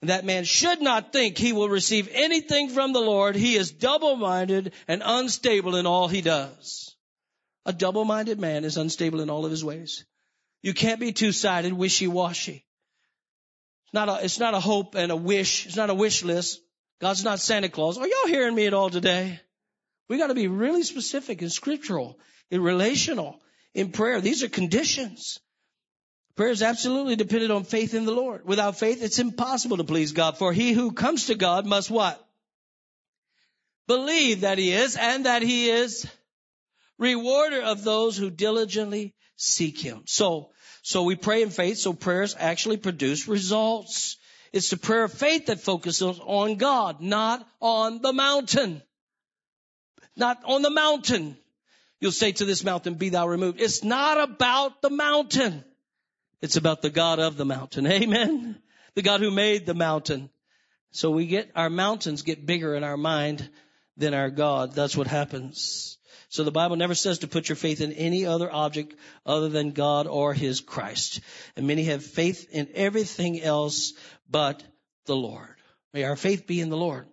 And 0.00 0.10
that 0.10 0.24
man 0.24 0.44
should 0.44 0.80
not 0.80 1.12
think 1.12 1.36
he 1.36 1.52
will 1.52 1.68
receive 1.68 2.08
anything 2.12 2.70
from 2.70 2.92
the 2.92 3.00
Lord. 3.00 3.36
He 3.36 3.54
is 3.56 3.70
double-minded 3.70 4.72
and 4.88 5.02
unstable 5.04 5.76
in 5.76 5.86
all 5.86 6.08
he 6.08 6.22
does. 6.22 6.96
A 7.66 7.72
double-minded 7.72 8.40
man 8.40 8.64
is 8.64 8.78
unstable 8.78 9.20
in 9.20 9.28
all 9.28 9.44
of 9.44 9.50
his 9.50 9.64
ways. 9.64 10.04
You 10.62 10.72
can't 10.72 11.00
be 11.00 11.12
two-sided, 11.12 11.72
wishy-washy. 11.72 12.64
It's 13.84 13.94
not 13.94 14.08
a, 14.08 14.24
it's 14.24 14.38
not 14.38 14.54
a 14.54 14.60
hope 14.60 14.94
and 14.94 15.12
a 15.12 15.16
wish. 15.16 15.66
It's 15.66 15.76
not 15.76 15.90
a 15.90 15.94
wish 15.94 16.24
list. 16.24 16.60
God's 17.00 17.24
not 17.24 17.40
Santa 17.40 17.68
Claus. 17.68 17.98
Are 17.98 18.06
y'all 18.06 18.28
hearing 18.28 18.54
me 18.54 18.66
at 18.66 18.74
all 18.74 18.90
today? 18.90 19.40
We 20.08 20.18
got 20.18 20.26
to 20.26 20.34
be 20.34 20.48
really 20.48 20.82
specific 20.82 21.40
and 21.40 21.50
scriptural 21.50 22.18
and 22.50 22.62
relational 22.62 23.40
in 23.74 23.90
prayer. 23.90 24.20
These 24.20 24.42
are 24.42 24.48
conditions. 24.48 25.40
Prayer 26.36 26.50
is 26.50 26.62
absolutely 26.62 27.16
dependent 27.16 27.52
on 27.52 27.64
faith 27.64 27.94
in 27.94 28.04
the 28.04 28.12
Lord. 28.12 28.44
Without 28.44 28.78
faith, 28.78 29.02
it's 29.02 29.18
impossible 29.18 29.78
to 29.78 29.84
please 29.84 30.12
God. 30.12 30.36
For 30.36 30.52
he 30.52 30.72
who 30.72 30.92
comes 30.92 31.26
to 31.26 31.34
God 31.34 31.66
must 31.66 31.90
what? 31.90 32.22
Believe 33.86 34.42
that 34.42 34.58
he 34.58 34.72
is 34.72 34.96
and 34.96 35.26
that 35.26 35.42
he 35.42 35.70
is 35.70 36.06
rewarder 36.98 37.62
of 37.62 37.82
those 37.82 38.16
who 38.16 38.30
diligently 38.30 39.14
seek 39.36 39.80
him. 39.80 40.02
So, 40.06 40.50
so 40.82 41.02
we 41.04 41.16
pray 41.16 41.42
in 41.42 41.50
faith. 41.50 41.78
So 41.78 41.92
prayers 41.92 42.36
actually 42.38 42.76
produce 42.76 43.26
results. 43.26 44.16
It's 44.52 44.70
the 44.70 44.76
prayer 44.76 45.04
of 45.04 45.12
faith 45.12 45.46
that 45.46 45.60
focuses 45.60 46.18
on 46.20 46.56
God, 46.56 47.00
not 47.00 47.46
on 47.60 48.02
the 48.02 48.12
mountain. 48.12 48.82
Not 50.16 50.42
on 50.44 50.62
the 50.62 50.70
mountain. 50.70 51.36
You'll 52.00 52.12
say 52.12 52.32
to 52.32 52.44
this 52.44 52.64
mountain, 52.64 52.94
be 52.94 53.10
thou 53.10 53.28
removed. 53.28 53.60
It's 53.60 53.84
not 53.84 54.20
about 54.20 54.82
the 54.82 54.90
mountain. 54.90 55.64
It's 56.40 56.56
about 56.56 56.82
the 56.82 56.90
God 56.90 57.18
of 57.18 57.36
the 57.36 57.44
mountain. 57.44 57.86
Amen. 57.90 58.58
The 58.94 59.02
God 59.02 59.20
who 59.20 59.30
made 59.30 59.66
the 59.66 59.74
mountain. 59.74 60.30
So 60.90 61.10
we 61.10 61.26
get, 61.26 61.50
our 61.54 61.70
mountains 61.70 62.22
get 62.22 62.44
bigger 62.44 62.74
in 62.74 62.82
our 62.82 62.96
mind 62.96 63.48
than 63.96 64.14
our 64.14 64.30
God. 64.30 64.72
That's 64.74 64.96
what 64.96 65.06
happens. 65.06 65.98
So 66.28 66.44
the 66.44 66.50
Bible 66.50 66.76
never 66.76 66.94
says 66.94 67.20
to 67.20 67.28
put 67.28 67.48
your 67.48 67.56
faith 67.56 67.80
in 67.80 67.92
any 67.92 68.26
other 68.26 68.52
object 68.52 68.94
other 69.26 69.48
than 69.48 69.72
God 69.72 70.06
or 70.06 70.32
His 70.32 70.60
Christ. 70.60 71.20
And 71.56 71.66
many 71.66 71.84
have 71.84 72.04
faith 72.04 72.48
in 72.50 72.68
everything 72.74 73.40
else 73.40 73.94
but 74.28 74.62
the 75.06 75.16
Lord. 75.16 75.56
May 75.92 76.04
our 76.04 76.16
faith 76.16 76.46
be 76.46 76.60
in 76.60 76.70
the 76.70 76.76
Lord. 76.76 77.06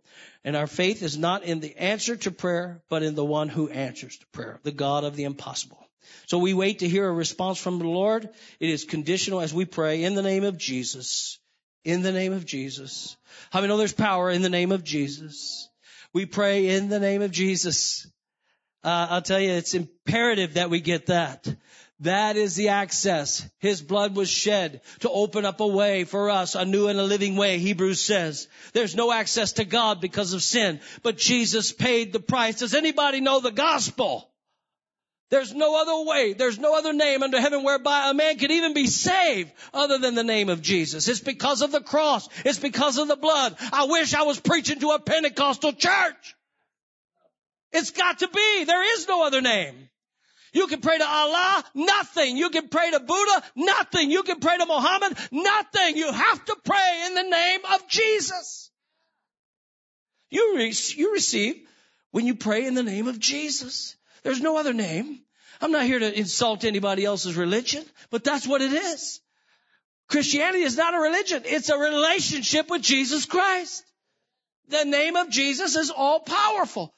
And 0.43 0.55
our 0.55 0.67
faith 0.67 1.03
is 1.03 1.17
not 1.17 1.43
in 1.43 1.59
the 1.59 1.75
answer 1.77 2.15
to 2.15 2.31
prayer, 2.31 2.81
but 2.89 3.03
in 3.03 3.15
the 3.15 3.25
one 3.25 3.49
who 3.49 3.69
answers 3.69 4.17
to 4.17 4.27
prayer, 4.27 4.59
the 4.63 4.71
God 4.71 5.03
of 5.03 5.15
the 5.15 5.25
impossible. 5.25 5.85
So 6.27 6.37
we 6.37 6.53
wait 6.53 6.79
to 6.79 6.87
hear 6.87 7.07
a 7.07 7.11
response 7.11 7.57
from 7.57 7.79
the 7.79 7.87
Lord. 7.87 8.29
It 8.59 8.69
is 8.69 8.85
conditional 8.85 9.41
as 9.41 9.53
we 9.53 9.65
pray 9.65 10.03
in 10.03 10.15
the 10.15 10.21
name 10.21 10.43
of 10.43 10.57
Jesus. 10.57 11.39
In 11.83 12.01
the 12.01 12.11
name 12.11 12.33
of 12.33 12.45
Jesus. 12.45 13.17
How 13.49 13.59
many 13.59 13.69
know 13.69 13.77
there's 13.77 13.93
power 13.93 14.29
in 14.29 14.41
the 14.41 14.49
name 14.49 14.71
of 14.71 14.83
Jesus? 14.83 15.69
We 16.13 16.25
pray 16.25 16.69
in 16.69 16.89
the 16.89 16.99
name 16.99 17.21
of 17.21 17.31
Jesus. 17.31 18.07
Uh, 18.88 19.07
I'll 19.09 19.21
tell 19.21 19.41
you, 19.41 19.51
it's 19.51 19.73
imperative 19.73 20.53
that 20.53 20.69
we 20.69 20.79
get 20.79 21.07
that. 21.07 21.45
That 21.99 22.38
is 22.38 22.55
the 22.55 22.69
access. 22.69 23.45
His 23.59 23.81
blood 23.81 24.15
was 24.15 24.29
shed 24.29 24.79
to 25.01 25.09
open 25.09 25.43
up 25.43 25.59
a 25.59 25.67
way 25.67 26.05
for 26.05 26.29
us, 26.29 26.55
a 26.55 26.63
new 26.63 26.88
and 26.88 26.97
a 26.97 27.03
living 27.03 27.35
way, 27.35 27.57
Hebrews 27.57 27.99
says. 27.99 28.47
There's 28.71 28.95
no 28.95 29.11
access 29.11 29.51
to 29.53 29.65
God 29.65 29.99
because 29.99 30.31
of 30.31 30.41
sin, 30.41 30.79
but 31.03 31.17
Jesus 31.17 31.73
paid 31.73 32.13
the 32.13 32.21
price. 32.21 32.59
Does 32.59 32.73
anybody 32.73 33.19
know 33.19 33.41
the 33.41 33.51
gospel? 33.51 34.31
There's 35.31 35.53
no 35.53 35.81
other 35.81 36.09
way. 36.09 36.31
There's 36.31 36.57
no 36.57 36.77
other 36.77 36.93
name 36.93 37.23
under 37.23 37.41
heaven 37.41 37.65
whereby 37.65 38.09
a 38.09 38.13
man 38.13 38.38
could 38.38 38.51
even 38.51 38.73
be 38.73 38.88
saved 38.88 39.51
other 39.73 39.97
than 39.97 40.15
the 40.15 40.23
name 40.23 40.47
of 40.47 40.61
Jesus. 40.61 41.09
It's 41.09 41.19
because 41.19 41.61
of 41.61 41.73
the 41.73 41.81
cross. 41.81 42.29
It's 42.45 42.59
because 42.59 42.97
of 42.97 43.09
the 43.09 43.17
blood. 43.17 43.57
I 43.73 43.83
wish 43.88 44.13
I 44.13 44.23
was 44.23 44.39
preaching 44.39 44.79
to 44.79 44.91
a 44.91 44.99
Pentecostal 44.99 45.73
church. 45.73 46.36
It's 47.72 47.91
got 47.91 48.20
to 48.20 48.28
be. 48.28 48.63
There 48.63 48.95
is 48.95 49.07
no 49.07 49.26
other 49.26 49.41
name. 49.41 49.89
You 50.53 50.68
can 50.68 50.82
pray 50.82 50.97
to 50.97 51.07
Allah, 51.07 51.63
nothing. 51.76 52.38
You 52.38 52.49
can 52.49 52.70
pray 52.70 52.91
to 52.91 52.99
Buddha, 52.99 53.43
nothing. 53.55 54.09
You 54.09 54.24
can 54.24 54.39
pray 54.39 54.57
to 54.57 54.65
Muhammad, 54.65 55.18
nothing. 55.32 55.97
You 55.97 56.11
have 56.11 56.45
to 56.45 56.57
pray 56.63 57.03
in 57.05 57.15
the 57.15 57.24
name 57.24 57.59
of 57.74 57.88
Jesus. 57.88 58.72
You, 60.30 60.55
re- 60.55 60.74
you 60.95 61.13
receive 61.13 61.68
when 62.11 62.26
you 62.26 62.36
pray 62.36 62.65
in 62.65 62.74
the 62.74 62.84
name 62.84 63.07
of 63.07 63.20
Jesus. 63.20 63.95
There's 64.24 64.41
no 64.41 64.57
other 64.57 64.74
name. 64.74 65.22
I'm 65.61 65.72
not 65.72 65.86
here 65.86 65.99
to 65.99 66.18
insult 66.18 66.63
anybody 66.63 67.03
else's 67.03 67.36
religion, 67.36 67.84
but 68.09 68.24
that's 68.24 68.47
what 68.47 68.61
it 68.61 68.74
is. 68.74 69.20
Christianity 70.07 70.63
is 70.63 70.78
not 70.78 70.93
a 70.93 70.99
religion. 70.99 71.43
It's 71.45 71.70
a 71.70 71.78
relationship 71.78 72.70
with 72.70 72.82
Jesus 72.82 73.26
Christ. 73.26 73.84
The 74.70 74.86
name 74.86 75.15
of 75.15 75.30
Jesus 75.30 75.76
is 75.76 75.91
all 75.91 76.20
powerful. 76.20 76.93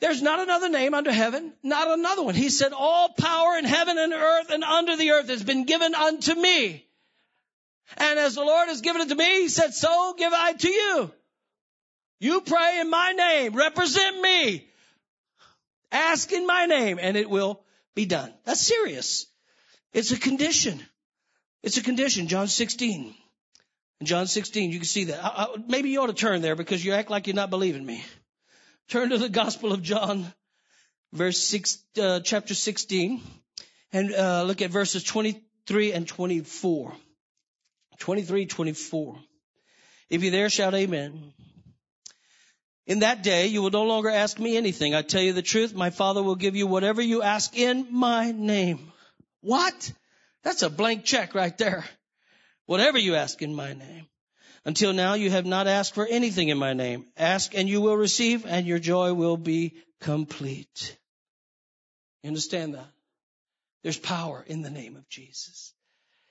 There's 0.00 0.22
not 0.22 0.40
another 0.40 0.70
name 0.70 0.94
under 0.94 1.12
heaven, 1.12 1.52
not 1.62 1.98
another 1.98 2.22
one. 2.22 2.34
He 2.34 2.48
said, 2.48 2.72
all 2.72 3.10
power 3.10 3.58
in 3.58 3.66
heaven 3.66 3.98
and 3.98 4.12
earth 4.14 4.50
and 4.50 4.64
under 4.64 4.96
the 4.96 5.10
earth 5.10 5.28
has 5.28 5.42
been 5.42 5.64
given 5.64 5.94
unto 5.94 6.34
me. 6.34 6.86
And 7.98 8.18
as 8.18 8.34
the 8.34 8.42
Lord 8.42 8.68
has 8.68 8.80
given 8.80 9.02
it 9.02 9.10
to 9.10 9.14
me, 9.14 9.42
he 9.42 9.48
said, 9.48 9.74
so 9.74 10.14
give 10.16 10.32
I 10.32 10.54
to 10.54 10.68
you. 10.70 11.12
You 12.18 12.40
pray 12.40 12.80
in 12.80 12.88
my 12.88 13.12
name, 13.12 13.54
represent 13.54 14.20
me. 14.20 14.66
Ask 15.92 16.32
in 16.32 16.46
my 16.46 16.66
name 16.66 16.98
and 17.00 17.16
it 17.16 17.28
will 17.28 17.62
be 17.94 18.06
done. 18.06 18.32
That's 18.44 18.60
serious. 18.60 19.26
It's 19.92 20.12
a 20.12 20.18
condition. 20.18 20.80
It's 21.62 21.76
a 21.76 21.82
condition. 21.82 22.28
John 22.28 22.48
16. 22.48 23.14
In 24.00 24.06
John 24.06 24.26
16, 24.26 24.70
you 24.70 24.78
can 24.78 24.86
see 24.86 25.04
that. 25.04 25.22
I, 25.22 25.28
I, 25.28 25.46
maybe 25.68 25.90
you 25.90 26.00
ought 26.00 26.06
to 26.06 26.14
turn 26.14 26.40
there 26.40 26.56
because 26.56 26.82
you 26.82 26.92
act 26.92 27.10
like 27.10 27.26
you're 27.26 27.36
not 27.36 27.50
believing 27.50 27.84
me. 27.84 28.02
Turn 28.90 29.10
to 29.10 29.18
the 29.18 29.28
Gospel 29.28 29.72
of 29.72 29.82
John, 29.82 30.26
verse 31.12 31.38
six, 31.38 31.78
uh, 31.96 32.18
chapter 32.24 32.56
16, 32.56 33.22
and 33.92 34.12
uh, 34.12 34.42
look 34.42 34.62
at 34.62 34.70
verses 34.72 35.04
23 35.04 35.92
and 35.92 36.08
24. 36.08 36.92
23, 38.00 38.46
24. 38.46 39.16
If 40.08 40.24
you're 40.24 40.32
there, 40.32 40.50
shout 40.50 40.74
amen. 40.74 41.32
In 42.88 42.98
that 42.98 43.22
day, 43.22 43.46
you 43.46 43.62
will 43.62 43.70
no 43.70 43.84
longer 43.84 44.08
ask 44.08 44.40
me 44.40 44.56
anything. 44.56 44.92
I 44.92 45.02
tell 45.02 45.22
you 45.22 45.34
the 45.34 45.40
truth, 45.40 45.72
my 45.72 45.90
Father 45.90 46.20
will 46.20 46.34
give 46.34 46.56
you 46.56 46.66
whatever 46.66 47.00
you 47.00 47.22
ask 47.22 47.56
in 47.56 47.86
my 47.92 48.32
name. 48.32 48.90
What? 49.40 49.92
That's 50.42 50.62
a 50.62 50.70
blank 50.70 51.04
check 51.04 51.36
right 51.36 51.56
there. 51.56 51.84
Whatever 52.66 52.98
you 52.98 53.14
ask 53.14 53.40
in 53.40 53.54
my 53.54 53.72
name. 53.72 54.06
Until 54.64 54.92
now 54.92 55.14
you 55.14 55.30
have 55.30 55.46
not 55.46 55.66
asked 55.66 55.94
for 55.94 56.06
anything 56.06 56.48
in 56.48 56.58
my 56.58 56.74
name. 56.74 57.06
Ask 57.16 57.54
and 57.54 57.68
you 57.68 57.80
will 57.80 57.96
receive 57.96 58.44
and 58.46 58.66
your 58.66 58.78
joy 58.78 59.14
will 59.14 59.36
be 59.36 59.74
complete. 60.00 60.96
You 62.22 62.28
understand 62.28 62.74
that? 62.74 62.88
There's 63.82 63.98
power 63.98 64.44
in 64.46 64.60
the 64.60 64.70
name 64.70 64.96
of 64.96 65.08
Jesus. 65.08 65.72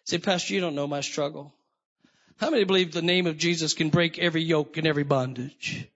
Say, 0.03 0.19
Pastor, 0.19 0.53
you 0.53 0.61
don't 0.61 0.75
know 0.75 0.87
my 0.87 1.01
struggle. 1.01 1.53
How 2.37 2.51
many 2.51 2.63
believe 2.63 2.93
the 2.93 3.01
name 3.01 3.27
of 3.27 3.37
Jesus 3.37 3.73
can 3.73 3.89
break 3.89 4.19
every 4.19 4.43
yoke 4.43 4.77
and 4.77 4.87
every 4.87 5.03
bondage? 5.03 5.87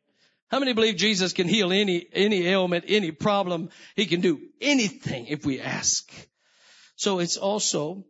How 0.49 0.59
many 0.59 0.73
believe 0.73 0.97
Jesus 0.97 1.33
can 1.33 1.47
heal 1.47 1.71
any, 1.71 2.05
any 2.11 2.47
ailment, 2.47 2.85
any 2.87 3.11
problem? 3.11 3.69
He 3.95 4.05
can 4.05 4.21
do 4.21 4.39
anything 4.59 5.27
if 5.27 5.45
we 5.45 5.61
ask. 5.61 6.11
So 6.95 7.19
it's 7.19 7.37
also 7.37 8.05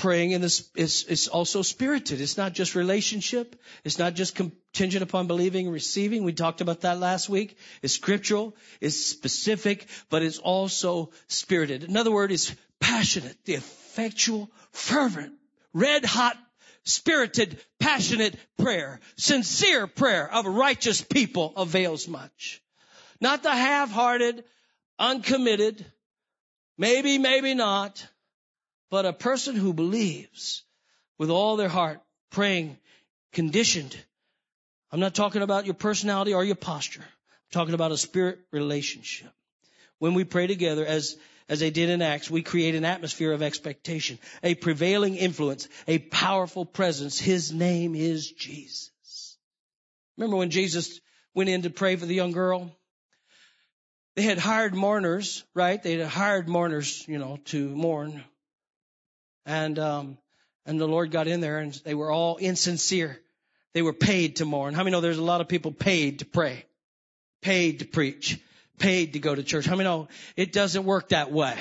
praying 0.00 0.30
in 0.30 0.40
this 0.40 0.70
is, 0.74 1.28
also 1.28 1.60
spirited. 1.60 2.20
It's 2.20 2.38
not 2.38 2.54
just 2.54 2.74
relationship. 2.74 3.54
It's 3.84 3.98
not 3.98 4.14
just 4.14 4.34
contingent 4.34 5.02
upon 5.02 5.26
believing 5.26 5.66
and 5.66 5.74
receiving. 5.74 6.24
We 6.24 6.32
talked 6.32 6.62
about 6.62 6.80
that 6.80 6.98
last 6.98 7.28
week. 7.28 7.56
It's 7.82 7.94
scriptural. 7.94 8.56
It's 8.80 8.96
specific, 8.96 9.86
but 10.08 10.22
it's 10.22 10.38
also 10.38 11.10
spirited. 11.28 11.84
Another 11.84 12.10
word 12.10 12.32
is 12.32 12.56
passionate, 12.80 13.36
the 13.44 13.54
effectual, 13.54 14.50
fervent, 14.72 15.34
red 15.74 16.06
hot, 16.06 16.36
spirited, 16.84 17.60
passionate 17.78 18.34
prayer. 18.58 19.00
Sincere 19.16 19.86
prayer 19.86 20.32
of 20.32 20.46
righteous 20.46 21.02
people 21.02 21.52
avails 21.56 22.08
much. 22.08 22.62
Not 23.20 23.42
the 23.42 23.54
half-hearted, 23.54 24.44
uncommitted, 24.98 25.84
maybe, 26.78 27.18
maybe 27.18 27.52
not, 27.52 28.06
but 28.90 29.06
a 29.06 29.12
person 29.12 29.54
who 29.56 29.72
believes 29.72 30.64
with 31.16 31.30
all 31.30 31.56
their 31.56 31.68
heart, 31.68 32.00
praying, 32.30 32.76
conditioned. 33.32 33.96
I'm 34.90 35.00
not 35.00 35.14
talking 35.14 35.42
about 35.42 35.64
your 35.64 35.74
personality 35.74 36.34
or 36.34 36.44
your 36.44 36.56
posture. 36.56 37.02
I'm 37.02 37.52
talking 37.52 37.74
about 37.74 37.92
a 37.92 37.96
spirit 37.96 38.40
relationship. 38.50 39.30
When 39.98 40.14
we 40.14 40.24
pray 40.24 40.48
together, 40.48 40.84
as, 40.84 41.16
as 41.48 41.60
they 41.60 41.70
did 41.70 41.90
in 41.90 42.02
Acts, 42.02 42.30
we 42.30 42.42
create 42.42 42.74
an 42.74 42.84
atmosphere 42.84 43.32
of 43.32 43.42
expectation, 43.42 44.18
a 44.42 44.54
prevailing 44.54 45.14
influence, 45.14 45.68
a 45.86 45.98
powerful 45.98 46.64
presence. 46.64 47.20
His 47.20 47.52
name 47.52 47.94
is 47.94 48.32
Jesus. 48.32 49.38
Remember 50.16 50.36
when 50.36 50.50
Jesus 50.50 51.00
went 51.34 51.50
in 51.50 51.62
to 51.62 51.70
pray 51.70 51.96
for 51.96 52.06
the 52.06 52.14
young 52.14 52.32
girl? 52.32 52.74
They 54.16 54.22
had 54.22 54.38
hired 54.38 54.74
mourners, 54.74 55.44
right? 55.54 55.80
They 55.80 55.98
had 55.98 56.08
hired 56.08 56.48
mourners, 56.48 57.04
you 57.06 57.18
know, 57.18 57.38
to 57.46 57.68
mourn 57.68 58.24
and 59.50 59.78
um, 59.80 60.18
and 60.64 60.80
the 60.80 60.86
Lord 60.86 61.10
got 61.10 61.26
in 61.26 61.40
there, 61.40 61.58
and 61.58 61.74
they 61.84 61.94
were 61.94 62.10
all 62.10 62.36
insincere. 62.36 63.20
They 63.74 63.82
were 63.82 63.92
paid 63.92 64.36
to 64.36 64.44
mourn. 64.44 64.74
How 64.74 64.84
many 64.84 64.92
know 64.92 65.00
there's 65.00 65.18
a 65.18 65.24
lot 65.24 65.40
of 65.40 65.48
people 65.48 65.72
paid 65.72 66.20
to 66.20 66.24
pray, 66.24 66.66
paid 67.42 67.80
to 67.80 67.84
preach, 67.84 68.40
paid 68.78 69.14
to 69.14 69.18
go 69.18 69.34
to 69.34 69.42
church? 69.42 69.66
How 69.66 69.74
many 69.74 69.88
know 69.88 70.08
it 70.36 70.52
doesn't 70.52 70.84
work 70.84 71.08
that 71.08 71.32
way? 71.32 71.56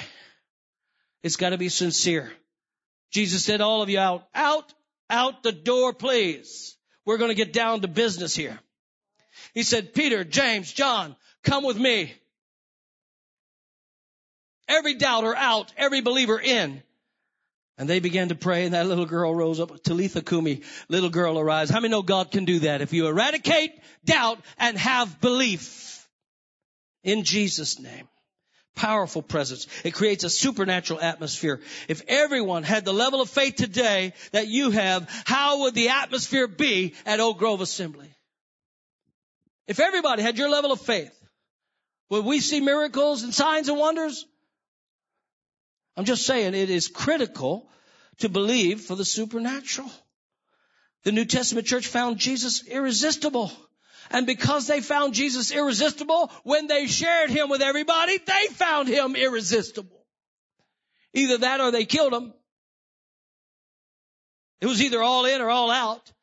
It's 1.23 1.35
got 1.35 1.49
to 1.49 1.57
be 1.57 1.69
sincere. 1.69 2.31
Jesus 3.11 3.43
said, 3.43 3.59
"All 3.59 3.81
of 3.81 3.89
you 3.89 3.99
out, 3.99 4.27
out, 4.35 4.71
out 5.09 5.41
the 5.41 5.51
door, 5.51 5.91
please. 5.93 6.77
We're 7.05 7.17
going 7.17 7.31
to 7.31 7.45
get 7.45 7.53
down 7.53 7.81
to 7.81 7.87
business 7.87 8.35
here." 8.35 8.59
He 9.55 9.63
said, 9.63 9.95
"Peter, 9.95 10.23
James, 10.23 10.71
John, 10.71 11.15
come 11.43 11.63
with 11.63 11.77
me." 11.77 12.13
Every 14.67 14.93
doubter 14.93 15.35
out, 15.35 15.73
every 15.75 16.01
believer 16.01 16.39
in. 16.39 16.83
And 17.79 17.89
they 17.89 18.01
began 18.01 18.27
to 18.27 18.35
pray 18.35 18.65
and 18.65 18.73
that 18.73 18.87
little 18.87 19.05
girl 19.05 19.33
rose 19.33 19.61
up. 19.61 19.81
Talitha 19.81 20.21
Kumi, 20.21 20.61
little 20.89 21.09
girl 21.09 21.39
arise. 21.39 21.69
How 21.69 21.79
many 21.79 21.91
know 21.91 22.01
God 22.01 22.29
can 22.29 22.43
do 22.43 22.59
that? 22.59 22.81
If 22.81 22.91
you 22.91 23.07
eradicate 23.07 23.71
doubt 24.03 24.39
and 24.57 24.77
have 24.77 25.21
belief 25.21 26.05
in 27.03 27.23
Jesus' 27.23 27.79
name. 27.79 28.09
Powerful 28.75 29.21
presence. 29.21 29.65
It 29.85 29.93
creates 29.93 30.25
a 30.25 30.29
supernatural 30.29 30.99
atmosphere. 30.99 31.61
If 31.87 32.01
everyone 32.07 32.63
had 32.63 32.83
the 32.83 32.93
level 32.93 33.21
of 33.21 33.29
faith 33.29 33.55
today 33.55 34.13
that 34.33 34.47
you 34.47 34.71
have, 34.71 35.09
how 35.25 35.61
would 35.61 35.73
the 35.73 35.89
atmosphere 35.89 36.47
be 36.47 36.95
at 37.05 37.21
Oak 37.21 37.37
Grove 37.37 37.61
Assembly? 37.61 38.13
If 39.67 39.79
everybody 39.79 40.21
had 40.21 40.37
your 40.37 40.49
level 40.49 40.73
of 40.73 40.81
faith, 40.81 41.13
would 42.09 42.25
we 42.25 42.41
see 42.41 42.59
miracles 42.59 43.23
and 43.23 43.33
signs 43.33 43.69
and 43.69 43.77
wonders? 43.77 44.25
I'm 45.99 46.05
just 46.05 46.25
saying 46.25 46.55
it 46.55 46.69
is 46.69 46.87
critical 46.87 47.69
to 48.19 48.29
believe 48.29 48.79
for 48.79 48.95
the 48.95 49.03
supernatural. 49.03 49.91
The 51.03 51.11
New 51.11 51.25
Testament 51.25 51.67
church 51.67 51.87
found 51.87 52.19
Jesus 52.19 52.65
irresistible 52.65 53.51
And 54.09 54.25
because 54.25 54.65
they 54.65 54.79
found 54.79 55.13
Jesus 55.13 55.51
irresistible, 55.51 56.31
when 56.43 56.67
they 56.67 56.87
shared 56.87 57.29
him 57.31 57.49
with 57.49 57.61
everybody, 57.61 58.17
they 58.17 58.47
found 58.47 58.87
him 58.87 59.17
irresistible. 59.17 60.05
Either 61.13 61.39
that 61.39 61.59
or 61.59 61.71
they 61.71 61.83
killed 61.83 62.13
him. 62.13 62.33
It 64.61 64.67
was 64.67 64.81
either 64.81 65.03
all 65.03 65.25
in 65.25 65.41
or 65.41 65.49
all 65.49 65.69
out. 65.69 66.13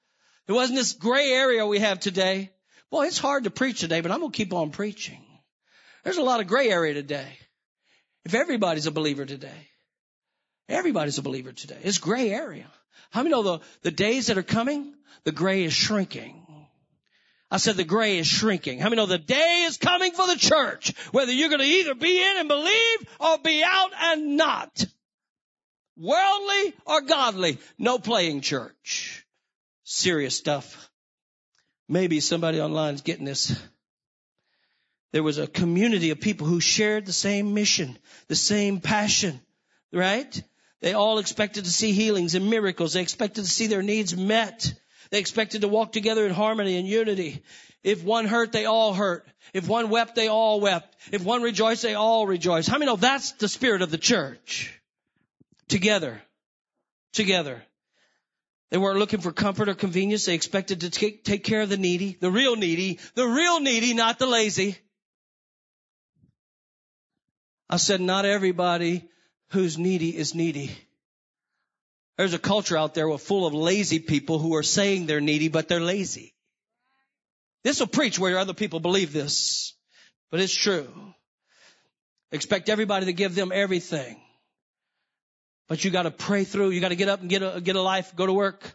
It 0.49 0.53
wasn't 0.53 0.79
this 0.79 0.95
gray 0.95 1.33
area 1.33 1.67
we 1.67 1.81
have 1.81 2.01
today. 2.01 2.51
Boy, 2.91 3.09
it's 3.09 3.19
hard 3.19 3.45
to 3.45 3.51
preach 3.51 3.81
today, 3.81 4.01
but 4.01 4.11
I'm 4.11 4.21
going 4.21 4.33
to 4.33 4.37
keep 4.39 4.55
on 4.55 4.71
preaching. 4.71 5.23
There's 6.03 6.17
a 6.17 6.23
lot 6.23 6.41
of 6.41 6.47
gray 6.47 6.71
area 6.71 6.95
today. 6.95 7.37
If 8.27 8.35
everybody's 8.35 8.89
a 8.89 8.91
believer 8.91 9.25
today, 9.25 9.69
everybody's 10.69 11.17
a 11.17 11.23
believer 11.23 11.53
today. 11.53 11.79
It's 11.85 11.99
gray 11.99 12.33
area. 12.33 12.67
How 13.13 13.23
many 13.23 13.31
know 13.31 13.45
the, 13.45 13.59
the 13.83 13.93
days 13.93 14.27
that 14.27 14.37
are 14.37 14.43
coming, 14.43 14.95
the 15.23 15.31
gray 15.31 15.63
is 15.63 15.73
shrinking. 15.73 16.43
I 17.53 17.59
said 17.59 17.77
the 17.77 17.85
gray 17.85 18.19
is 18.19 18.27
shrinking. 18.27 18.81
How 18.81 18.89
many 18.89 18.97
know 18.97 19.07
the 19.07 19.19
day 19.19 19.67
is 19.69 19.77
coming 19.77 20.11
for 20.11 20.27
the 20.27 20.35
church, 20.35 20.93
whether 21.13 21.31
you're 21.31 21.51
going 21.51 21.61
to 21.61 21.67
either 21.67 21.95
be 21.95 22.21
in 22.21 22.39
and 22.39 22.49
believe 22.49 23.09
or 23.21 23.39
be 23.39 23.63
out 23.65 23.93
and 23.97 24.37
not. 24.37 24.85
Worldly 25.97 26.75
or 26.85 27.03
godly, 27.03 27.59
no 27.79 28.01
playing 28.01 28.41
church. 28.41 29.25
Serious 29.85 30.35
stuff. 30.35 30.91
Maybe 31.89 32.19
somebody 32.19 32.61
online 32.61 32.95
is 32.95 33.03
getting 33.03 33.25
this. 33.25 33.57
There 35.17 35.23
was 35.23 35.39
a 35.39 35.47
community 35.47 36.11
of 36.11 36.21
people 36.21 36.47
who 36.47 36.61
shared 36.61 37.07
the 37.07 37.13
same 37.15 37.55
mission, 37.55 37.97
the 38.29 38.37
same 38.37 38.81
passion, 38.81 39.41
right? 39.91 40.43
They 40.83 40.93
all 40.93 41.21
expected 41.21 41.65
to 41.65 41.73
see 41.73 41.93
healings 41.93 42.35
and 42.35 42.51
miracles. 42.51 42.93
They 42.93 43.01
expected 43.01 43.45
to 43.45 43.51
see 43.51 43.67
their 43.67 43.81
needs 43.81 44.15
met. 44.15 44.75
They 45.09 45.19
expected 45.19 45.63
to 45.63 45.69
walk 45.69 45.93
together 45.93 46.27
in 46.27 46.35
harmony 46.35 46.77
and 46.77 46.87
unity. 46.87 47.43
If 47.83 48.05
one 48.05 48.27
hurt, 48.27 48.53
they 48.53 48.67
all 48.67 48.93
hurt. 48.93 49.27
If 49.55 49.67
one 49.67 49.89
wept, 49.89 50.17
they 50.17 50.29
all 50.29 50.61
wept. 50.61 50.95
If 51.11 51.25
one 51.25 51.41
rejoiced, 51.41 51.81
they 51.81 51.95
all 51.95 52.27
rejoiced. 52.27 52.69
How 52.69 52.77
many 52.77 52.91
know 52.91 52.97
that's 52.97 53.33
the 53.33 53.49
spirit 53.49 53.81
of 53.81 53.91
the 53.91 53.97
church? 53.97 54.79
Together. 55.69 56.21
Together. 57.15 57.63
They 58.71 58.77
weren't 58.77 58.99
looking 58.99 59.23
for 59.23 59.33
comfort 59.33 59.71
or 59.71 59.75
convenience. 59.75 60.27
They 60.27 60.35
expected 60.35 60.83
to 60.83 60.91
take, 60.91 61.25
take 61.25 61.43
care 61.43 61.63
of 61.63 61.71
the 61.71 61.79
needy, 61.79 62.19
the 62.21 62.31
real 62.31 62.55
needy, 62.55 62.99
the 63.15 63.27
real 63.27 63.61
needy, 63.61 63.95
not 63.95 64.19
the 64.19 64.27
lazy. 64.27 64.77
I 67.69 67.79
said, 67.79 68.01
not 68.01 68.25
everybody 68.25 69.09
who's 69.51 69.79
needy 69.79 70.17
is 70.17 70.35
needy. 70.35 70.71
There's 72.17 72.35
a 72.35 72.39
culture 72.39 72.77
out 72.77 72.95
there 72.95 73.17
full 73.19 73.47
of 73.47 73.55
lazy 73.55 73.99
people 73.99 74.39
who 74.39 74.55
are 74.57 74.63
saying 74.63 75.07
they're 75.07 75.21
needy, 75.21 75.49
but 75.49 75.69
they're 75.69 75.81
lazy. 75.81 76.35
This 77.63 77.81
will 77.81 77.89
preach 77.89 78.19
where 78.19 78.39
other 78.39 78.55
people 78.55 78.81
believe 78.81 79.13
this, 79.13 79.75
but 80.31 80.41
it's 80.41 80.55
true. 80.55 80.89
Expect 82.33 82.69
everybody 82.69 83.07
to 83.07 83.13
give 83.13 83.35
them 83.35 83.51
everything. 83.53 84.21
But 85.69 85.85
you 85.85 85.91
gotta 85.91 86.13
pray 86.13 86.45
through. 86.45 86.71
You 86.71 86.81
gotta 86.81 86.95
get 86.95 87.09
up 87.09 87.21
and 87.21 87.29
get 87.29 87.43
a, 87.43 87.61
get 87.61 87.77
a 87.77 87.83
life, 87.83 88.15
go 88.15 88.25
to 88.25 88.33
work. 88.33 88.73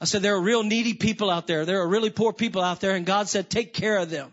I 0.00 0.04
said, 0.04 0.20
there 0.20 0.34
are 0.34 0.42
real 0.42 0.62
needy 0.62 0.92
people 0.92 1.30
out 1.30 1.46
there. 1.46 1.64
There 1.64 1.80
are 1.80 1.88
really 1.88 2.10
poor 2.10 2.34
people 2.34 2.60
out 2.62 2.80
there 2.80 2.94
and 2.94 3.06
God 3.06 3.28
said, 3.28 3.48
take 3.48 3.72
care 3.72 3.96
of 3.96 4.10
them. 4.10 4.30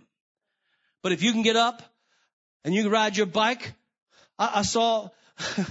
But 1.02 1.14
if 1.14 1.24
you 1.24 1.32
can 1.32 1.42
get 1.42 1.56
up 1.56 1.82
and 2.64 2.74
you 2.74 2.84
can 2.84 2.92
ride 2.92 3.18
your 3.18 3.26
bike, 3.26 3.74
I, 4.38 4.52
I 4.56 4.62
saw 4.62 5.10
a 5.58 5.66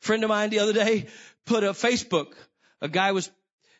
friend 0.00 0.22
of 0.24 0.28
mine 0.28 0.50
the 0.50 0.60
other 0.60 0.72
day 0.72 1.06
put 1.44 1.64
a 1.64 1.70
Facebook. 1.70 2.34
A 2.80 2.88
guy 2.88 3.12
was, 3.12 3.30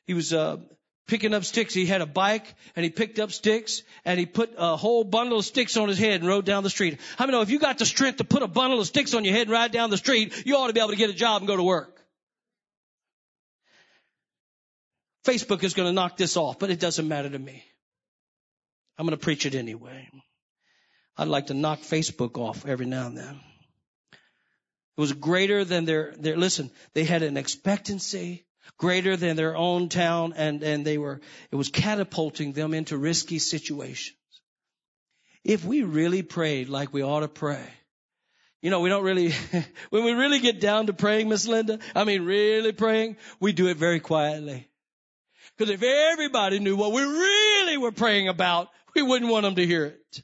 he 0.06 0.14
was, 0.14 0.32
uh, 0.32 0.58
picking 1.06 1.34
up 1.34 1.44
sticks. 1.44 1.74
He 1.74 1.86
had 1.86 2.00
a 2.00 2.06
bike 2.06 2.54
and 2.74 2.84
he 2.84 2.90
picked 2.90 3.18
up 3.18 3.32
sticks 3.32 3.82
and 4.04 4.18
he 4.18 4.26
put 4.26 4.54
a 4.56 4.76
whole 4.76 5.04
bundle 5.04 5.38
of 5.38 5.44
sticks 5.44 5.76
on 5.76 5.88
his 5.88 5.98
head 5.98 6.20
and 6.20 6.26
rode 6.26 6.44
down 6.44 6.62
the 6.62 6.70
street. 6.70 6.98
How 7.16 7.26
many 7.26 7.36
know 7.36 7.42
if 7.42 7.50
you 7.50 7.58
got 7.58 7.78
the 7.78 7.86
strength 7.86 8.16
to 8.18 8.24
put 8.24 8.42
a 8.42 8.48
bundle 8.48 8.80
of 8.80 8.86
sticks 8.86 9.14
on 9.14 9.24
your 9.24 9.34
head 9.34 9.42
and 9.42 9.50
ride 9.50 9.72
down 9.72 9.90
the 9.90 9.96
street, 9.96 10.42
you 10.44 10.56
ought 10.56 10.66
to 10.66 10.72
be 10.72 10.80
able 10.80 10.90
to 10.90 10.96
get 10.96 11.10
a 11.10 11.14
job 11.14 11.42
and 11.42 11.48
go 11.48 11.56
to 11.56 11.62
work. 11.62 11.92
Facebook 15.24 15.64
is 15.64 15.74
going 15.74 15.88
to 15.88 15.92
knock 15.92 16.16
this 16.16 16.36
off, 16.36 16.58
but 16.58 16.70
it 16.70 16.78
doesn't 16.78 17.08
matter 17.08 17.28
to 17.28 17.38
me. 17.38 17.64
I'm 18.96 19.06
going 19.06 19.16
to 19.16 19.22
preach 19.22 19.44
it 19.44 19.54
anyway. 19.54 20.08
I'd 21.16 21.28
like 21.28 21.46
to 21.46 21.54
knock 21.54 21.80
Facebook 21.80 22.38
off 22.38 22.66
every 22.66 22.86
now 22.86 23.06
and 23.06 23.16
then. 23.16 23.40
It 24.96 25.00
was 25.00 25.12
greater 25.12 25.64
than 25.64 25.84
their, 25.84 26.14
their, 26.18 26.36
listen, 26.36 26.70
they 26.94 27.04
had 27.04 27.22
an 27.22 27.36
expectancy 27.36 28.46
greater 28.78 29.16
than 29.16 29.36
their 29.36 29.56
own 29.56 29.88
town 29.88 30.34
and, 30.36 30.62
and 30.62 30.84
they 30.84 30.98
were, 30.98 31.20
it 31.50 31.56
was 31.56 31.68
catapulting 31.68 32.52
them 32.52 32.74
into 32.74 32.96
risky 32.96 33.38
situations. 33.38 34.16
If 35.44 35.64
we 35.64 35.82
really 35.82 36.22
prayed 36.22 36.68
like 36.68 36.92
we 36.92 37.02
ought 37.02 37.20
to 37.20 37.28
pray, 37.28 37.66
you 38.62 38.70
know, 38.70 38.80
we 38.80 38.88
don't 38.88 39.04
really, 39.04 39.32
when 39.90 40.04
we 40.04 40.12
really 40.12 40.40
get 40.40 40.60
down 40.60 40.86
to 40.86 40.92
praying, 40.92 41.28
Miss 41.28 41.46
Linda, 41.46 41.78
I 41.94 42.04
mean 42.04 42.22
really 42.22 42.72
praying, 42.72 43.16
we 43.38 43.52
do 43.52 43.68
it 43.68 43.76
very 43.76 44.00
quietly. 44.00 44.68
Because 45.56 45.72
if 45.72 45.82
everybody 45.82 46.58
knew 46.58 46.76
what 46.76 46.92
we 46.92 47.02
really 47.02 47.76
were 47.76 47.92
praying 47.92 48.28
about, 48.28 48.68
we 48.94 49.02
wouldn't 49.02 49.30
want 49.30 49.44
them 49.44 49.54
to 49.54 49.66
hear 49.66 49.84
it. 49.84 50.22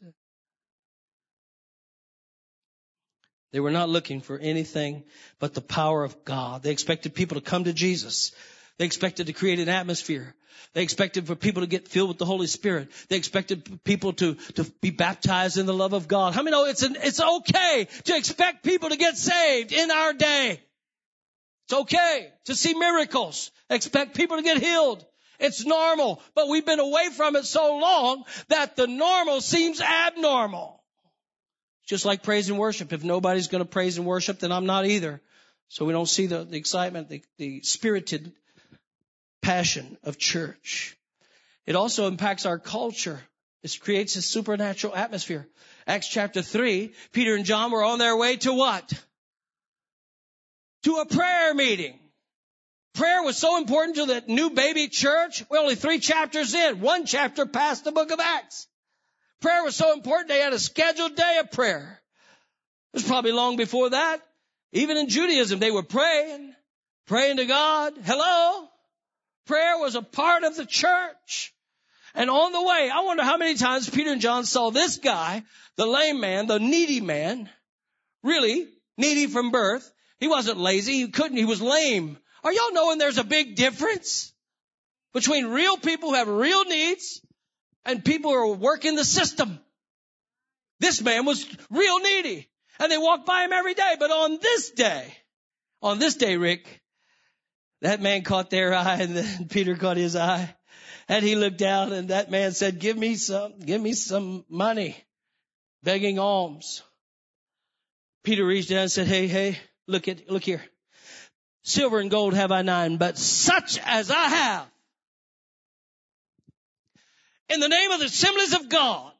They 3.53 3.61
were 3.61 3.70
not 3.70 3.88
looking 3.88 4.20
for 4.20 4.38
anything 4.38 5.05
but 5.38 5.55
the 5.55 5.61
power 5.61 6.05
of 6.05 6.24
God. 6.24 6.62
They 6.62 6.72
expected 6.72 7.14
people 7.14 7.36
to 7.36 7.44
come 7.44 7.64
to 7.64 7.72
Jesus. 7.72 8.32
They 8.78 8.86
expected 8.86 9.26
to 9.26 9.32
create 9.32 9.61
an 9.61 9.68
atmosphere. 9.68 10.34
They 10.74 10.82
expected 10.82 11.26
for 11.26 11.34
people 11.34 11.62
to 11.62 11.66
get 11.66 11.88
filled 11.88 12.09
with 12.09 12.18
the 12.18 12.24
Holy 12.24 12.46
Spirit. 12.46 12.90
They 13.09 13.16
expected 13.16 13.84
people 13.84 14.14
to, 14.14 14.34
to 14.55 14.64
be 14.80 14.90
baptized 14.90 15.59
in 15.59 15.66
the 15.66 15.74
love 15.74 15.92
of 15.92 16.09
God. 16.09 16.34
How 16.34 16.42
many 16.42 16.53
know 16.53 16.64
it's 16.64 16.82
an, 16.82 16.96
it's 16.98 17.20
okay 17.20 17.88
to 18.05 18.16
expect 18.16 18.64
people 18.64 18.88
to 18.88 18.96
get 18.96 19.18
saved 19.18 19.72
in 19.72 19.90
our 19.90 20.14
day? 20.14 20.61
It's 21.66 21.74
okay 21.74 22.32
to 22.46 22.55
see 22.55 22.74
miracles. 22.74 23.50
Expect 23.68 24.16
people 24.16 24.38
to 24.38 24.42
get 24.42 24.59
healed. 24.59 25.05
It's 25.38 25.66
normal, 25.66 26.22
but 26.34 26.48
we've 26.48 26.64
been 26.64 26.80
away 26.80 27.11
from 27.11 27.36
it 27.36 27.44
so 27.44 27.76
long 27.76 28.24
that 28.48 28.76
the 28.76 28.86
normal 28.86 29.40
seems 29.40 29.80
abnormal. 29.80 30.82
Just 31.87 32.05
like 32.05 32.22
praise 32.22 32.49
and 32.49 32.59
worship. 32.59 32.93
If 32.93 33.05
nobody's 33.05 33.49
going 33.49 33.62
to 33.62 33.68
praise 33.68 33.99
and 33.99 34.07
worship, 34.07 34.39
then 34.39 34.53
I'm 34.53 34.66
not 34.66 34.87
either. 34.87 35.20
So 35.68 35.85
we 35.85 35.93
don't 35.93 36.09
see 36.09 36.26
the, 36.26 36.45
the 36.45 36.57
excitement, 36.57 37.09
the, 37.09 37.22
the 37.39 37.61
spirited 37.62 38.33
passion 39.41 39.97
of 40.05 40.18
church. 40.18 40.97
It 41.66 41.76
also 41.76 42.09
impacts 42.09 42.47
our 42.47 42.59
culture. 42.59 43.20
It 43.62 43.78
creates 43.80 44.16
a 44.16 44.22
supernatural 44.22 44.95
atmosphere. 44.95 45.49
Acts 45.87 46.09
chapter 46.09 46.43
3, 46.43 46.93
Peter 47.12 47.35
and 47.35 47.45
John 47.45 47.70
were 47.70 47.85
on 47.85 47.99
their 47.99 48.16
way 48.16 48.37
to 48.39 48.53
what? 48.53 48.93
To 50.85 50.97
a 50.97 51.07
prayer 51.07 51.55
meeting. 51.55 51.99
Prayer 52.95 53.22
was 53.22 53.39
so 53.39 53.57
important 53.57 53.97
to 53.97 54.07
the 54.07 54.22
new 54.28 54.51
baby 54.51 54.89
church. 54.89 55.45
We're 55.49 55.61
only 55.61 55.76
three 55.76 55.99
chapters 55.99 56.55
in, 56.55 56.80
one 56.80 57.07
chapter 57.07 57.47
past 57.47 57.85
the 57.85 57.93
book 57.93 58.11
of 58.11 58.20
Acts. 58.20 58.66
Prayer 59.43 59.64
was 59.64 59.76
so 59.76 59.93
important, 59.93 60.28
they 60.28 60.38
had 60.38 60.53
a 60.53 60.59
scheduled 60.59 61.16
day 61.16 61.38
of 61.40 61.51
prayer. 61.51 62.01
It 62.93 62.99
was 62.99 63.05
probably 63.05 63.32
long 63.32 63.57
before 63.57 63.90
that. 63.90 64.22
Even 64.72 64.97
in 64.97 65.09
Judaism, 65.09 65.59
they 65.59 65.70
were 65.70 65.82
praying, 65.82 66.55
praying 67.07 67.38
to 67.38 67.45
God. 67.45 67.95
Hello? 68.05 68.68
Prayer 69.47 69.78
was 69.78 69.97
a 69.97 70.03
part 70.03 70.45
of 70.45 70.57
the 70.57 70.64
church. 70.64 71.53
And 72.14 72.30
on 72.30 72.53
the 72.53 72.62
way, 72.62 72.90
I 72.93 73.01
wonder 73.01 73.24
how 73.24 73.36
many 73.36 73.55
times 73.55 73.90
Peter 73.90 74.12
and 74.12 74.20
John 74.20 74.45
saw 74.45 74.70
this 74.70 74.99
guy, 74.99 75.43
the 75.76 75.86
lame 75.86 76.20
man, 76.20 76.47
the 76.47 76.61
needy 76.61 77.01
man, 77.01 77.49
really 78.22 78.68
needy 78.97 79.26
from 79.26 79.51
birth. 79.51 79.90
He 80.20 80.28
wasn't 80.28 80.59
lazy. 80.59 81.01
He 81.01 81.09
couldn't. 81.09 81.36
He 81.36 81.45
was 81.45 81.61
lame. 81.61 82.16
Are 82.45 82.53
y'all 82.53 82.72
knowing 82.72 82.99
there's 82.99 83.18
a 83.18 83.24
big 83.24 83.57
difference 83.57 84.32
between 85.12 85.47
real 85.47 85.76
people 85.76 86.11
who 86.11 86.14
have 86.14 86.28
real 86.28 86.64
needs 86.64 87.20
and 87.85 88.05
people 88.05 88.33
are 88.33 88.47
working 88.47 88.97
the 88.97 89.05
system. 89.05 89.59
This 90.80 91.01
man 91.01 91.24
was 91.24 91.47
real 91.70 92.01
needy 92.01 92.49
and 92.78 92.91
they 92.91 92.99
walked 92.99 93.26
by 93.26 93.45
him 93.45 93.53
every 93.53 93.74
day. 93.74 93.97
But 93.99 94.11
on 94.11 94.39
this 94.41 94.70
day, 94.70 95.16
on 95.80 95.99
this 95.99 96.16
day, 96.16 96.37
Rick, 96.37 96.83
that 97.80 98.01
man 98.01 98.22
caught 98.22 98.51
their 98.51 98.74
eye 98.74 98.99
and 99.01 99.16
then 99.16 99.49
Peter 99.49 99.76
caught 99.76 99.97
his 99.97 100.16
eye 100.16 100.55
and 101.09 101.24
he 101.24 101.37
looked 101.37 101.59
down 101.59 101.93
and 101.93 102.09
that 102.09 102.30
man 102.30 102.53
said, 102.53 102.78
give 102.78 102.97
me 102.97 103.14
some, 103.16 103.59
give 103.61 103.80
me 103.80 103.93
some 103.93 104.45
money, 104.49 104.97
begging 105.83 106.18
alms. 106.18 106.83
Peter 108.24 108.45
reached 108.45 108.70
down 108.70 108.83
and 108.83 108.91
said, 108.91 109.07
hey, 109.09 109.26
hey, 109.26 109.59
look 109.87 110.09
at, 110.09 110.30
look 110.30 110.45
here. 110.45 110.62
Silver 111.64 111.99
and 111.99 112.11
gold 112.11 112.35
have 112.35 112.51
I 112.51 112.62
none, 112.62 112.97
but 112.97 113.18
such 113.18 113.78
as 113.85 114.11
I 114.11 114.24
have, 114.28 114.72
in 117.53 117.61
the 117.61 117.68
name 117.68 117.90
of 117.90 118.00
the 118.00 118.07
assemblies 118.07 118.55
of 118.55 118.68
God, 118.68 119.12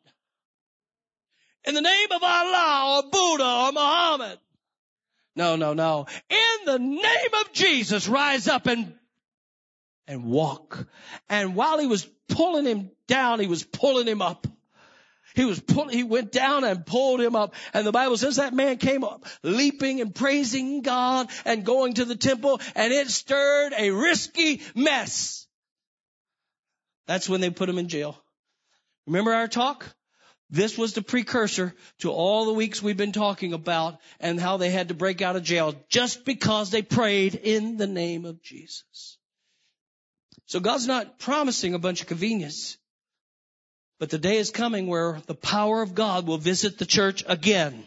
in 1.65 1.75
the 1.75 1.81
name 1.81 2.09
of 2.11 2.23
Allah 2.23 3.03
or 3.05 3.11
Buddha 3.11 3.45
or 3.45 3.73
Muhammad. 3.73 4.39
No, 5.35 5.57
no, 5.57 5.73
no. 5.73 6.07
In 6.29 6.67
the 6.67 6.79
name 6.79 7.35
of 7.41 7.53
Jesus, 7.53 8.09
rise 8.09 8.49
up 8.49 8.67
and 8.67 8.95
and 10.07 10.25
walk. 10.25 10.87
And 11.29 11.55
while 11.55 11.79
he 11.79 11.87
was 11.87 12.07
pulling 12.29 12.67
him 12.67 12.91
down, 13.07 13.41
he 13.41 13.47
was 13.47 13.63
pulling 13.63 14.07
him 14.07 14.21
up. 14.21 14.47
He 15.35 15.45
was 15.45 15.61
pulling, 15.61 15.97
he 15.97 16.05
went 16.05 16.33
down 16.33 16.65
and 16.65 16.85
pulled 16.85 17.21
him 17.21 17.37
up. 17.37 17.55
And 17.73 17.87
the 17.87 17.93
Bible 17.93 18.17
says 18.17 18.37
that 18.37 18.53
man 18.53 18.77
came 18.77 19.05
up 19.05 19.25
leaping 19.43 20.01
and 20.01 20.15
praising 20.15 20.83
God 20.83 21.31
and 21.45 21.65
going 21.65 21.95
to 21.95 22.05
the 22.05 22.17
temple 22.17 22.61
and 22.75 22.93
it 22.93 23.09
stirred 23.09 23.73
a 23.77 23.91
risky 23.91 24.61
mess. 24.75 25.47
That's 27.07 27.29
when 27.29 27.41
they 27.41 27.51
put 27.51 27.69
him 27.69 27.79
in 27.79 27.89
jail. 27.89 28.22
Remember 29.07 29.33
our 29.33 29.49
talk? 29.49 29.87
This 30.51 30.77
was 30.77 30.93
the 30.93 31.03
precursor 31.03 31.75
to 32.01 32.11
all 32.11 32.45
the 32.45 32.53
weeks 32.53 32.83
we've 32.83 32.97
been 32.97 33.13
talking 33.13 33.55
about 33.55 33.99
and 34.21 34.39
how 34.39 34.59
they 34.59 34.71
had 34.71 34.89
to 34.89 34.95
break 34.95 35.23
out 35.23 35.35
of 35.35 35.43
jail 35.43 35.75
just 35.89 36.27
because 36.27 36.71
they 36.71 36.83
prayed 36.83 37.35
in 37.35 37.79
the 37.79 37.87
name 37.87 38.27
of 38.27 38.43
Jesus. 38.43 39.17
So 40.45 40.61
God's 40.61 40.87
not 40.87 41.19
promising 41.19 41.73
a 41.73 41.79
bunch 41.79 42.03
of 42.03 42.07
convenience. 42.07 42.77
But 43.99 44.11
the 44.11 44.19
day 44.19 44.37
is 44.37 44.51
coming 44.51 44.89
where 44.89 45.23
the 45.27 45.35
power 45.35 45.81
of 45.81 45.95
God 45.95 46.27
will 46.27 46.37
visit 46.37 46.77
the 46.77 46.85
church 46.85 47.25
again. 47.27 47.85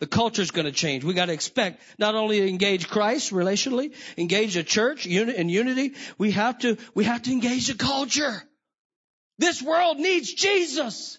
The 0.00 0.06
culture's 0.06 0.50
going 0.50 0.66
to 0.66 0.72
change. 0.72 1.04
We 1.04 1.14
got 1.14 1.26
to 1.26 1.32
expect 1.32 1.80
not 1.98 2.14
only 2.14 2.40
to 2.40 2.48
engage 2.48 2.88
Christ 2.88 3.32
relationally, 3.32 3.94
engage 4.18 4.54
the 4.54 4.64
church 4.64 5.06
in 5.06 5.48
unity, 5.48 5.94
we 6.18 6.32
have 6.32 6.58
to, 6.58 6.76
we 6.94 7.04
have 7.04 7.22
to 7.22 7.32
engage 7.32 7.68
the 7.68 7.74
culture. 7.74 8.42
This 9.40 9.62
world 9.62 9.96
needs 9.96 10.30
Jesus. 10.30 11.18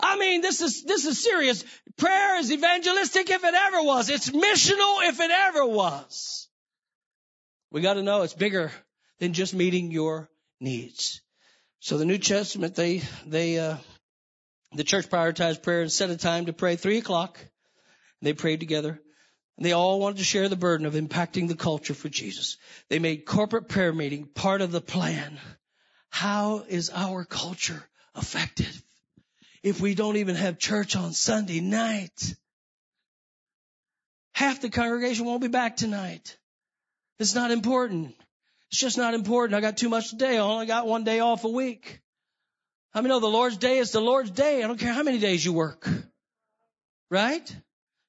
I 0.00 0.16
mean, 0.16 0.40
this 0.40 0.62
is, 0.62 0.82
this 0.84 1.04
is 1.04 1.22
serious. 1.22 1.62
Prayer 1.98 2.38
is 2.38 2.50
evangelistic 2.50 3.28
if 3.28 3.44
it 3.44 3.54
ever 3.54 3.82
was. 3.82 4.08
It's 4.08 4.30
missional 4.30 5.06
if 5.06 5.20
it 5.20 5.30
ever 5.30 5.66
was. 5.66 6.48
We 7.70 7.82
got 7.82 7.94
to 7.94 8.02
know 8.02 8.22
it's 8.22 8.32
bigger 8.32 8.72
than 9.20 9.34
just 9.34 9.52
meeting 9.52 9.90
your 9.90 10.30
needs. 10.58 11.20
So 11.80 11.98
the 11.98 12.06
New 12.06 12.16
Testament, 12.16 12.76
they, 12.76 13.02
they, 13.26 13.58
uh, 13.58 13.76
the 14.72 14.84
church 14.84 15.10
prioritized 15.10 15.62
prayer 15.62 15.82
and 15.82 15.92
set 15.92 16.08
a 16.08 16.16
time 16.16 16.46
to 16.46 16.54
pray 16.54 16.76
three 16.76 16.96
o'clock. 16.96 17.38
They 18.22 18.32
prayed 18.32 18.60
together. 18.60 19.02
They 19.58 19.72
all 19.72 20.00
wanted 20.00 20.16
to 20.16 20.24
share 20.24 20.48
the 20.48 20.56
burden 20.56 20.86
of 20.86 20.94
impacting 20.94 21.48
the 21.48 21.56
culture 21.56 21.92
for 21.92 22.08
Jesus. 22.08 22.56
They 22.88 23.00
made 23.00 23.26
corporate 23.26 23.68
prayer 23.68 23.92
meeting 23.92 24.28
part 24.34 24.62
of 24.62 24.72
the 24.72 24.80
plan. 24.80 25.38
How 26.14 26.64
is 26.68 26.90
our 26.94 27.24
culture 27.24 27.82
affected 28.14 28.68
if 29.64 29.80
we 29.80 29.96
don't 29.96 30.16
even 30.16 30.36
have 30.36 30.60
church 30.60 30.94
on 30.94 31.12
Sunday 31.12 31.58
night? 31.58 32.36
Half 34.32 34.60
the 34.60 34.70
congregation 34.70 35.26
won't 35.26 35.42
be 35.42 35.48
back 35.48 35.76
tonight. 35.76 36.38
It's 37.18 37.34
not 37.34 37.50
important. 37.50 38.14
It's 38.70 38.78
just 38.78 38.96
not 38.96 39.14
important. 39.14 39.56
I 39.56 39.60
got 39.60 39.76
too 39.76 39.88
much 39.88 40.10
today. 40.10 40.36
I 40.36 40.40
only 40.42 40.66
got 40.66 40.86
one 40.86 41.02
day 41.02 41.18
off 41.18 41.42
a 41.42 41.48
week. 41.48 42.00
I 42.94 43.00
mean, 43.00 43.08
know 43.08 43.18
the 43.18 43.26
Lord's 43.26 43.56
day 43.56 43.78
is 43.78 43.90
the 43.90 44.00
Lord's 44.00 44.30
day. 44.30 44.62
I 44.62 44.68
don't 44.68 44.78
care 44.78 44.92
how 44.92 45.02
many 45.02 45.18
days 45.18 45.44
you 45.44 45.52
work. 45.52 45.88
Right? 47.10 47.56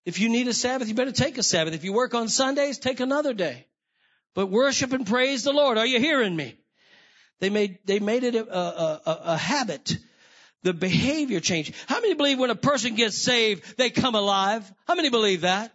If 0.06 0.20
you 0.20 0.30
need 0.30 0.48
a 0.48 0.54
Sabbath, 0.54 0.88
you 0.88 0.94
better 0.94 1.12
take 1.12 1.40
a 1.40 1.44
Sabbath. 1.44 1.74
If 1.74 1.84
you 1.84 1.92
work 1.92 2.14
on 2.14 2.30
Sundays, 2.30 2.78
take 2.78 3.00
another 3.00 3.34
day. 3.34 3.66
But 4.36 4.52
worship 4.52 4.94
and 4.94 5.08
praise 5.08 5.44
the 5.44 5.54
Lord. 5.54 5.80
Are 5.80 5.88
you 5.88 6.00
hearing 6.00 6.36
me? 6.36 6.60
They 7.40 7.50
made, 7.50 7.80
they 7.86 8.00
made 8.00 8.24
it 8.24 8.36
a, 8.36 8.58
a, 8.58 9.02
a, 9.06 9.22
a 9.34 9.38
habit. 9.38 9.98
The 10.64 10.74
behavior 10.74 11.40
change. 11.40 11.74
How 11.88 12.02
many 12.02 12.16
believe 12.16 12.40
when 12.40 12.50
a 12.50 12.56
person 12.56 12.96
gets 12.96 13.18
saved, 13.18 13.78
they 13.78 13.92
come 13.92 14.16
alive? 14.16 14.70
How 14.88 14.96
many 14.96 15.10
believe 15.10 15.42
that? 15.42 15.72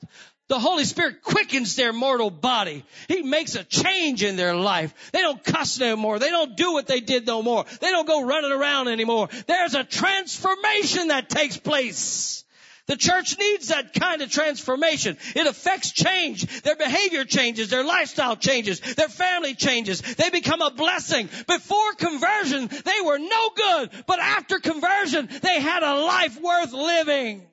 The 0.48 0.58
Holy 0.58 0.84
Spirit 0.84 1.22
quickens 1.22 1.76
their 1.76 1.92
mortal 1.92 2.28
body. 2.28 2.84
He 3.06 3.22
makes 3.22 3.54
a 3.54 3.62
change 3.62 4.24
in 4.24 4.34
their 4.34 4.52
life. 4.52 4.92
They 5.12 5.20
don't 5.20 5.42
cuss 5.44 5.78
no 5.78 5.94
more. 5.94 6.18
They 6.18 6.30
don't 6.30 6.56
do 6.56 6.72
what 6.72 6.88
they 6.88 6.98
did 6.98 7.24
no 7.24 7.40
more. 7.40 7.64
They 7.80 7.90
don't 7.90 8.06
go 8.06 8.26
running 8.26 8.50
around 8.50 8.88
anymore. 8.88 9.28
There's 9.46 9.76
a 9.76 9.84
transformation 9.84 11.08
that 11.08 11.28
takes 11.28 11.56
place. 11.56 12.42
The 12.90 12.96
church 12.96 13.38
needs 13.38 13.68
that 13.68 13.94
kind 13.94 14.20
of 14.20 14.32
transformation. 14.32 15.16
It 15.36 15.46
affects 15.46 15.92
change. 15.92 16.62
Their 16.62 16.74
behavior 16.74 17.24
changes. 17.24 17.70
Their 17.70 17.84
lifestyle 17.84 18.34
changes. 18.34 18.80
Their 18.80 19.08
family 19.08 19.54
changes. 19.54 20.00
They 20.00 20.28
become 20.30 20.60
a 20.60 20.72
blessing. 20.72 21.28
Before 21.46 21.92
conversion, 21.94 22.66
they 22.66 23.00
were 23.04 23.18
no 23.20 23.50
good. 23.54 23.90
But 24.08 24.18
after 24.18 24.58
conversion, 24.58 25.28
they 25.40 25.60
had 25.60 25.84
a 25.84 26.00
life 26.00 26.40
worth 26.40 26.72
living. 26.72 27.46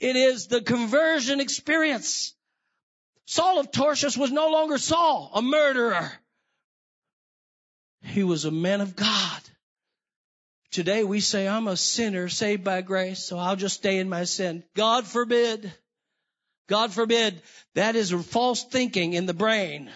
It 0.00 0.16
is 0.16 0.46
the 0.46 0.62
conversion 0.62 1.40
experience. 1.40 2.32
Saul 3.26 3.60
of 3.60 3.70
Tarsus 3.70 4.16
was 4.16 4.32
no 4.32 4.48
longer 4.48 4.78
Saul, 4.78 5.30
a 5.34 5.42
murderer. 5.42 6.10
He 8.00 8.22
was 8.22 8.46
a 8.46 8.50
man 8.50 8.80
of 8.80 8.96
God. 8.96 9.42
Today 10.76 11.04
we 11.04 11.20
say, 11.20 11.48
I'm 11.48 11.68
a 11.68 11.76
sinner 11.78 12.28
saved 12.28 12.62
by 12.62 12.82
grace, 12.82 13.24
so 13.24 13.38
I'll 13.38 13.56
just 13.56 13.76
stay 13.76 13.96
in 13.96 14.10
my 14.10 14.24
sin. 14.24 14.62
God 14.74 15.06
forbid. 15.06 15.72
God 16.68 16.92
forbid. 16.92 17.40
That 17.74 17.96
is 17.96 18.10
false 18.10 18.62
thinking 18.62 19.14
in 19.14 19.24
the 19.24 19.32
brain. 19.32 19.90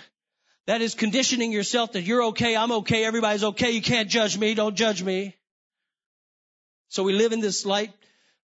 That 0.66 0.81
is 0.81 0.95
conditioning 0.95 1.53
yourself 1.53 1.93
that 1.93 2.05
you're 2.05 2.24
okay, 2.28 2.57
I'm 2.57 2.72
okay, 2.72 3.05
everybody's 3.05 3.45
okay, 3.45 3.72
you 3.72 3.83
can't 3.83 4.09
judge 4.09 4.39
me, 4.39 4.55
don't 4.55 4.74
judge 4.74 5.03
me. 5.03 5.37
So 6.89 7.03
we 7.03 7.12
live 7.12 7.33
in 7.33 7.41
this 7.41 7.66
light 7.66 7.93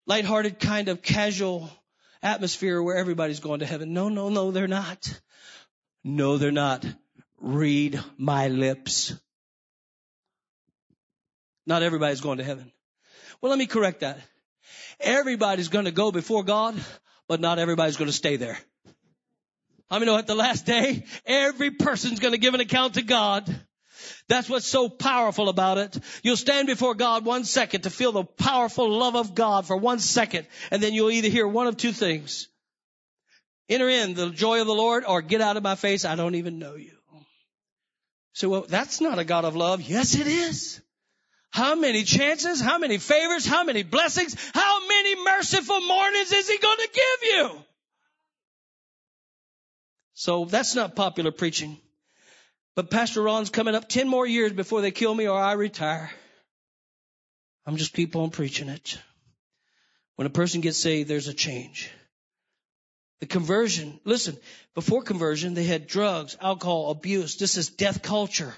lighthearted 0.07 0.61
kind 0.61 0.87
of 0.87 1.01
casual 1.01 1.69
atmosphere 2.21 2.81
where 2.81 2.95
everybody's 2.95 3.41
going 3.41 3.59
to 3.59 3.65
heaven. 3.65 3.91
No, 3.91 4.07
no, 4.07 4.29
no, 4.29 4.51
they're 4.51 4.69
not. 4.69 5.19
No, 6.05 6.37
they're 6.37 6.51
not. 6.53 6.85
Read 7.41 7.99
my 8.17 8.47
lips. 8.47 9.11
Not 11.65 11.83
everybody's 11.83 12.21
going 12.21 12.39
to 12.39 12.43
heaven. 12.43 12.71
Well, 13.41 13.49
let 13.49 13.59
me 13.59 13.65
correct 13.65 14.01
that. 14.01 14.19
Everybody's 14.99 15.69
going 15.69 15.85
to 15.85 15.91
go 15.91 16.11
before 16.11 16.43
God, 16.43 16.75
but 17.27 17.39
not 17.39 17.59
everybody's 17.59 17.97
going 17.97 18.09
to 18.09 18.15
stay 18.15 18.37
there. 18.37 18.57
I 19.89 19.99
mean, 19.99 20.09
at 20.09 20.27
the 20.27 20.35
last 20.35 20.65
day, 20.65 21.05
every 21.25 21.71
person's 21.71 22.19
going 22.19 22.31
to 22.31 22.37
give 22.37 22.53
an 22.53 22.61
account 22.61 22.95
to 22.95 23.01
God. 23.01 23.47
That's 24.27 24.49
what's 24.49 24.65
so 24.65 24.89
powerful 24.89 25.49
about 25.49 25.77
it. 25.77 25.99
You'll 26.23 26.37
stand 26.37 26.67
before 26.67 26.95
God 26.95 27.25
one 27.25 27.43
second 27.43 27.81
to 27.81 27.89
feel 27.89 28.11
the 28.11 28.23
powerful 28.23 28.89
love 28.89 29.15
of 29.15 29.35
God 29.35 29.65
for 29.65 29.77
one 29.77 29.99
second, 29.99 30.47
and 30.71 30.81
then 30.81 30.93
you'll 30.93 31.11
either 31.11 31.29
hear 31.29 31.47
one 31.47 31.67
of 31.67 31.77
two 31.77 31.91
things. 31.91 32.47
Enter 33.69 33.89
in 33.89 34.13
the 34.13 34.29
joy 34.29 34.61
of 34.61 34.67
the 34.67 34.73
Lord 34.73 35.03
or 35.05 35.21
get 35.21 35.41
out 35.41 35.57
of 35.57 35.63
my 35.63 35.75
face. 35.75 36.05
I 36.05 36.15
don't 36.15 36.35
even 36.35 36.59
know 36.59 36.75
you. 36.75 36.91
So, 38.33 38.49
well, 38.49 38.65
that's 38.67 38.99
not 38.99 39.19
a 39.19 39.23
God 39.23 39.45
of 39.45 39.55
love. 39.55 39.81
Yes, 39.81 40.15
it 40.15 40.27
is. 40.27 40.81
How 41.53 41.75
many 41.75 42.01
chances? 42.03 42.59
How 42.59 42.79
many 42.79 42.97
favors? 42.97 43.45
How 43.45 43.63
many 43.63 43.83
blessings? 43.83 44.35
How 44.55 44.87
many 44.87 45.23
merciful 45.23 45.81
mornings 45.81 46.31
is 46.31 46.49
he 46.49 46.57
going 46.57 46.77
to 46.79 46.89
give 46.91 47.29
you? 47.29 47.63
So 50.15 50.45
that's 50.45 50.73
not 50.73 50.95
popular 50.95 51.31
preaching. 51.31 51.77
But 52.75 52.89
Pastor 52.89 53.21
Ron's 53.21 53.51
coming 53.51 53.75
up 53.75 53.87
10 53.87 54.07
more 54.07 54.25
years 54.25 54.51
before 54.51 54.81
they 54.81 54.89
kill 54.89 55.13
me 55.13 55.27
or 55.27 55.39
I 55.39 55.51
retire. 55.51 56.09
I'm 57.67 57.77
just 57.77 57.93
keep 57.93 58.15
on 58.15 58.31
preaching 58.31 58.69
it. 58.69 58.97
When 60.15 60.25
a 60.25 60.31
person 60.31 60.61
gets 60.61 60.79
saved, 60.79 61.07
there's 61.07 61.27
a 61.27 61.35
change. 61.35 61.91
The 63.19 63.27
conversion, 63.27 63.99
listen, 64.05 64.37
before 64.73 65.03
conversion, 65.03 65.53
they 65.53 65.65
had 65.65 65.85
drugs, 65.85 66.35
alcohol, 66.41 66.89
abuse. 66.89 67.35
This 67.35 67.57
is 67.57 67.69
death 67.69 68.01
culture. 68.01 68.55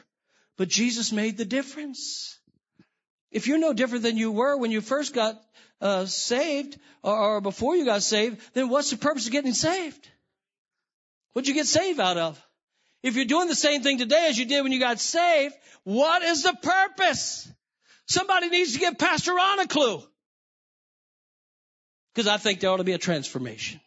But 0.55 0.69
Jesus 0.69 1.11
made 1.11 1.35
the 1.35 1.43
difference. 1.43 2.39
If 3.36 3.47
you're 3.47 3.57
no 3.57 3.73
different 3.73 4.03
than 4.03 4.15
you 4.15 4.31
were 4.31 4.55
when 4.55 4.71
you 4.71 4.79
first 4.79 5.13
got 5.13 5.38
uh, 5.81 6.05
saved 6.05 6.79
or, 7.03 7.17
or 7.17 7.41
before 7.41 7.75
you 7.75 7.83
got 7.83 8.01
saved, 8.01 8.39
then 8.53 8.69
what's 8.69 8.91
the 8.91 8.97
purpose 8.97 9.25
of 9.25 9.33
getting 9.33 9.51
saved? 9.51 10.07
What'd 11.33 11.49
you 11.49 11.53
get 11.53 11.67
saved 11.67 11.99
out 11.99 12.15
of? 12.15 12.41
If 13.03 13.17
you're 13.17 13.25
doing 13.25 13.49
the 13.49 13.55
same 13.55 13.83
thing 13.83 13.97
today 13.97 14.27
as 14.29 14.38
you 14.38 14.45
did 14.45 14.63
when 14.63 14.71
you 14.71 14.79
got 14.79 15.01
saved, 15.01 15.53
what 15.83 16.23
is 16.23 16.43
the 16.43 16.53
purpose? 16.53 17.51
Somebody 18.07 18.47
needs 18.47 18.71
to 18.71 18.79
give 18.79 18.97
Pastor 18.97 19.33
Ron 19.33 19.59
a 19.59 19.67
clue. 19.67 20.01
Because 22.13 22.29
I 22.29 22.38
think 22.38 22.61
there 22.61 22.69
ought 22.69 22.77
to 22.77 22.86
be 22.86 22.93
a 22.93 22.97
transformation. 22.97 23.81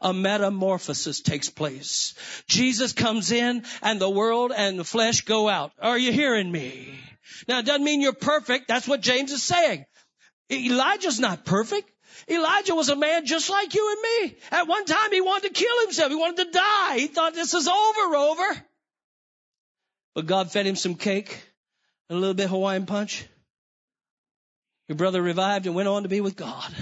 A 0.00 0.14
metamorphosis 0.14 1.20
takes 1.20 1.50
place. 1.50 2.14
Jesus 2.46 2.92
comes 2.92 3.32
in 3.32 3.64
and 3.82 4.00
the 4.00 4.08
world 4.08 4.52
and 4.56 4.78
the 4.78 4.84
flesh 4.84 5.22
go 5.22 5.48
out. 5.48 5.72
Are 5.82 5.98
you 5.98 6.12
hearing 6.12 6.52
me? 6.52 6.94
Now 7.46 7.60
it 7.60 7.66
doesn't 7.66 7.84
mean 7.84 8.00
you're 8.00 8.12
perfect. 8.12 8.68
That's 8.68 8.88
what 8.88 9.00
James 9.00 9.32
is 9.32 9.42
saying. 9.42 9.84
Elijah's 10.50 11.20
not 11.20 11.44
perfect. 11.44 11.90
Elijah 12.28 12.74
was 12.74 12.88
a 12.88 12.96
man 12.96 13.26
just 13.26 13.50
like 13.50 13.74
you 13.74 13.92
and 13.92 14.30
me. 14.30 14.38
At 14.50 14.66
one 14.66 14.84
time, 14.84 15.12
he 15.12 15.20
wanted 15.20 15.48
to 15.48 15.54
kill 15.54 15.80
himself. 15.82 16.10
He 16.10 16.16
wanted 16.16 16.44
to 16.44 16.50
die. 16.50 16.98
He 16.98 17.06
thought 17.06 17.34
this 17.34 17.54
is 17.54 17.68
over, 17.68 18.16
over. 18.16 18.62
But 20.14 20.26
God 20.26 20.50
fed 20.50 20.66
him 20.66 20.76
some 20.76 20.94
cake 20.94 21.40
and 22.08 22.16
a 22.16 22.20
little 22.20 22.34
bit 22.34 22.48
Hawaiian 22.48 22.86
punch. 22.86 23.26
Your 24.88 24.96
brother 24.96 25.22
revived 25.22 25.66
and 25.66 25.74
went 25.74 25.88
on 25.88 26.02
to 26.02 26.08
be 26.08 26.20
with 26.20 26.36
God. 26.36 26.74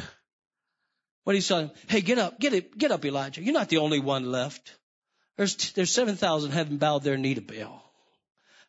What 1.25 1.35
he 1.35 1.41
said, 1.41 1.73
hey, 1.89 2.03
get 2.03 2.19
up, 2.19 2.39
get 2.39 2.55
it, 2.55 2.79
get 2.79 2.93
up, 2.93 3.05
Elijah. 3.05 3.43
You're 3.43 3.53
not 3.53 3.69
the 3.69 3.79
only 3.79 3.99
one 3.99 4.31
left. 4.31 4.77
There's, 5.37 5.73
there's 5.73 5.91
7,000 5.91 6.53
haven't 6.53 6.79
bowed 6.79 7.03
their 7.03 7.17
knee 7.17 7.35
to 7.35 7.41
Baal. 7.41 7.83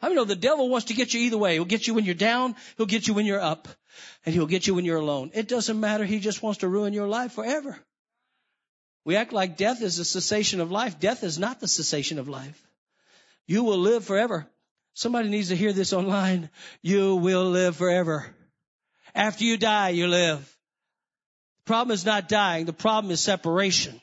I 0.01 0.07
mean, 0.07 0.15
know 0.15 0.25
the 0.25 0.35
devil 0.35 0.69
wants 0.69 0.87
to 0.87 0.93
get 0.93 1.13
you 1.13 1.21
either 1.21 1.37
way. 1.37 1.53
He'll 1.53 1.65
get 1.65 1.87
you 1.87 1.93
when 1.93 2.05
you're 2.05 2.15
down. 2.15 2.55
He'll 2.77 2.85
get 2.85 3.07
you 3.07 3.13
when 3.13 3.25
you're 3.25 3.41
up. 3.41 3.67
And 4.25 4.35
he'll 4.35 4.45
get 4.45 4.67
you 4.67 4.75
when 4.75 4.85
you're 4.85 4.97
alone. 4.97 5.31
It 5.33 5.47
doesn't 5.47 5.79
matter. 5.79 6.05
He 6.05 6.19
just 6.19 6.43
wants 6.43 6.59
to 6.59 6.67
ruin 6.67 6.93
your 6.93 7.07
life 7.07 7.33
forever. 7.33 7.77
We 9.05 9.15
act 9.15 9.33
like 9.33 9.57
death 9.57 9.81
is 9.81 9.97
the 9.97 10.05
cessation 10.05 10.59
of 10.59 10.69
life. 10.69 10.99
Death 10.99 11.23
is 11.23 11.39
not 11.39 11.59
the 11.59 11.67
cessation 11.67 12.19
of 12.19 12.27
life. 12.27 12.61
You 13.47 13.63
will 13.63 13.77
live 13.77 14.03
forever. 14.03 14.45
Somebody 14.93 15.29
needs 15.29 15.47
to 15.47 15.55
hear 15.55 15.73
this 15.73 15.93
online. 15.93 16.49
You 16.81 17.15
will 17.15 17.49
live 17.49 17.77
forever. 17.77 18.25
After 19.15 19.45
you 19.45 19.57
die, 19.57 19.89
you 19.89 20.07
live. 20.07 20.39
The 20.39 21.67
problem 21.67 21.93
is 21.93 22.05
not 22.05 22.27
dying. 22.27 22.65
The 22.65 22.73
problem 22.73 23.11
is 23.11 23.21
separation. 23.21 23.99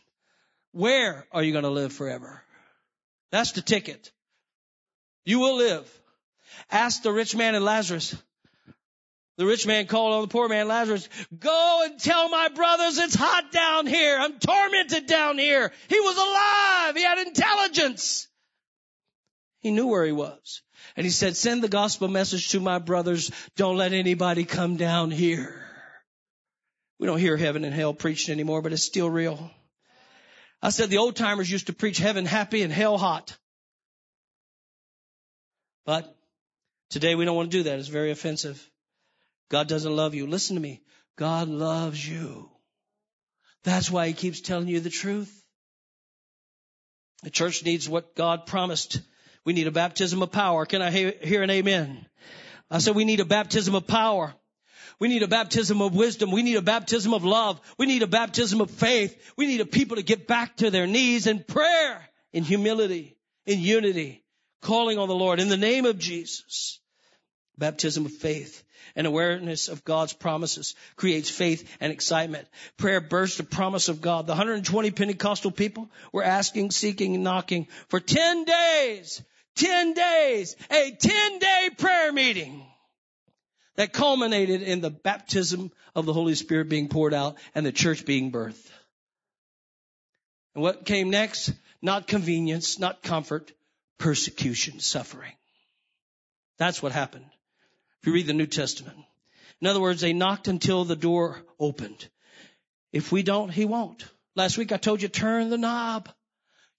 Where 0.73 1.27
are 1.31 1.43
you 1.43 1.53
going 1.53 1.65
to 1.65 1.71
live 1.71 1.93
forever? 1.93 2.43
That's 3.31 3.53
the 3.53 3.61
ticket. 3.61 4.11
You 5.25 5.39
will 5.39 5.57
live. 5.57 6.01
Ask 6.71 7.03
the 7.03 7.13
rich 7.13 7.35
man 7.35 7.55
and 7.55 7.65
Lazarus. 7.65 8.17
The 9.37 9.47
rich 9.47 9.67
man 9.67 9.87
called 9.87 10.15
on 10.15 10.23
the 10.23 10.29
poor 10.29 10.49
man 10.49 10.69
Lazarus, 10.69 11.09
go 11.37 11.83
and 11.85 11.99
tell 11.99 12.29
my 12.29 12.49
brothers 12.49 12.99
it's 12.99 13.17
hot 13.17 13.51
down 13.51 13.87
here. 13.87 14.17
I'm 14.17 14.39
tormented 14.39 15.07
down 15.07 15.39
here. 15.39 15.73
He 15.89 15.99
was 15.99 16.17
alive. 16.17 16.97
He 16.97 17.03
had 17.03 17.19
intelligence. 17.27 18.29
He 19.59 19.73
knew 19.73 19.89
where 19.89 20.05
he 20.05 20.13
was. 20.13 20.63
And 20.97 21.05
he 21.05 21.11
said, 21.11 21.37
send 21.37 21.63
the 21.63 21.69
gospel 21.69 22.07
message 22.07 22.51
to 22.51 22.61
my 22.61 22.79
brothers. 22.79 23.33
Don't 23.57 23.77
let 23.77 23.93
anybody 23.93 24.45
come 24.45 24.77
down 24.77 25.11
here. 25.11 25.61
We 27.01 27.09
don't 27.09 27.19
hear 27.19 27.37
heaven 27.37 27.65
and 27.65 27.75
hell 27.75 27.93
preached 27.93 28.29
anymore, 28.29 28.63
but 28.63 28.73
it's 28.73 28.85
still 28.85 29.11
real. 29.11 29.51
I 30.63 30.71
said 30.71 30.91
the 30.91 30.99
old 30.99 31.17
timers 31.17 31.51
used 31.51 31.67
to 31.67 31.73
preach 31.73 31.99
heaven 31.99 32.25
happy 32.25 32.63
and 32.63 32.73
hell 32.73 32.99
hot. 32.99 33.37
But 35.85 36.17
today 36.91 37.15
we 37.15 37.25
don't 37.25 37.37
want 37.37 37.51
to 37.51 37.57
do 37.59 37.63
that. 37.65 37.79
It's 37.79 37.89
very 37.89 38.11
offensive. 38.11 38.71
God 39.51 39.69
doesn't 39.69 39.95
love 39.95 40.15
you. 40.15 40.27
Listen 40.27 40.57
to 40.57 40.63
me. 40.63 40.83
God 41.17 41.49
loves 41.49 42.07
you. 42.07 42.49
That's 43.63 43.91
why 43.91 44.09
he 44.09 44.13
keeps 44.13 44.41
telling 44.41 44.69
you 44.69 44.81
the 44.81 44.91
truth. 44.91 45.33
The 47.23 47.31
church 47.31 47.65
needs 47.65 47.89
what 47.89 48.15
God 48.15 48.47
promised. 48.47 49.01
We 49.45 49.53
need 49.53 49.67
a 49.67 49.73
baptism 49.73 50.23
of 50.23 50.33
power. 50.33 50.67
Can 50.67 50.83
I 50.83 50.91
hear 50.91 51.43
an 51.43 51.51
amen? 51.51 52.07
I 52.71 52.79
said 52.79 52.95
we 52.95 53.05
need 53.05 53.21
a 53.21 53.25
baptism 53.25 53.75
of 53.75 53.87
power. 53.87 54.35
We 54.99 55.09
need 55.09 55.23
a 55.23 55.29
baptism 55.29 55.83
of 55.83 55.95
wisdom. 55.95 56.31
We 56.31 56.43
need 56.43 56.57
a 56.57 56.63
baptism 56.63 57.15
of 57.15 57.25
love. 57.25 57.61
We 57.79 57.87
need 57.87 58.03
a 58.03 58.07
baptism 58.07 58.61
of 58.61 58.71
faith. 58.71 59.33
We 59.37 59.47
need 59.47 59.61
a 59.61 59.67
people 59.67 59.97
to 59.97 60.03
get 60.03 60.27
back 60.27 60.57
to 60.57 60.71
their 60.71 60.87
knees 60.87 61.27
in 61.27 61.43
prayer, 61.43 62.09
in 62.33 62.45
humility, 62.45 63.17
in 63.45 63.61
unity, 63.61 64.24
calling 64.65 64.99
on 64.99 65.09
the 65.09 65.15
Lord 65.15 65.39
in 65.39 65.49
the 65.49 65.57
name 65.57 65.85
of 65.85 65.99
Jesus. 65.99 66.81
Baptism 67.57 68.07
of 68.07 68.13
faith 68.13 68.65
and 68.97 69.07
awareness 69.07 69.69
of 69.69 69.85
God's 69.85 70.13
promises 70.13 70.75
creates 70.97 71.31
faith 71.31 71.69
and 71.81 71.93
excitement. 71.93 72.49
Prayer 72.77 73.01
bursts 73.01 73.37
the 73.37 73.45
promise 73.45 73.89
of 73.89 74.01
God. 74.01 74.27
The 74.27 74.33
120 74.33 74.91
Pentecostal 74.91 75.53
people 75.53 75.89
were 76.13 76.25
asking, 76.25 76.73
seeking, 76.73 77.15
and 77.15 77.23
knocking 77.23 77.69
for 77.89 78.01
10 78.01 78.45
days. 78.45 79.23
10 79.55 79.95
days. 79.95 80.57
A 80.71 80.91
10 80.91 81.39
day 81.39 81.71
prayer 81.79 82.13
meeting 82.13 82.67
that 83.77 83.93
culminated 83.93 84.63
in 84.63 84.81
the 84.81 84.91
baptism 84.91 85.71
of 85.95 86.07
the 86.07 86.13
Holy 86.13 86.35
Spirit 86.35 86.69
being 86.69 86.89
poured 86.89 87.15
out 87.15 87.37
and 87.55 87.65
the 87.65 87.73
church 87.73 88.05
being 88.05 88.33
birthed. 88.33 88.71
And 90.55 90.63
what 90.63 90.85
came 90.85 91.11
next? 91.11 91.53
Not 91.83 92.07
convenience, 92.07 92.79
not 92.79 93.03
comfort, 93.03 93.53
persecution, 93.99 94.81
suffering. 94.81 95.33
That's 96.59 96.83
what 96.83 96.93
happened. 96.93 97.27
If 98.01 98.07
you 98.07 98.15
read 98.15 98.27
the 98.27 98.33
New 98.33 98.47
Testament. 98.47 98.99
In 99.61 99.67
other 99.67 99.81
words, 99.81 100.01
they 100.01 100.13
knocked 100.13 100.49
until 100.49 100.85
the 100.85 100.97
door 100.97 101.43
opened. 101.59 102.09
If 102.93 103.11
we 103.11 103.23
don't, 103.23 103.49
he 103.49 103.65
won't. 103.65 104.05
Last 104.37 104.59
week 104.59 104.73
I 104.73 104.77
told 104.77 105.03
you 105.03 105.09
turn 105.09 105.51
the 105.51 105.59
knob. 105.59 106.09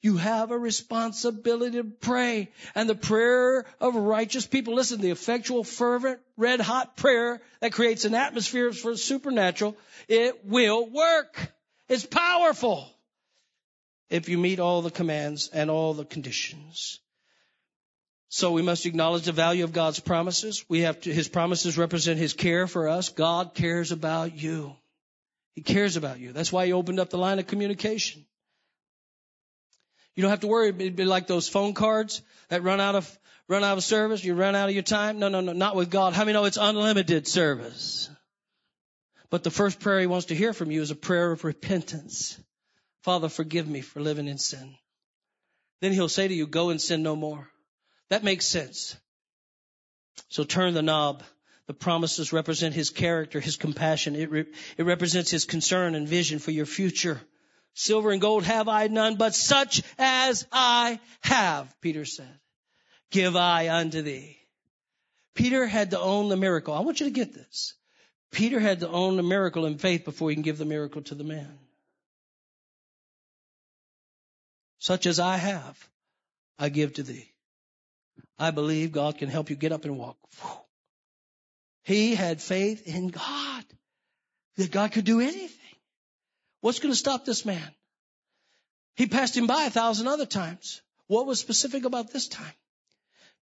You 0.01 0.17
have 0.17 0.51
a 0.51 0.57
responsibility 0.57 1.77
to 1.77 1.83
pray. 1.83 2.51
And 2.75 2.87
the 2.87 2.95
prayer 2.95 3.65
of 3.81 3.95
righteous 3.95 4.45
people, 4.45 4.75
listen, 4.75 5.01
the 5.01 5.09
effectual, 5.09 5.63
fervent, 5.63 6.19
red 6.37 6.61
hot 6.61 6.95
prayer 6.95 7.41
that 7.59 7.73
creates 7.73 8.05
an 8.05 8.13
atmosphere 8.13 8.71
for 8.71 8.95
supernatural, 8.95 9.75
it 10.07 10.45
will 10.45 10.87
work. 10.87 11.51
It's 11.89 12.05
powerful. 12.05 12.87
If 14.09 14.29
you 14.29 14.37
meet 14.37 14.59
all 14.59 14.83
the 14.83 14.91
commands 14.91 15.49
and 15.51 15.71
all 15.71 15.95
the 15.95 16.05
conditions. 16.05 16.99
So 18.29 18.51
we 18.51 18.61
must 18.61 18.85
acknowledge 18.85 19.23
the 19.23 19.31
value 19.31 19.63
of 19.63 19.73
God's 19.73 19.99
promises. 19.99 20.65
We 20.67 20.81
have 20.81 20.99
to, 21.01 21.13
His 21.13 21.27
promises 21.27 21.77
represent 21.77 22.19
His 22.19 22.33
care 22.33 22.67
for 22.67 22.87
us. 22.89 23.09
God 23.09 23.53
cares 23.53 23.91
about 23.91 24.35
you. 24.35 24.75
He 25.53 25.61
cares 25.61 25.95
about 25.95 26.19
you. 26.19 26.33
That's 26.33 26.51
why 26.51 26.65
He 26.65 26.73
opened 26.73 26.99
up 26.99 27.09
the 27.09 27.17
line 27.17 27.39
of 27.39 27.47
communication. 27.47 28.25
You 30.15 30.21
don't 30.21 30.31
have 30.31 30.41
to 30.41 30.47
worry. 30.47 30.69
It'd 30.69 30.95
be 30.95 31.05
like 31.05 31.27
those 31.27 31.47
phone 31.47 31.73
cards 31.73 32.21
that 32.49 32.63
run 32.63 32.79
out 32.79 32.95
of 32.95 33.19
run 33.47 33.63
out 33.63 33.77
of 33.77 33.83
service. 33.83 34.23
You 34.23 34.33
run 34.33 34.55
out 34.55 34.69
of 34.69 34.73
your 34.73 34.83
time. 34.83 35.19
No, 35.19 35.29
no, 35.29 35.41
no, 35.41 35.53
not 35.53 35.75
with 35.75 35.89
God. 35.89 36.13
How 36.13 36.23
many 36.23 36.33
know 36.33 36.45
it's 36.45 36.57
unlimited 36.57 37.27
service? 37.27 38.09
But 39.29 39.43
the 39.43 39.51
first 39.51 39.79
prayer 39.79 39.99
He 39.99 40.07
wants 40.07 40.27
to 40.27 40.35
hear 40.35 40.53
from 40.53 40.71
you 40.71 40.81
is 40.81 40.91
a 40.91 40.95
prayer 40.95 41.31
of 41.31 41.43
repentance. 41.43 42.39
Father, 43.03 43.29
forgive 43.29 43.67
me 43.67 43.81
for 43.81 43.99
living 43.99 44.27
in 44.27 44.37
sin. 44.37 44.75
Then 45.81 45.91
He'll 45.91 46.09
say 46.09 46.27
to 46.27 46.33
you, 46.33 46.47
"Go 46.47 46.69
and 46.69 46.81
sin 46.81 47.03
no 47.03 47.15
more." 47.15 47.49
That 48.09 48.23
makes 48.23 48.45
sense. 48.45 48.95
So 50.29 50.43
turn 50.43 50.73
the 50.73 50.81
knob. 50.81 51.23
The 51.67 51.73
promises 51.73 52.31
represent 52.31 52.75
His 52.75 52.91
character, 52.91 53.39
His 53.39 53.57
compassion. 53.57 54.15
It, 54.15 54.29
re- 54.29 54.45
it 54.77 54.83
represents 54.83 55.31
His 55.31 55.45
concern 55.45 55.95
and 55.95 56.07
vision 56.07 56.39
for 56.39 56.51
your 56.51 56.67
future. 56.67 57.19
Silver 57.73 58.11
and 58.11 58.21
gold 58.21 58.43
have 58.43 58.69
I 58.69 58.87
none, 58.87 59.15
but 59.15 59.35
such 59.35 59.81
as 59.97 60.45
I 60.51 60.99
have, 61.21 61.73
Peter 61.81 62.05
said. 62.05 62.39
Give 63.11 63.35
I 63.35 63.69
unto 63.69 64.01
thee. 64.01 64.37
Peter 65.33 65.65
had 65.67 65.91
to 65.91 65.99
own 65.99 66.29
the 66.29 66.37
miracle. 66.37 66.73
I 66.73 66.79
want 66.79 66.99
you 66.99 67.07
to 67.07 67.11
get 67.11 67.33
this. 67.33 67.73
Peter 68.31 68.59
had 68.59 68.79
to 68.81 68.89
own 68.89 69.17
the 69.17 69.23
miracle 69.23 69.65
in 69.65 69.77
faith 69.77 70.05
before 70.05 70.29
he 70.29 70.35
can 70.35 70.43
give 70.43 70.57
the 70.57 70.65
miracle 70.65 71.01
to 71.03 71.15
the 71.15 71.23
man. 71.23 71.59
Such 74.79 75.05
as 75.05 75.19
I 75.19 75.37
have, 75.37 75.89
I 76.59 76.69
give 76.69 76.93
to 76.93 77.03
thee. 77.03 77.31
I 78.37 78.51
believe 78.51 78.91
God 78.91 79.17
can 79.17 79.29
help 79.29 79.49
you 79.49 79.55
get 79.55 79.71
up 79.71 79.85
and 79.85 79.97
walk. 79.97 80.17
He 81.83 82.15
had 82.15 82.41
faith 82.41 82.87
in 82.87 83.09
God 83.09 83.63
that 84.57 84.71
God 84.71 84.91
could 84.91 85.05
do 85.05 85.21
anything. 85.21 85.77
What's 86.61 86.79
going 86.79 86.91
to 86.91 86.97
stop 86.97 87.25
this 87.25 87.45
man? 87.45 87.71
He 88.95 89.07
passed 89.07 89.37
him 89.37 89.47
by 89.47 89.65
a 89.65 89.69
thousand 89.69 90.07
other 90.07 90.25
times. 90.25 90.81
What 91.07 91.27
was 91.27 91.39
specific 91.39 91.85
about 91.85 92.11
this 92.11 92.27
time? 92.27 92.53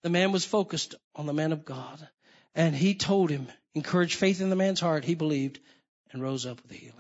The 0.02 0.10
man 0.10 0.32
was 0.32 0.46
focused 0.46 0.96
on 1.16 1.26
the 1.28 1.34
man 1.34 1.52
of 1.52 1.66
God 1.66 2.08
and 2.56 2.76
he 2.76 2.96
told 2.96 3.30
him, 3.30 3.48
encouraged 3.76 4.16
faith 4.16 4.42
in 4.42 4.50
the 4.50 4.56
man's 4.56 4.80
heart. 4.80 5.06
He 5.06 5.16
believed 5.16 5.60
and 6.12 6.22
rose 6.22 6.46
up 6.46 6.62
with 6.64 6.72
healing. 6.72 6.96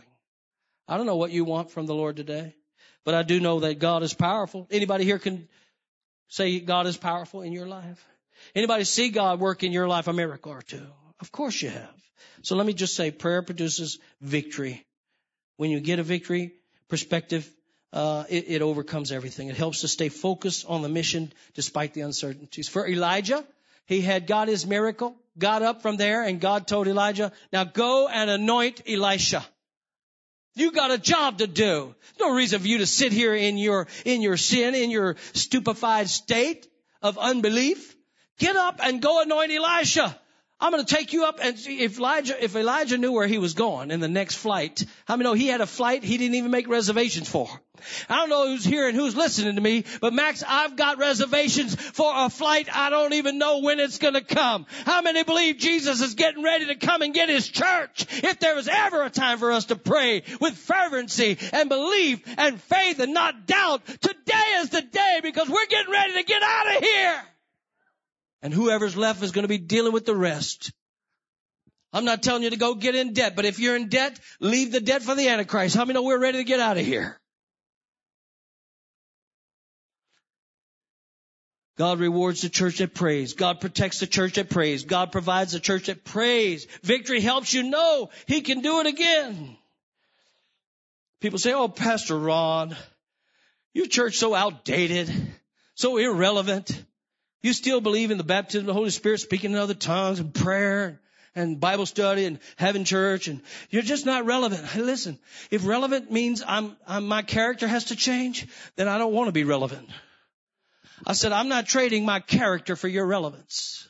I 0.88 0.98
don't 0.98 1.06
know 1.06 1.16
what 1.16 1.32
you 1.32 1.44
want 1.44 1.72
from 1.72 1.86
the 1.86 1.96
Lord 1.96 2.18
today, 2.18 2.56
but 3.04 3.16
I 3.16 3.24
do 3.24 3.40
know 3.40 3.62
that 3.62 3.80
God 3.80 4.04
is 4.04 4.14
powerful. 4.14 4.68
Anybody 4.70 5.06
here 5.06 5.20
can 5.20 5.48
say 6.32 6.60
God 6.60 6.88
is 6.88 6.98
powerful 6.98 7.44
in 7.44 7.54
your 7.54 7.68
life? 7.68 8.04
Anybody 8.56 8.84
see 8.84 9.10
God 9.10 9.40
work 9.40 9.64
in 9.64 9.72
your 9.72 9.88
life 9.88 10.08
a 10.08 10.14
miracle 10.14 10.52
or 10.52 10.64
two? 10.64 10.88
Of 11.20 11.32
course 11.32 11.62
you 11.62 11.70
have. 11.70 11.94
So 12.42 12.56
let 12.56 12.66
me 12.66 12.74
just 12.74 12.96
say 12.96 13.12
prayer 13.12 13.44
produces 13.44 14.00
victory 14.20 14.84
when 15.62 15.70
you 15.70 15.80
get 15.80 16.00
a 16.00 16.04
victory 16.04 16.54
perspective, 16.88 17.48
uh, 17.94 18.24
it, 18.30 18.46
it 18.48 18.62
overcomes 18.64 19.12
everything. 19.12 19.50
It 19.50 19.58
helps 19.58 19.82
to 19.82 19.88
stay 19.88 20.10
focused 20.10 20.66
on 20.68 20.82
the 20.82 20.90
mission 20.90 21.32
despite 21.54 21.94
the 21.94 22.02
uncertainties. 22.02 22.68
For 22.68 22.88
Elijah, 22.88 23.46
he 23.86 24.02
had 24.02 24.26
got 24.26 24.48
his 24.48 24.66
miracle, 24.66 25.16
got 25.38 25.62
up 25.62 25.84
from 25.84 25.98
there, 25.98 26.24
and 26.24 26.42
God 26.42 26.66
told 26.66 26.88
Elijah, 26.88 27.32
now 27.54 27.64
go 27.64 28.08
and 28.08 28.28
anoint 28.32 28.82
Elisha. 28.90 29.46
You 30.54 30.72
got 30.72 30.91
a 30.91 30.97
job 30.97 31.38
to 31.39 31.47
do. 31.47 31.95
No 32.20 32.34
reason 32.34 32.60
for 32.60 32.68
you 32.68 32.80
to 32.80 32.86
sit 32.86 33.12
here 33.12 33.34
in 33.34 33.58
your, 33.58 33.88
in 34.06 34.22
your 34.22 34.38
sin, 34.38 34.76
in 34.76 34.91
your 34.91 35.16
stupefied 35.34 36.10
state 36.10 36.68
of 37.02 37.18
unbelief. 37.18 37.95
Get 38.38 38.56
up 38.56 38.80
and 38.84 39.02
go 39.02 39.22
anoint 39.22 39.52
Elisha. 39.52 40.20
I'm 40.62 40.72
going 40.72 40.86
to 40.86 40.95
take 40.95 41.12
you 41.12 41.26
up 41.26 41.39
and 41.41 41.57
if 41.57 41.97
Elijah, 41.97 42.43
if 42.43 42.55
Elijah 42.55 42.97
knew 42.97 43.12
where 43.12 43.28
he 43.28 43.39
was 43.39 43.55
going 43.55 43.89
in 43.89 43.99
the 43.99 44.07
next 44.07 44.36
flight, 44.36 44.86
how 45.05 45.16
many 45.16 45.28
know 45.28 45.34
he 45.34 45.47
had 45.47 45.59
a 45.59 45.66
flight 45.66 46.03
he 46.03 46.18
didn't 46.18 46.36
even 46.36 46.51
make 46.51 46.68
reservations 46.68 47.28
for? 47.28 47.49
I 48.09 48.18
don't 48.18 48.30
know 48.30 48.47
who's 48.47 48.64
here 48.64 48.88
and 48.88 48.95
who's 48.95 49.16
listening 49.16 49.55
to 49.55 49.62
me, 49.62 49.86
but 50.01 50.14
Max, 50.14 50.43
I've 50.47 50.76
got 50.76 50.99
reservations 50.99 51.74
for 51.74 52.12
a 52.14 52.30
flight 52.30 52.70
I 52.72 52.91
don't 52.91 53.14
even 53.14 53.39
know 53.39 53.59
when 53.59 53.80
it's 53.80 53.97
going 53.97 54.14
to 54.14 54.22
come. 54.22 54.68
How 54.86 55.01
many 55.01 55.24
believe 55.24 55.57
Jesus 55.57 55.99
is 55.99 56.14
getting 56.14 56.43
ready 56.43 56.68
to 56.68 56.76
come 56.76 57.01
and 57.01 57.12
get 57.12 57.30
his 57.30 57.47
church? 57.47 58.05
If 58.24 58.39
there 58.39 58.55
was 58.55 58.68
ever 58.68 59.03
a 59.03 59.09
time 59.09 59.39
for 59.39 59.51
us 59.51 59.66
to 59.66 59.76
pray 59.76 60.22
with 60.39 60.55
fervency 60.57 61.38
and 61.53 61.70
belief 61.70 62.22
and 62.38 62.62
faith 62.62 62.99
and 62.99 63.16
not 63.16 63.47
doubt, 63.47 63.86
today 63.88 64.57
is 64.57 64.70
the 64.70 64.82
day 64.82 65.20
because 65.24 65.49
we're 65.49 65.66
getting 65.66 65.91
ready 65.91 66.14
to 66.14 66.24
get 66.24 66.43
out 66.43 66.76
of 66.76 66.84
here. 66.84 67.24
And 68.42 68.54
whoever's 68.54 68.98
left 68.98 69.22
is 69.24 69.32
going 69.32 69.44
to 69.44 69.50
be 69.50 69.58
dealing 69.58 69.94
with 69.94 70.06
the 70.06 70.16
rest. 70.16 70.72
I'm 71.94 72.06
not 72.06 72.24
telling 72.24 72.44
you 72.44 72.50
to 72.50 72.58
go 72.58 72.74
get 72.74 72.96
in 72.96 73.14
debt, 73.14 73.36
but 73.36 73.46
if 73.46 73.60
you're 73.60 73.76
in 73.76 73.89
debt, 73.89 74.20
leave 74.39 74.72
the 74.72 74.80
debt 74.80 75.04
for 75.04 75.14
the 75.14 75.28
Antichrist. 75.28 75.76
How 75.76 75.86
many 75.86 75.94
know 75.94 76.04
we're 76.04 76.20
ready 76.20 76.38
to 76.38 76.44
get 76.44 76.60
out 76.60 76.78
of 76.78 76.86
here? 76.86 77.20
God 81.78 82.00
rewards 82.00 82.42
the 82.42 82.50
church 82.50 82.78
that 82.78 82.94
prays. 82.94 83.34
God 83.34 83.60
protects 83.60 84.00
the 84.00 84.08
church 84.08 84.36
that 84.36 84.50
prays. 84.50 84.84
God 84.84 85.12
provides 85.12 85.52
the 85.54 85.60
church 85.60 85.88
that 85.88 86.04
prays. 86.04 86.68
Victory 86.84 87.22
helps 87.22 87.54
you 87.54 87.64
know 87.64 88.10
He 88.28 88.42
can 88.42 88.62
do 88.62 88.82
it 88.82 88.88
again. 88.88 89.58
People 91.22 91.39
say, 91.39 91.54
oh, 91.54 91.68
Pastor 91.68 92.18
Ron, 92.18 92.76
your 93.74 93.88
church 93.88 94.18
so 94.18 94.36
outdated, 94.36 95.12
so 95.76 95.98
irrelevant. 95.98 96.72
You 97.42 97.54
still 97.54 97.82
believe 97.82 98.12
in 98.12 98.18
the 98.18 98.24
baptism 98.24 98.62
of 98.62 98.68
the 98.68 98.74
Holy 98.74 98.92
Spirit, 98.92 99.20
speaking 99.20 99.52
in 99.52 99.58
other 99.58 99.74
tongues 99.74 100.20
and 100.20 100.34
prayer 100.34 101.02
and 101.34 101.60
Bible 101.60 101.86
study 101.86 102.26
and 102.26 102.39
having 102.58 102.84
church 102.84 103.28
and 103.28 103.42
you're 103.70 103.82
just 103.82 104.06
not 104.06 104.26
relevant. 104.26 104.66
Hey, 104.66 104.82
listen, 104.82 105.18
if 105.50 105.66
relevant 105.66 106.12
means 106.12 106.44
I'm, 106.46 106.76
I'm, 106.86 107.08
my 107.08 107.22
character 107.22 107.68
has 107.68 107.86
to 107.86 107.96
change, 107.96 108.48
then 108.76 108.88
I 108.88 108.98
don't 108.98 109.14
want 109.14 109.28
to 109.28 109.32
be 109.32 109.44
relevant. 109.44 109.89
I 111.06 111.14
said, 111.14 111.32
I'm 111.32 111.48
not 111.48 111.68
trading 111.68 112.06
my 112.06 112.20
character 112.20 112.76
for 112.76 112.88
your 112.88 113.06
relevance. 113.06 113.88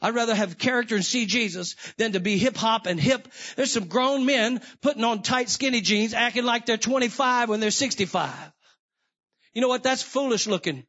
I'd 0.00 0.14
rather 0.14 0.34
have 0.34 0.58
character 0.58 0.96
and 0.96 1.04
see 1.04 1.26
Jesus 1.26 1.76
than 1.96 2.12
to 2.12 2.20
be 2.20 2.36
hip 2.36 2.56
hop 2.56 2.86
and 2.86 2.98
hip. 3.00 3.28
There's 3.56 3.72
some 3.72 3.86
grown 3.86 4.26
men 4.26 4.60
putting 4.80 5.04
on 5.04 5.22
tight 5.22 5.48
skinny 5.48 5.80
jeans 5.80 6.12
acting 6.12 6.44
like 6.44 6.66
they're 6.66 6.76
25 6.76 7.48
when 7.48 7.60
they're 7.60 7.70
65. 7.70 8.30
You 9.54 9.62
know 9.62 9.68
what? 9.68 9.84
That's 9.84 10.02
foolish 10.02 10.46
looking. 10.46 10.84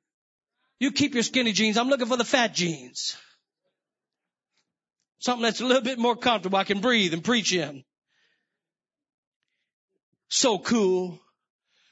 You 0.83 0.91
keep 0.91 1.13
your 1.13 1.23
skinny 1.23 1.53
jeans. 1.53 1.77
I'm 1.77 1.87
looking 1.87 2.07
for 2.07 2.17
the 2.17 2.25
fat 2.25 2.53
jeans. 2.53 3.15
Something 5.19 5.43
that's 5.43 5.61
a 5.61 5.65
little 5.65 5.81
bit 5.81 5.97
more 5.97 6.17
comfortable. 6.17 6.57
I 6.57 6.65
can 6.65 6.81
breathe 6.81 7.13
and 7.13 7.23
preach 7.23 7.53
in. 7.53 7.85
So 10.27 10.59
cool. 10.59 11.21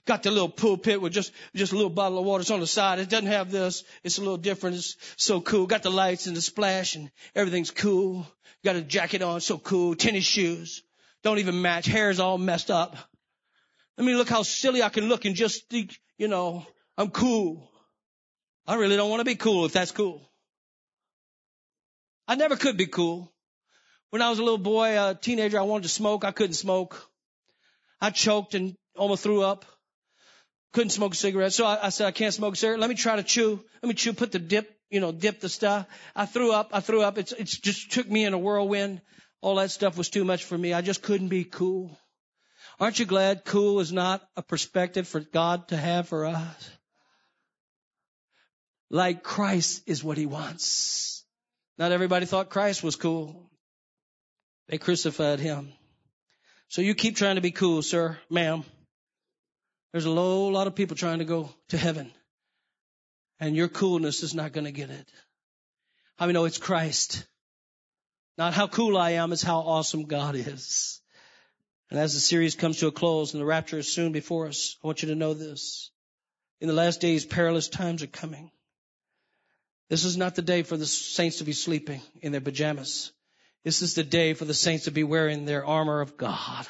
Got 0.06 0.24
the 0.24 0.32
little 0.32 0.50
pulpit 0.50 1.02
with 1.02 1.14
just, 1.14 1.32
just 1.56 1.72
a 1.72 1.76
little 1.76 1.90
bottle 1.90 2.20
of 2.20 2.26
water. 2.26 2.42
It's 2.42 2.52
on 2.52 2.60
the 2.60 2.68
side. 2.68 3.00
It 3.00 3.08
doesn't 3.08 3.28
have 3.28 3.50
this. 3.50 3.86
It's 4.04 4.18
a 4.18 4.22
little 4.22 4.36
different. 4.36 4.76
It's 4.76 4.98
so 5.16 5.40
cool. 5.40 5.68
Got 5.68 5.84
the 5.84 5.90
lights 5.90 6.28
and 6.28 6.36
the 6.36 6.42
splash 6.42 6.96
and 6.96 7.12
everything's 7.34 7.72
cool. 7.72 8.28
Got 8.66 8.76
a 8.76 8.82
jacket 8.82 9.22
on. 9.22 9.40
So 9.40 9.58
cool. 9.58 9.96
Tennis 9.96 10.26
shoes. 10.26 10.84
Don't 11.24 11.40
even 11.40 11.62
match. 11.62 11.86
Hair's 11.86 12.20
all 12.20 12.38
messed 12.38 12.70
up. 12.70 12.98
Let 13.98 14.06
me 14.06 14.16
look 14.16 14.28
how 14.28 14.44
silly 14.44 14.84
I 14.84 14.90
can 14.90 15.08
look 15.08 15.24
and 15.24 15.34
just 15.34 15.70
think, 15.70 15.98
you 16.18 16.28
know, 16.28 16.66
I'm 16.98 17.10
cool. 17.10 17.71
I 18.68 18.76
really 18.76 18.96
don't 18.96 19.10
want 19.10 19.22
to 19.22 19.26
be 19.26 19.36
cool 19.36 19.66
if 19.66 19.74
that's 19.74 19.92
cool. 19.92 20.22
I 22.28 22.36
never 22.36 22.56
could 22.56 22.78
be 22.78 22.88
cool. 22.88 23.32
When 24.12 24.22
I 24.22 24.30
was 24.30 24.40
a 24.40 24.44
little 24.44 24.58
boy, 24.58 24.98
a 24.98 25.16
teenager, 25.16 25.60
I 25.60 25.64
wanted 25.64 25.84
to 25.84 25.90
smoke. 25.90 26.24
I 26.24 26.32
couldn't 26.32 26.54
smoke. 26.54 27.10
I 28.00 28.10
choked 28.10 28.56
and 28.56 28.76
almost 28.96 29.24
threw 29.24 29.42
up. 29.42 29.66
Couldn't 30.74 30.92
smoke 30.92 31.14
a 31.14 31.18
cigarette. 31.18 31.54
So 31.54 31.66
I, 31.66 31.88
I 31.88 31.90
said, 31.90 32.08
I 32.08 32.12
can't 32.12 32.34
smoke 32.34 32.54
a 32.54 32.58
cigarette. 32.58 32.80
Let 32.80 32.90
me 32.90 32.96
try 32.96 33.16
to 33.16 33.24
chew. 33.24 33.64
Let 33.82 33.88
me 33.88 33.94
chew, 33.94 34.14
put 34.14 34.32
the 34.32 34.40
dip, 34.40 34.70
you 34.90 35.00
know, 35.00 35.12
dip 35.12 35.40
the 35.40 35.50
stuff. 35.50 35.86
I 36.16 36.26
threw 36.26 36.52
up. 36.52 36.70
I 36.74 36.82
threw 36.82 37.02
up. 37.02 37.18
It's, 37.18 37.32
it's 37.32 37.58
just 37.58 37.92
took 37.92 38.10
me 38.10 38.26
in 38.26 38.34
a 38.34 38.40
whirlwind. 38.40 39.02
All 39.42 39.56
that 39.56 39.72
stuff 39.72 39.98
was 39.98 40.10
too 40.10 40.24
much 40.24 40.44
for 40.44 40.58
me. 40.58 40.74
I 40.74 40.82
just 40.82 41.02
couldn't 41.02 41.30
be 41.30 41.44
cool. 41.44 41.98
Aren't 42.80 43.00
you 43.00 43.06
glad 43.06 43.44
cool 43.44 43.80
is 43.80 43.92
not 43.92 44.22
a 44.36 44.42
perspective 44.42 45.08
for 45.08 45.20
God 45.20 45.70
to 45.70 45.78
have 45.78 46.08
for 46.08 46.26
us? 46.26 46.70
Like 48.94 49.24
Christ 49.24 49.84
is 49.86 50.04
what 50.04 50.18
he 50.18 50.26
wants. 50.26 51.24
Not 51.78 51.94
everybody 51.94 52.26
thought 52.26 52.50
Christ 52.50 52.84
was 52.84 52.98
cool. 52.98 53.50
They 54.68 54.78
crucified 54.78 55.40
him. 55.40 55.72
So 56.68 56.82
you 56.82 56.94
keep 56.94 57.16
trying 57.16 57.36
to 57.36 57.42
be 57.42 57.52
cool, 57.52 57.82
sir, 57.84 58.18
ma'am. 58.30 58.66
There's 59.94 60.06
a 60.06 60.14
whole 60.14 60.52
lot 60.52 60.68
of 60.68 60.76
people 60.76 60.98
trying 60.98 61.20
to 61.20 61.26
go 61.26 61.50
to 61.70 61.78
heaven. 61.78 62.12
And 63.40 63.56
your 63.56 63.70
coolness 63.70 64.24
is 64.24 64.36
not 64.36 64.52
going 64.52 64.66
to 64.66 64.74
get 64.74 64.90
it. 64.90 65.10
How 66.18 66.26
many 66.26 66.34
know 66.34 66.44
it's 66.44 66.58
Christ? 66.58 67.26
Not 68.38 68.54
how 68.54 68.68
cool 68.68 68.98
I 68.98 69.12
am, 69.12 69.32
it's 69.32 69.42
how 69.42 69.60
awesome 69.60 70.04
God 70.04 70.36
is. 70.36 71.00
And 71.90 71.98
as 71.98 72.14
the 72.14 72.20
series 72.20 72.56
comes 72.56 72.80
to 72.80 72.88
a 72.88 72.92
close 72.92 73.34
and 73.34 73.42
the 73.42 73.46
rapture 73.46 73.78
is 73.78 73.88
soon 73.88 74.12
before 74.12 74.48
us, 74.48 74.76
I 74.84 74.88
want 74.88 75.02
you 75.02 75.08
to 75.10 75.16
know 75.16 75.34
this. 75.34 75.92
In 76.60 76.68
the 76.68 76.74
last 76.74 77.00
days, 77.00 77.26
perilous 77.26 77.70
times 77.70 78.04
are 78.04 78.08
coming. 78.08 78.52
This 79.92 80.06
is 80.06 80.16
not 80.16 80.36
the 80.36 80.42
day 80.42 80.64
for 80.64 80.78
the 80.78 80.86
saints 80.86 81.40
to 81.40 81.44
be 81.44 81.52
sleeping 81.52 82.00
in 82.22 82.32
their 82.32 82.40
pajamas. 82.40 83.12
This 83.66 83.82
is 83.82 83.94
the 83.94 84.06
day 84.06 84.34
for 84.34 84.46
the 84.46 84.54
saints 84.54 84.86
to 84.86 84.92
be 84.92 85.04
wearing 85.04 85.44
their 85.44 85.66
armor 85.66 86.00
of 86.00 86.16
God. 86.16 86.66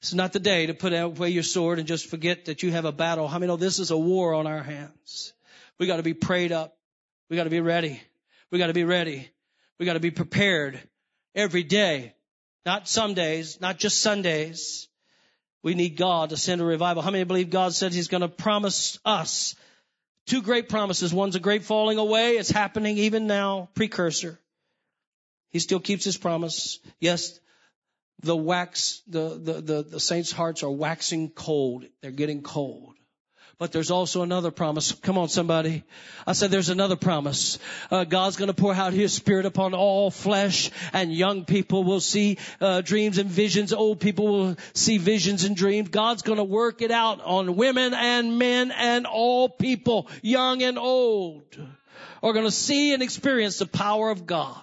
This 0.00 0.10
is 0.10 0.14
not 0.14 0.32
the 0.32 0.38
day 0.38 0.66
to 0.66 0.74
put 0.74 0.92
away 0.92 1.30
your 1.30 1.42
sword 1.42 1.80
and 1.80 1.88
just 1.88 2.06
forget 2.06 2.44
that 2.44 2.62
you 2.62 2.70
have 2.70 2.84
a 2.84 2.92
battle. 2.92 3.26
How 3.26 3.40
many 3.40 3.48
know 3.48 3.56
this 3.56 3.80
is 3.80 3.90
a 3.90 3.98
war 3.98 4.34
on 4.34 4.46
our 4.46 4.62
hands? 4.62 5.32
We 5.80 5.88
got 5.88 5.96
to 5.96 6.04
be 6.04 6.14
prayed 6.14 6.52
up. 6.52 6.76
We 7.30 7.36
got 7.36 7.44
to 7.44 7.50
be 7.50 7.60
ready. 7.60 8.00
We 8.52 8.60
got 8.60 8.68
to 8.68 8.74
be 8.74 8.84
ready. 8.84 9.28
We 9.80 9.86
got 9.86 9.94
to 9.94 10.00
be 10.00 10.12
prepared 10.12 10.80
every 11.34 11.64
day. 11.64 12.14
Not 12.64 12.86
some 12.86 13.14
days, 13.14 13.60
not 13.60 13.76
just 13.76 14.00
Sundays. 14.00 14.86
We 15.64 15.74
need 15.74 15.96
God 15.96 16.30
to 16.30 16.36
send 16.36 16.60
a 16.60 16.64
revival. 16.64 17.02
How 17.02 17.10
many 17.10 17.24
believe 17.24 17.50
God 17.50 17.74
said 17.74 17.92
He's 17.92 18.06
going 18.06 18.20
to 18.20 18.28
promise 18.28 19.00
us 19.04 19.56
two 20.28 20.42
great 20.42 20.68
promises? 20.68 21.12
One's 21.12 21.34
a 21.34 21.40
great 21.40 21.64
falling 21.64 21.98
away. 21.98 22.36
It's 22.36 22.50
happening 22.50 22.98
even 22.98 23.26
now. 23.26 23.68
Precursor. 23.74 24.38
He 25.50 25.58
still 25.58 25.80
keeps 25.80 26.04
His 26.04 26.16
promise. 26.16 26.78
Yes, 27.00 27.38
the 28.22 28.36
wax, 28.36 29.02
the, 29.06 29.40
the, 29.42 29.52
the, 29.60 29.82
the 29.82 30.00
saints' 30.00 30.32
hearts 30.32 30.62
are 30.62 30.70
waxing 30.70 31.30
cold. 31.30 31.84
They're 32.02 32.10
getting 32.10 32.42
cold. 32.42 32.97
But 33.58 33.72
there's 33.72 33.90
also 33.90 34.22
another 34.22 34.52
promise. 34.52 34.92
Come 34.92 35.18
on, 35.18 35.28
somebody. 35.28 35.82
I 36.24 36.32
said 36.32 36.52
there's 36.52 36.68
another 36.68 36.94
promise. 36.94 37.58
Uh, 37.90 38.04
God's 38.04 38.36
going 38.36 38.46
to 38.46 38.54
pour 38.54 38.72
out 38.72 38.92
His 38.92 39.12
Spirit 39.12 39.46
upon 39.46 39.74
all 39.74 40.12
flesh, 40.12 40.70
and 40.92 41.12
young 41.12 41.44
people 41.44 41.82
will 41.82 41.98
see 41.98 42.38
uh, 42.60 42.82
dreams 42.82 43.18
and 43.18 43.28
visions. 43.28 43.72
Old 43.72 43.98
people 43.98 44.28
will 44.28 44.56
see 44.74 44.98
visions 44.98 45.42
and 45.42 45.56
dreams. 45.56 45.88
God's 45.88 46.22
going 46.22 46.38
to 46.38 46.44
work 46.44 46.82
it 46.82 46.92
out 46.92 47.20
on 47.20 47.56
women 47.56 47.94
and 47.94 48.38
men 48.38 48.70
and 48.70 49.06
all 49.06 49.48
people, 49.48 50.08
young 50.22 50.62
and 50.62 50.78
old, 50.78 51.42
are 52.22 52.32
going 52.32 52.44
to 52.44 52.52
see 52.52 52.94
and 52.94 53.02
experience 53.02 53.58
the 53.58 53.66
power 53.66 54.10
of 54.10 54.24
God. 54.24 54.62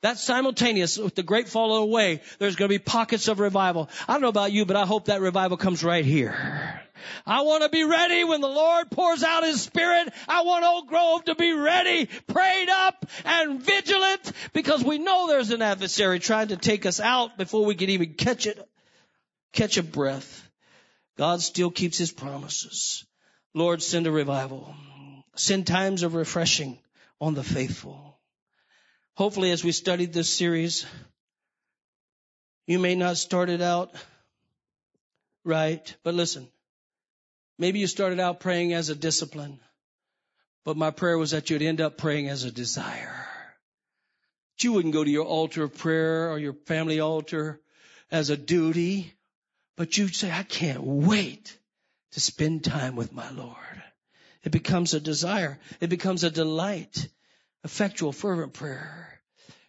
That's 0.00 0.22
simultaneous 0.22 0.96
with 0.96 1.16
the 1.16 1.24
great 1.24 1.48
fall 1.48 1.74
away. 1.74 2.20
There's 2.38 2.54
going 2.54 2.68
to 2.68 2.74
be 2.74 2.78
pockets 2.78 3.26
of 3.26 3.40
revival. 3.40 3.90
I 4.06 4.12
don't 4.12 4.22
know 4.22 4.28
about 4.28 4.52
you, 4.52 4.64
but 4.64 4.76
I 4.76 4.86
hope 4.86 5.06
that 5.06 5.20
revival 5.20 5.56
comes 5.56 5.82
right 5.82 6.04
here. 6.04 6.82
I 7.26 7.42
want 7.42 7.64
to 7.64 7.68
be 7.68 7.82
ready 7.82 8.22
when 8.22 8.40
the 8.40 8.48
Lord 8.48 8.90
pours 8.90 9.24
out 9.24 9.42
His 9.42 9.60
Spirit. 9.60 10.12
I 10.28 10.42
want 10.42 10.64
Oak 10.64 10.86
Grove 10.88 11.24
to 11.24 11.34
be 11.34 11.52
ready, 11.52 12.06
prayed 12.26 12.68
up, 12.68 13.06
and 13.24 13.60
vigilant 13.60 14.32
because 14.52 14.84
we 14.84 14.98
know 14.98 15.26
there's 15.26 15.50
an 15.50 15.62
adversary 15.62 16.20
trying 16.20 16.48
to 16.48 16.56
take 16.56 16.86
us 16.86 17.00
out 17.00 17.36
before 17.36 17.64
we 17.64 17.74
can 17.74 17.90
even 17.90 18.14
catch 18.14 18.46
it, 18.46 18.58
catch 19.52 19.78
a 19.78 19.82
breath. 19.82 20.48
God 21.16 21.40
still 21.40 21.70
keeps 21.70 21.98
His 21.98 22.12
promises. 22.12 23.04
Lord, 23.52 23.82
send 23.82 24.06
a 24.06 24.12
revival. 24.12 24.74
Send 25.34 25.66
times 25.66 26.04
of 26.04 26.14
refreshing 26.14 26.78
on 27.20 27.34
the 27.34 27.42
faithful. 27.42 28.07
Hopefully, 29.18 29.50
as 29.50 29.64
we 29.64 29.72
studied 29.72 30.12
this 30.12 30.30
series, 30.30 30.86
you 32.68 32.78
may 32.78 32.94
not 32.94 33.16
start 33.16 33.50
it 33.50 33.60
out 33.60 33.92
right, 35.44 35.92
but 36.04 36.14
listen. 36.14 36.46
Maybe 37.58 37.80
you 37.80 37.88
started 37.88 38.20
out 38.20 38.38
praying 38.38 38.74
as 38.74 38.90
a 38.90 38.94
discipline, 38.94 39.58
but 40.64 40.76
my 40.76 40.92
prayer 40.92 41.18
was 41.18 41.32
that 41.32 41.50
you'd 41.50 41.62
end 41.62 41.80
up 41.80 41.98
praying 41.98 42.28
as 42.28 42.44
a 42.44 42.52
desire. 42.52 43.26
That 44.56 44.62
you 44.62 44.74
wouldn't 44.74 44.94
go 44.94 45.02
to 45.02 45.10
your 45.10 45.24
altar 45.24 45.64
of 45.64 45.76
prayer 45.76 46.30
or 46.30 46.38
your 46.38 46.54
family 46.66 47.00
altar 47.00 47.60
as 48.12 48.30
a 48.30 48.36
duty, 48.36 49.12
but 49.76 49.98
you'd 49.98 50.14
say, 50.14 50.30
I 50.30 50.44
can't 50.44 50.84
wait 50.84 51.58
to 52.12 52.20
spend 52.20 52.62
time 52.62 52.94
with 52.94 53.12
my 53.12 53.28
Lord. 53.32 53.82
It 54.44 54.52
becomes 54.52 54.94
a 54.94 55.00
desire. 55.00 55.58
It 55.80 55.90
becomes 55.90 56.22
a 56.22 56.30
delight 56.30 57.08
effectual, 57.64 58.12
fervent 58.12 58.52
prayer. 58.52 59.20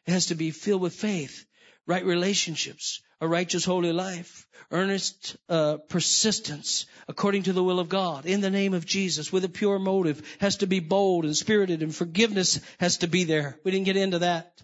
It 0.06 0.12
has 0.12 0.28
to 0.28 0.36
be 0.36 0.52
filled 0.52 0.82
with 0.82 0.96
faith, 0.96 1.46
right 1.86 2.06
relationships, 2.06 3.02
a 3.22 3.28
righteous, 3.28 3.66
holy 3.66 3.92
life, 3.92 4.48
earnest 4.72 5.36
uh, 5.50 5.78
persistence 5.90 6.86
according 7.08 7.44
to 7.44 7.54
the 7.54 7.64
will 7.64 7.80
of 7.80 7.90
God 7.90 8.26
in 8.26 8.42
the 8.42 8.50
name 8.50 8.74
of 8.74 8.86
Jesus 8.86 9.32
with 9.32 9.44
a 9.44 9.50
pure 9.50 9.80
motive. 9.80 10.22
Has 10.40 10.58
to 10.58 10.68
be 10.68 10.80
bold 10.80 11.26
and 11.26 11.36
spirited, 11.36 11.84
and 11.84 11.94
forgiveness 11.94 12.60
has 12.80 12.98
to 12.98 13.08
be 13.08 13.24
there. 13.24 13.60
We 13.64 13.72
didn't 13.72 13.86
get 13.86 13.98
into 13.98 14.20
that. 14.20 14.62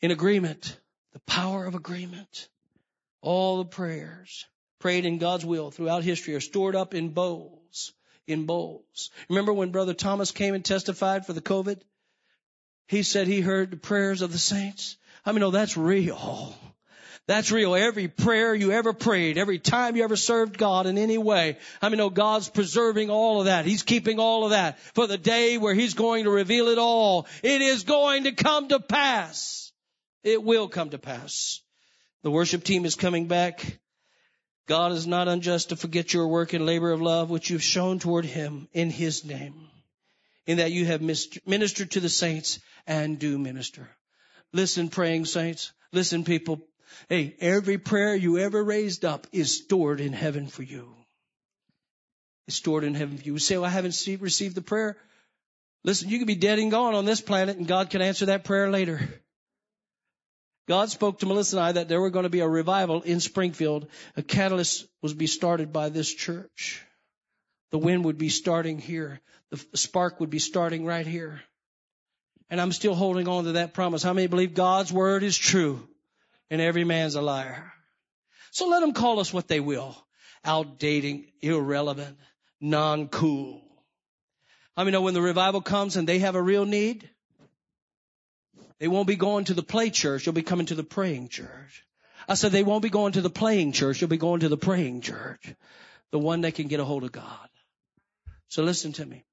In 0.00 0.10
agreement, 0.10 0.78
the 1.12 1.20
power 1.20 1.66
of 1.66 1.74
agreement. 1.74 2.48
All 3.22 3.58
the 3.58 3.68
prayers 3.68 4.46
prayed 4.78 5.04
in 5.04 5.18
God's 5.18 5.44
will 5.44 5.70
throughout 5.70 6.02
history 6.02 6.34
are 6.34 6.40
stored 6.40 6.74
up 6.74 6.94
in 6.94 7.10
bowls 7.10 7.92
in 8.30 8.46
bowls. 8.46 9.10
Remember 9.28 9.52
when 9.52 9.70
Brother 9.70 9.94
Thomas 9.94 10.30
came 10.32 10.54
and 10.54 10.64
testified 10.64 11.26
for 11.26 11.32
the 11.32 11.40
COVID? 11.40 11.80
He 12.86 13.02
said 13.02 13.26
he 13.26 13.40
heard 13.40 13.70
the 13.70 13.76
prayers 13.76 14.22
of 14.22 14.32
the 14.32 14.38
saints. 14.38 14.96
I 15.24 15.32
mean, 15.32 15.40
no, 15.40 15.50
that's 15.50 15.76
real. 15.76 16.54
That's 17.26 17.52
real. 17.52 17.76
Every 17.76 18.08
prayer 18.08 18.54
you 18.54 18.72
ever 18.72 18.92
prayed, 18.92 19.38
every 19.38 19.60
time 19.60 19.94
you 19.94 20.02
ever 20.02 20.16
served 20.16 20.58
God 20.58 20.86
in 20.86 20.98
any 20.98 21.18
way. 21.18 21.58
I 21.80 21.88
mean, 21.88 21.98
no, 21.98 22.10
God's 22.10 22.48
preserving 22.48 23.10
all 23.10 23.38
of 23.38 23.44
that. 23.44 23.66
He's 23.66 23.84
keeping 23.84 24.18
all 24.18 24.44
of 24.44 24.50
that 24.50 24.80
for 24.94 25.06
the 25.06 25.18
day 25.18 25.56
where 25.56 25.74
He's 25.74 25.94
going 25.94 26.24
to 26.24 26.30
reveal 26.30 26.68
it 26.68 26.78
all. 26.78 27.28
It 27.44 27.62
is 27.62 27.84
going 27.84 28.24
to 28.24 28.32
come 28.32 28.68
to 28.68 28.80
pass. 28.80 29.70
It 30.24 30.42
will 30.42 30.66
come 30.66 30.90
to 30.90 30.98
pass. 30.98 31.60
The 32.22 32.30
worship 32.30 32.64
team 32.64 32.84
is 32.84 32.96
coming 32.96 33.28
back. 33.28 33.78
God 34.70 34.92
is 34.92 35.04
not 35.04 35.26
unjust 35.26 35.70
to 35.70 35.76
forget 35.76 36.14
your 36.14 36.28
work 36.28 36.52
and 36.52 36.64
labor 36.64 36.92
of 36.92 37.02
love 37.02 37.28
which 37.28 37.50
you've 37.50 37.60
shown 37.60 37.98
toward 37.98 38.24
Him 38.24 38.68
in 38.72 38.88
His 38.88 39.24
name, 39.24 39.66
in 40.46 40.58
that 40.58 40.70
you 40.70 40.86
have 40.86 41.02
ministered 41.02 41.90
to 41.90 41.98
the 41.98 42.08
saints 42.08 42.60
and 42.86 43.18
do 43.18 43.36
minister. 43.36 43.88
Listen, 44.52 44.88
praying 44.88 45.24
saints. 45.24 45.72
Listen, 45.92 46.22
people. 46.22 46.60
Hey, 47.08 47.34
every 47.40 47.78
prayer 47.78 48.14
you 48.14 48.38
ever 48.38 48.62
raised 48.62 49.04
up 49.04 49.26
is 49.32 49.56
stored 49.56 50.00
in 50.00 50.12
heaven 50.12 50.46
for 50.46 50.62
you. 50.62 50.94
It's 52.46 52.56
stored 52.56 52.84
in 52.84 52.94
heaven 52.94 53.18
for 53.18 53.24
you. 53.24 53.32
You 53.32 53.38
say, 53.40 53.56
well, 53.56 53.64
I 53.64 53.70
haven't 53.70 54.06
received 54.20 54.54
the 54.54 54.62
prayer. 54.62 54.96
Listen, 55.82 56.10
you 56.10 56.18
can 56.18 56.28
be 56.28 56.36
dead 56.36 56.60
and 56.60 56.70
gone 56.70 56.94
on 56.94 57.06
this 57.06 57.20
planet 57.20 57.56
and 57.56 57.66
God 57.66 57.90
can 57.90 58.02
answer 58.02 58.26
that 58.26 58.44
prayer 58.44 58.70
later. 58.70 59.00
God 60.68 60.90
spoke 60.90 61.18
to 61.18 61.26
Melissa 61.26 61.56
and 61.56 61.64
I 61.64 61.72
that 61.72 61.88
there 61.88 62.00
were 62.00 62.10
going 62.10 62.24
to 62.24 62.30
be 62.30 62.40
a 62.40 62.48
revival 62.48 63.02
in 63.02 63.20
Springfield. 63.20 63.88
A 64.16 64.22
catalyst 64.22 64.86
was 65.02 65.12
to 65.12 65.18
be 65.18 65.26
started 65.26 65.72
by 65.72 65.88
this 65.88 66.12
church. 66.12 66.82
The 67.70 67.78
wind 67.78 68.04
would 68.04 68.18
be 68.18 68.28
starting 68.28 68.78
here. 68.78 69.20
The 69.50 69.64
spark 69.76 70.20
would 70.20 70.30
be 70.30 70.38
starting 70.38 70.84
right 70.84 71.06
here. 71.06 71.40
And 72.50 72.60
I'm 72.60 72.72
still 72.72 72.94
holding 72.94 73.28
on 73.28 73.44
to 73.44 73.52
that 73.52 73.74
promise. 73.74 74.02
How 74.02 74.12
many 74.12 74.26
believe 74.26 74.54
God's 74.54 74.92
word 74.92 75.22
is 75.22 75.36
true 75.36 75.88
and 76.50 76.60
every 76.60 76.84
man's 76.84 77.14
a 77.14 77.22
liar? 77.22 77.72
So 78.50 78.68
let 78.68 78.80
them 78.80 78.92
call 78.92 79.20
us 79.20 79.32
what 79.32 79.48
they 79.48 79.60
will. 79.60 79.96
Outdating, 80.44 81.26
irrelevant, 81.40 82.16
non-cool. 82.60 83.62
I 84.76 84.84
mean, 84.84 84.92
know 84.92 85.02
when 85.02 85.14
the 85.14 85.22
revival 85.22 85.60
comes 85.60 85.96
and 85.96 86.08
they 86.08 86.20
have 86.20 86.34
a 86.34 86.42
real 86.42 86.64
need, 86.64 87.08
they 88.80 88.88
won't 88.88 89.06
be 89.06 89.16
going 89.16 89.44
to 89.44 89.54
the 89.54 89.62
play 89.62 89.90
church. 89.90 90.26
You'll 90.26 90.32
be 90.32 90.42
coming 90.42 90.66
to 90.66 90.74
the 90.74 90.82
praying 90.82 91.28
church. 91.28 91.84
I 92.26 92.34
said 92.34 92.50
they 92.50 92.62
won't 92.62 92.82
be 92.82 92.90
going 92.90 93.12
to 93.12 93.20
the 93.20 93.30
playing 93.30 93.72
church. 93.72 94.00
You'll 94.00 94.10
be 94.10 94.16
going 94.16 94.40
to 94.40 94.48
the 94.48 94.56
praying 94.56 95.02
church. 95.02 95.54
The 96.10 96.18
one 96.18 96.40
that 96.40 96.54
can 96.54 96.68
get 96.68 96.80
a 96.80 96.84
hold 96.84 97.04
of 97.04 97.12
God. 97.12 97.48
So 98.48 98.62
listen 98.62 98.92
to 98.94 99.06
me. 99.06 99.24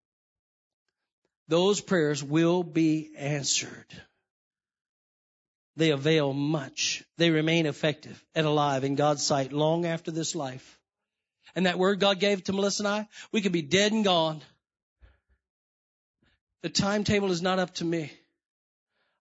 Those 1.48 1.80
prayers 1.80 2.22
will 2.22 2.62
be 2.62 3.12
answered. 3.18 3.86
They 5.78 5.92
avail 5.92 6.34
much. 6.34 7.04
They 7.18 7.30
remain 7.30 7.68
effective 7.68 8.22
and 8.36 8.46
alive 8.46 8.84
in 8.84 8.96
God's 8.96 9.24
sight 9.24 9.54
long 9.54 9.86
after 9.86 10.12
this 10.12 10.36
life. 10.36 10.78
And 11.56 11.68
that 11.68 11.80
word 11.80 12.00
God 12.00 12.20
gave 12.20 12.44
to 12.44 12.54
Melissa 12.54 12.84
and 12.84 12.88
I, 12.88 13.08
we 13.32 13.42
could 13.42 13.54
be 13.54 13.62
dead 13.62 13.94
and 13.94 14.04
gone. 14.04 14.42
The 16.64 16.70
timetable 16.70 17.32
is 17.32 17.42
not 17.42 17.60
up 17.60 17.76
to 17.76 17.86
me. 17.86 18.12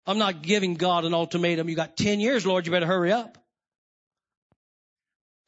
I'm 0.07 0.19
not 0.19 0.43
giving 0.43 0.75
God 0.75 1.05
an 1.05 1.15
ultimatum. 1.15 1.69
You 1.69 1.77
got 1.77 1.97
10 1.97 2.21
years, 2.21 2.47
Lord, 2.47 2.67
you 2.67 2.73
better 2.73 2.87
hurry 2.87 3.13
up. 3.13 3.39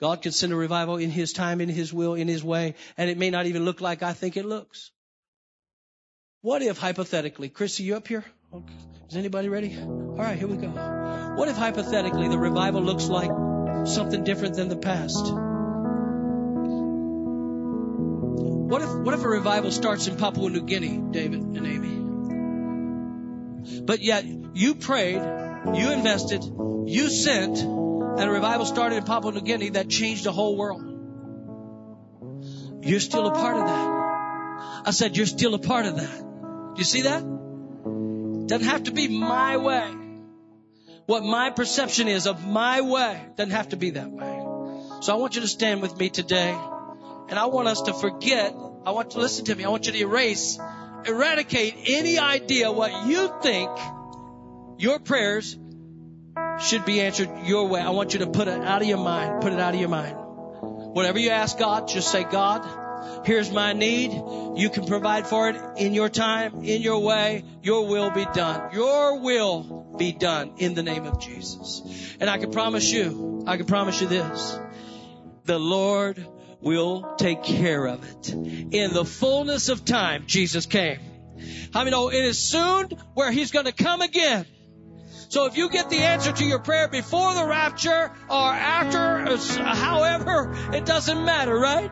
God 0.00 0.22
can 0.22 0.32
send 0.32 0.52
a 0.52 0.56
revival 0.56 0.96
in 0.96 1.10
His 1.10 1.32
time, 1.32 1.60
in 1.60 1.68
His 1.68 1.92
will, 1.92 2.14
in 2.14 2.28
His 2.28 2.42
way, 2.42 2.74
and 2.96 3.10
it 3.10 3.18
may 3.18 3.30
not 3.30 3.46
even 3.46 3.64
look 3.64 3.80
like 3.80 4.02
I 4.02 4.12
think 4.12 4.36
it 4.36 4.44
looks. 4.44 4.90
What 6.40 6.62
if 6.62 6.78
hypothetically, 6.78 7.48
Chrissy, 7.48 7.84
you 7.84 7.96
up 7.96 8.06
here? 8.06 8.24
Is 9.08 9.16
anybody 9.16 9.48
ready? 9.48 9.76
All 9.76 10.16
right, 10.16 10.38
here 10.38 10.46
we 10.46 10.56
go. 10.56 10.68
What 10.68 11.48
if 11.48 11.56
hypothetically 11.56 12.28
the 12.28 12.38
revival 12.38 12.82
looks 12.82 13.08
like 13.08 13.30
something 13.86 14.22
different 14.22 14.54
than 14.54 14.68
the 14.68 14.76
past? 14.76 15.32
What 18.70 18.82
if, 18.82 18.90
what 19.04 19.14
if 19.14 19.24
a 19.24 19.28
revival 19.28 19.72
starts 19.72 20.06
in 20.06 20.16
Papua 20.16 20.50
New 20.50 20.62
Guinea, 20.62 21.02
David 21.10 21.40
and 21.40 21.66
Amy? 21.66 22.07
But 23.82 24.00
yet 24.00 24.24
you 24.54 24.74
prayed, 24.74 25.22
you 25.74 25.90
invested, 25.92 26.44
you 26.86 27.10
sent, 27.10 27.58
and 27.58 28.20
a 28.20 28.30
revival 28.30 28.66
started 28.66 28.96
in 28.96 29.04
Papua 29.04 29.32
New 29.32 29.40
Guinea 29.40 29.70
that 29.70 29.88
changed 29.88 30.24
the 30.24 30.32
whole 30.32 30.56
world. 30.56 30.82
You're 32.82 33.00
still 33.00 33.26
a 33.26 33.32
part 33.32 33.56
of 33.56 33.66
that. 33.66 33.98
I 34.86 34.90
said, 34.92 35.16
you're 35.16 35.26
still 35.26 35.54
a 35.54 35.58
part 35.58 35.86
of 35.86 35.96
that. 35.96 36.18
Do 36.18 36.78
you 36.78 36.84
see 36.84 37.02
that? 37.02 37.22
Doesn't 38.46 38.66
have 38.66 38.84
to 38.84 38.92
be 38.92 39.08
my 39.08 39.56
way. 39.56 39.94
What 41.06 41.22
my 41.24 41.50
perception 41.50 42.08
is 42.08 42.26
of 42.26 42.46
my 42.46 42.80
way 42.80 43.20
doesn't 43.36 43.52
have 43.52 43.70
to 43.70 43.76
be 43.76 43.90
that 43.90 44.10
way. 44.10 44.40
So 45.00 45.12
I 45.12 45.16
want 45.16 45.34
you 45.34 45.40
to 45.42 45.48
stand 45.48 45.82
with 45.82 45.96
me 45.98 46.10
today. 46.10 46.56
And 47.28 47.38
I 47.38 47.46
want 47.46 47.68
us 47.68 47.82
to 47.82 47.94
forget. 47.94 48.54
I 48.86 48.90
want 48.92 49.10
to 49.12 49.18
listen 49.18 49.44
to 49.46 49.54
me. 49.54 49.64
I 49.64 49.68
want 49.68 49.86
you 49.86 49.92
to 49.92 49.98
erase 49.98 50.58
eradicate 51.06 51.74
any 51.86 52.18
idea 52.18 52.70
what 52.70 53.06
you 53.06 53.32
think 53.42 53.70
your 54.78 54.98
prayers 54.98 55.56
should 56.60 56.84
be 56.84 57.00
answered 57.00 57.30
your 57.44 57.68
way. 57.68 57.80
I 57.80 57.90
want 57.90 58.14
you 58.14 58.20
to 58.20 58.26
put 58.26 58.48
it 58.48 58.60
out 58.60 58.82
of 58.82 58.88
your 58.88 58.98
mind. 58.98 59.42
Put 59.42 59.52
it 59.52 59.60
out 59.60 59.74
of 59.74 59.80
your 59.80 59.88
mind. 59.88 60.16
Whatever 60.18 61.18
you 61.18 61.30
ask 61.30 61.58
God, 61.58 61.88
just 61.88 62.10
say, 62.10 62.24
God, 62.24 63.26
here's 63.26 63.50
my 63.50 63.72
need. 63.72 64.12
You 64.56 64.70
can 64.70 64.86
provide 64.86 65.26
for 65.26 65.48
it 65.50 65.56
in 65.76 65.94
your 65.94 66.08
time, 66.08 66.64
in 66.64 66.82
your 66.82 67.00
way. 67.00 67.44
Your 67.62 67.86
will 67.86 68.10
be 68.10 68.24
done. 68.24 68.74
Your 68.74 69.20
will 69.20 69.94
be 69.96 70.12
done 70.12 70.54
in 70.58 70.74
the 70.74 70.82
name 70.82 71.06
of 71.06 71.20
Jesus. 71.20 72.16
And 72.20 72.28
I 72.28 72.38
can 72.38 72.50
promise 72.50 72.90
you, 72.90 73.44
I 73.46 73.56
can 73.56 73.66
promise 73.66 74.00
you 74.00 74.08
this. 74.08 74.58
The 75.44 75.58
Lord 75.58 76.26
will 76.60 77.14
take 77.16 77.42
care 77.42 77.86
of 77.86 78.04
it. 78.04 78.30
In 78.30 78.92
the 78.92 79.04
fullness 79.04 79.68
of 79.68 79.84
time, 79.84 80.24
Jesus 80.26 80.66
came. 80.66 81.00
How 81.72 81.80
I 81.80 81.84
mean, 81.84 81.94
oh, 81.94 82.08
it 82.08 82.24
is 82.24 82.38
soon 82.38 82.88
where 83.14 83.30
he's 83.30 83.50
going 83.50 83.66
to 83.66 83.72
come 83.72 84.00
again. 84.00 84.46
So 85.28 85.46
if 85.46 85.56
you 85.56 85.68
get 85.68 85.90
the 85.90 85.98
answer 85.98 86.32
to 86.32 86.44
your 86.44 86.58
prayer 86.58 86.88
before 86.88 87.34
the 87.34 87.46
rapture 87.46 88.10
or 88.30 88.52
after, 88.52 89.36
however, 89.62 90.54
it 90.72 90.86
doesn't 90.86 91.24
matter, 91.24 91.56
right? 91.56 91.90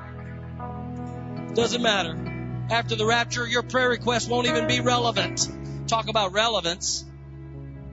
Doesn't 1.55 1.83
matter. 1.83 2.67
After 2.71 2.97
the 2.97 3.05
rapture, 3.05 3.47
your 3.47 3.63
prayer 3.63 3.91
request 3.91 4.31
won't 4.31 4.47
even 4.47 4.67
be 4.67 4.81
relevant. 4.81 5.49
Talk 5.87 6.09
about 6.09 6.33
relevance. 6.33 7.05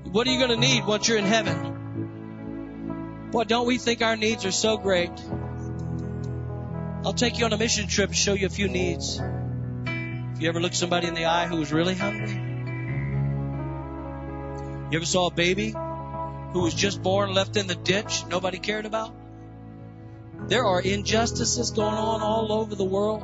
What 0.05 0.28
are 0.28 0.32
you 0.32 0.39
going 0.39 0.51
to 0.51 0.57
need 0.57 0.86
once 0.86 1.07
you're 1.07 1.17
in 1.17 1.26
heaven? 1.26 3.30
Boy, 3.32 3.43
don't 3.43 3.67
we 3.67 3.78
think 3.78 4.01
our 4.01 4.15
needs 4.15 4.45
are 4.45 4.51
so 4.51 4.78
great? 4.78 5.11
I'll 7.06 7.14
take 7.14 7.38
you 7.38 7.45
on 7.45 7.51
a 7.51 7.58
mission 7.58 7.88
trip 7.88 8.10
and 8.10 8.18
show 8.18 8.34
you 8.34 8.47
a 8.47 8.49
few 8.49 8.70
needs. 8.70 9.20
If 9.20 10.41
you 10.41 10.47
ever 10.47 10.62
look 10.62 10.74
somebody 10.74 11.08
in 11.08 11.14
the 11.14 11.26
eye 11.26 11.47
who 11.47 11.58
was 11.58 11.74
really 11.74 11.95
hungry, 11.95 12.32
you 14.89 14.97
ever 14.97 15.06
saw 15.06 15.28
a 15.28 15.34
baby 15.34 15.72
who 15.72 16.62
was 16.62 16.74
just 16.74 17.01
born 17.01 17.34
left 17.34 17.58
in 17.58 17.68
the 17.68 17.76
ditch 17.76 18.26
nobody 18.28 18.58
cared 18.58 18.86
about? 18.86 19.14
There 20.47 20.66
are 20.66 20.80
injustices 20.82 21.72
going 21.72 21.95
on 21.95 22.22
all 22.22 22.51
over 22.54 22.76
the 22.76 22.86
world. 22.86 23.24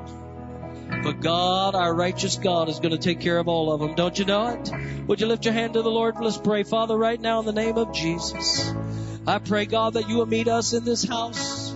But 1.04 1.22
God, 1.22 1.76
our 1.76 1.94
righteous 1.94 2.38
God, 2.38 2.68
is 2.68 2.80
going 2.80 2.92
to 2.92 2.98
take 2.98 3.20
care 3.20 3.38
of 3.38 3.48
all 3.48 3.72
of 3.72 3.80
them. 3.80 3.96
Don't 3.96 4.18
you 4.18 4.26
know 4.26 4.48
it? 4.48 4.72
Would 5.08 5.22
you 5.22 5.28
lift 5.28 5.46
your 5.46 5.54
hand 5.54 5.74
to 5.74 5.82
the 5.82 5.92
Lord? 5.92 6.16
Let's 6.20 6.38
pray. 6.38 6.64
Father, 6.64 6.98
right 6.98 7.20
now 7.20 7.40
in 7.40 7.46
the 7.46 7.54
name 7.54 7.78
of 7.78 7.94
Jesus, 7.94 8.74
I 9.28 9.40
pray, 9.40 9.66
God, 9.66 9.94
that 9.94 10.10
you 10.10 10.18
will 10.18 10.26
meet 10.26 10.48
us 10.48 10.74
in 10.74 10.84
this 10.84 11.04
house. 11.04 11.69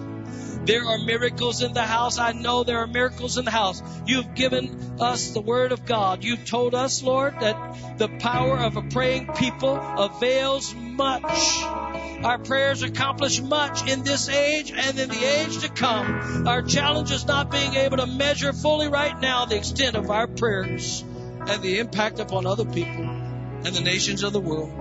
There 0.65 0.85
are 0.85 0.97
miracles 0.97 1.61
in 1.61 1.73
the 1.73 1.83
house. 1.83 2.17
I 2.17 2.31
know 2.31 2.63
there 2.63 2.79
are 2.79 2.87
miracles 2.87 3.37
in 3.37 3.43
the 3.43 3.51
house. 3.51 3.83
You've 4.05 4.33
given 4.33 4.97
us 5.01 5.31
the 5.31 5.41
word 5.41 5.73
of 5.73 5.85
God. 5.85 6.23
You've 6.23 6.45
told 6.45 6.73
us, 6.73 7.03
Lord, 7.03 7.37
that 7.41 7.97
the 7.97 8.07
power 8.07 8.57
of 8.57 8.77
a 8.77 8.81
praying 8.81 9.27
people 9.33 9.75
avails 9.75 10.73
much. 10.73 11.63
Our 12.23 12.37
prayers 12.37 12.81
accomplish 12.81 13.41
much 13.41 13.89
in 13.89 14.03
this 14.03 14.29
age 14.29 14.71
and 14.71 14.97
in 14.97 15.09
the 15.09 15.25
age 15.25 15.59
to 15.59 15.69
come. 15.69 16.47
Our 16.47 16.61
challenge 16.61 17.11
is 17.11 17.25
not 17.25 17.51
being 17.51 17.73
able 17.75 17.97
to 17.97 18.07
measure 18.07 18.53
fully 18.53 18.87
right 18.87 19.19
now 19.19 19.43
the 19.43 19.57
extent 19.57 19.97
of 19.97 20.09
our 20.09 20.27
prayers 20.27 21.03
and 21.45 21.61
the 21.61 21.79
impact 21.79 22.19
upon 22.19 22.45
other 22.45 22.65
people 22.65 23.03
and 23.03 23.75
the 23.75 23.81
nations 23.81 24.23
of 24.23 24.31
the 24.31 24.39
world. 24.39 24.71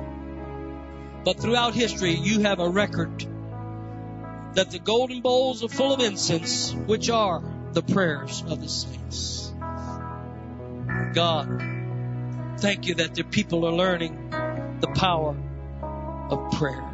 But 1.24 1.40
throughout 1.40 1.74
history, 1.74 2.14
you 2.14 2.40
have 2.40 2.60
a 2.60 2.68
record 2.68 3.31
that 4.54 4.70
the 4.70 4.78
golden 4.78 5.20
bowls 5.20 5.64
are 5.64 5.68
full 5.68 5.94
of 5.94 6.00
incense, 6.00 6.72
which 6.72 7.08
are 7.10 7.42
the 7.72 7.82
prayers 7.82 8.42
of 8.46 8.60
the 8.60 8.68
saints. 8.68 9.52
God, 11.14 11.62
thank 12.58 12.86
you 12.86 12.96
that 12.96 13.14
the 13.14 13.24
people 13.24 13.64
are 13.64 13.72
learning 13.72 14.30
the 14.80 14.88
power 14.94 15.36
of 16.30 16.52
prayer. 16.52 16.88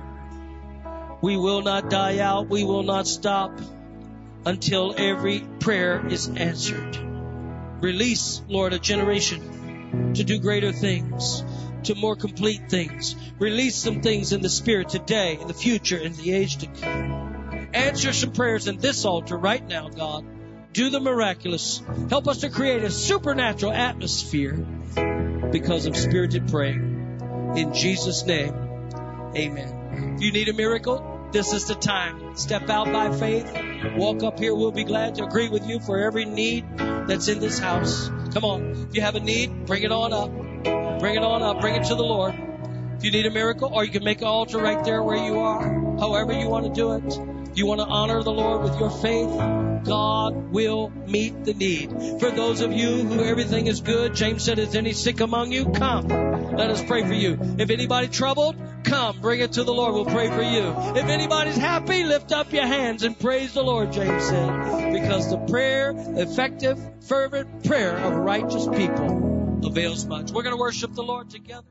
We 1.20 1.36
will 1.36 1.62
not 1.62 1.90
die 1.90 2.18
out. 2.18 2.48
We 2.48 2.64
will 2.64 2.84
not 2.84 3.06
stop 3.08 3.58
until 4.46 4.94
every 4.96 5.40
prayer 5.58 6.06
is 6.06 6.28
answered. 6.28 6.96
Release, 7.80 8.40
Lord, 8.48 8.72
a 8.72 8.78
generation 8.78 10.12
to 10.14 10.24
do 10.24 10.38
greater 10.38 10.72
things, 10.72 11.44
to 11.84 11.94
more 11.94 12.16
complete 12.16 12.68
things. 12.68 13.16
Release 13.38 13.76
some 13.76 14.00
things 14.00 14.32
in 14.32 14.42
the 14.42 14.48
spirit 14.48 14.88
today, 14.88 15.38
in 15.40 15.48
the 15.48 15.54
future, 15.54 15.98
in 15.98 16.12
the 16.14 16.32
age 16.32 16.58
to 16.58 16.66
come. 16.66 17.37
Answer 17.72 18.12
some 18.12 18.32
prayers 18.32 18.66
in 18.66 18.78
this 18.78 19.04
altar 19.04 19.36
right 19.36 19.66
now, 19.66 19.88
God. 19.88 20.24
Do 20.72 20.90
the 20.90 21.00
miraculous. 21.00 21.82
Help 22.10 22.28
us 22.28 22.38
to 22.38 22.50
create 22.50 22.82
a 22.84 22.90
supernatural 22.90 23.72
atmosphere 23.72 24.54
because 25.50 25.86
of 25.86 25.96
spirited 25.96 26.48
praying. 26.48 27.54
In 27.56 27.72
Jesus' 27.74 28.24
name, 28.24 28.54
amen. 29.34 30.14
If 30.16 30.22
you 30.22 30.32
need 30.32 30.48
a 30.48 30.52
miracle, 30.52 31.28
this 31.32 31.52
is 31.52 31.66
the 31.66 31.74
time. 31.74 32.36
Step 32.36 32.70
out 32.70 32.92
by 32.92 33.16
faith. 33.16 33.52
Walk 33.96 34.22
up 34.22 34.38
here. 34.38 34.54
We'll 34.54 34.72
be 34.72 34.84
glad 34.84 35.16
to 35.16 35.24
agree 35.24 35.48
with 35.48 35.66
you 35.66 35.80
for 35.80 35.98
every 35.98 36.24
need 36.24 36.64
that's 36.78 37.28
in 37.28 37.38
this 37.38 37.58
house. 37.58 38.08
Come 38.32 38.44
on. 38.44 38.86
If 38.88 38.94
you 38.94 39.02
have 39.02 39.14
a 39.14 39.20
need, 39.20 39.66
bring 39.66 39.82
it 39.82 39.92
on 39.92 40.12
up. 40.12 40.30
Bring 41.00 41.16
it 41.16 41.22
on 41.22 41.42
up. 41.42 41.60
Bring 41.60 41.74
it 41.74 41.84
to 41.84 41.94
the 41.94 42.02
Lord. 42.02 42.34
If 42.96 43.04
you 43.04 43.10
need 43.10 43.26
a 43.26 43.30
miracle, 43.30 43.70
or 43.72 43.84
you 43.84 43.92
can 43.92 44.04
make 44.04 44.20
an 44.20 44.26
altar 44.26 44.58
right 44.58 44.82
there 44.84 45.02
where 45.02 45.16
you 45.16 45.38
are. 45.38 45.98
However 45.98 46.32
you 46.32 46.48
want 46.48 46.66
to 46.66 46.72
do 46.72 46.94
it. 46.94 47.37
You 47.58 47.66
want 47.66 47.80
to 47.80 47.88
honor 47.88 48.22
the 48.22 48.30
Lord 48.30 48.62
with 48.62 48.78
your 48.78 48.88
faith, 48.88 49.36
God 49.84 50.52
will 50.52 50.90
meet 51.08 51.44
the 51.44 51.54
need. 51.54 51.90
For 52.20 52.30
those 52.30 52.60
of 52.60 52.72
you 52.72 53.02
who 53.02 53.24
everything 53.24 53.66
is 53.66 53.80
good, 53.80 54.14
James 54.14 54.44
said, 54.44 54.60
is 54.60 54.76
any 54.76 54.92
sick 54.92 55.18
among 55.18 55.50
you? 55.50 55.72
Come. 55.72 56.06
Let 56.06 56.70
us 56.70 56.84
pray 56.84 57.04
for 57.04 57.14
you. 57.14 57.36
If 57.58 57.70
anybody 57.70 58.06
troubled, 58.06 58.54
come. 58.84 59.20
Bring 59.20 59.40
it 59.40 59.54
to 59.54 59.64
the 59.64 59.74
Lord. 59.74 59.92
We'll 59.92 60.04
pray 60.04 60.28
for 60.28 60.40
you. 60.40 60.72
If 61.00 61.06
anybody's 61.06 61.56
happy, 61.56 62.04
lift 62.04 62.30
up 62.30 62.52
your 62.52 62.66
hands 62.66 63.02
and 63.02 63.18
praise 63.18 63.54
the 63.54 63.64
Lord, 63.64 63.92
James 63.92 64.22
said. 64.28 64.92
Because 64.92 65.28
the 65.28 65.38
prayer, 65.38 65.94
effective, 65.96 66.78
fervent 67.08 67.64
prayer 67.64 67.96
of 67.96 68.14
righteous 68.14 68.68
people 68.68 69.66
avails 69.66 70.06
much. 70.06 70.30
We're 70.30 70.44
going 70.44 70.54
to 70.54 70.60
worship 70.60 70.94
the 70.94 71.02
Lord 71.02 71.28
together. 71.30 71.66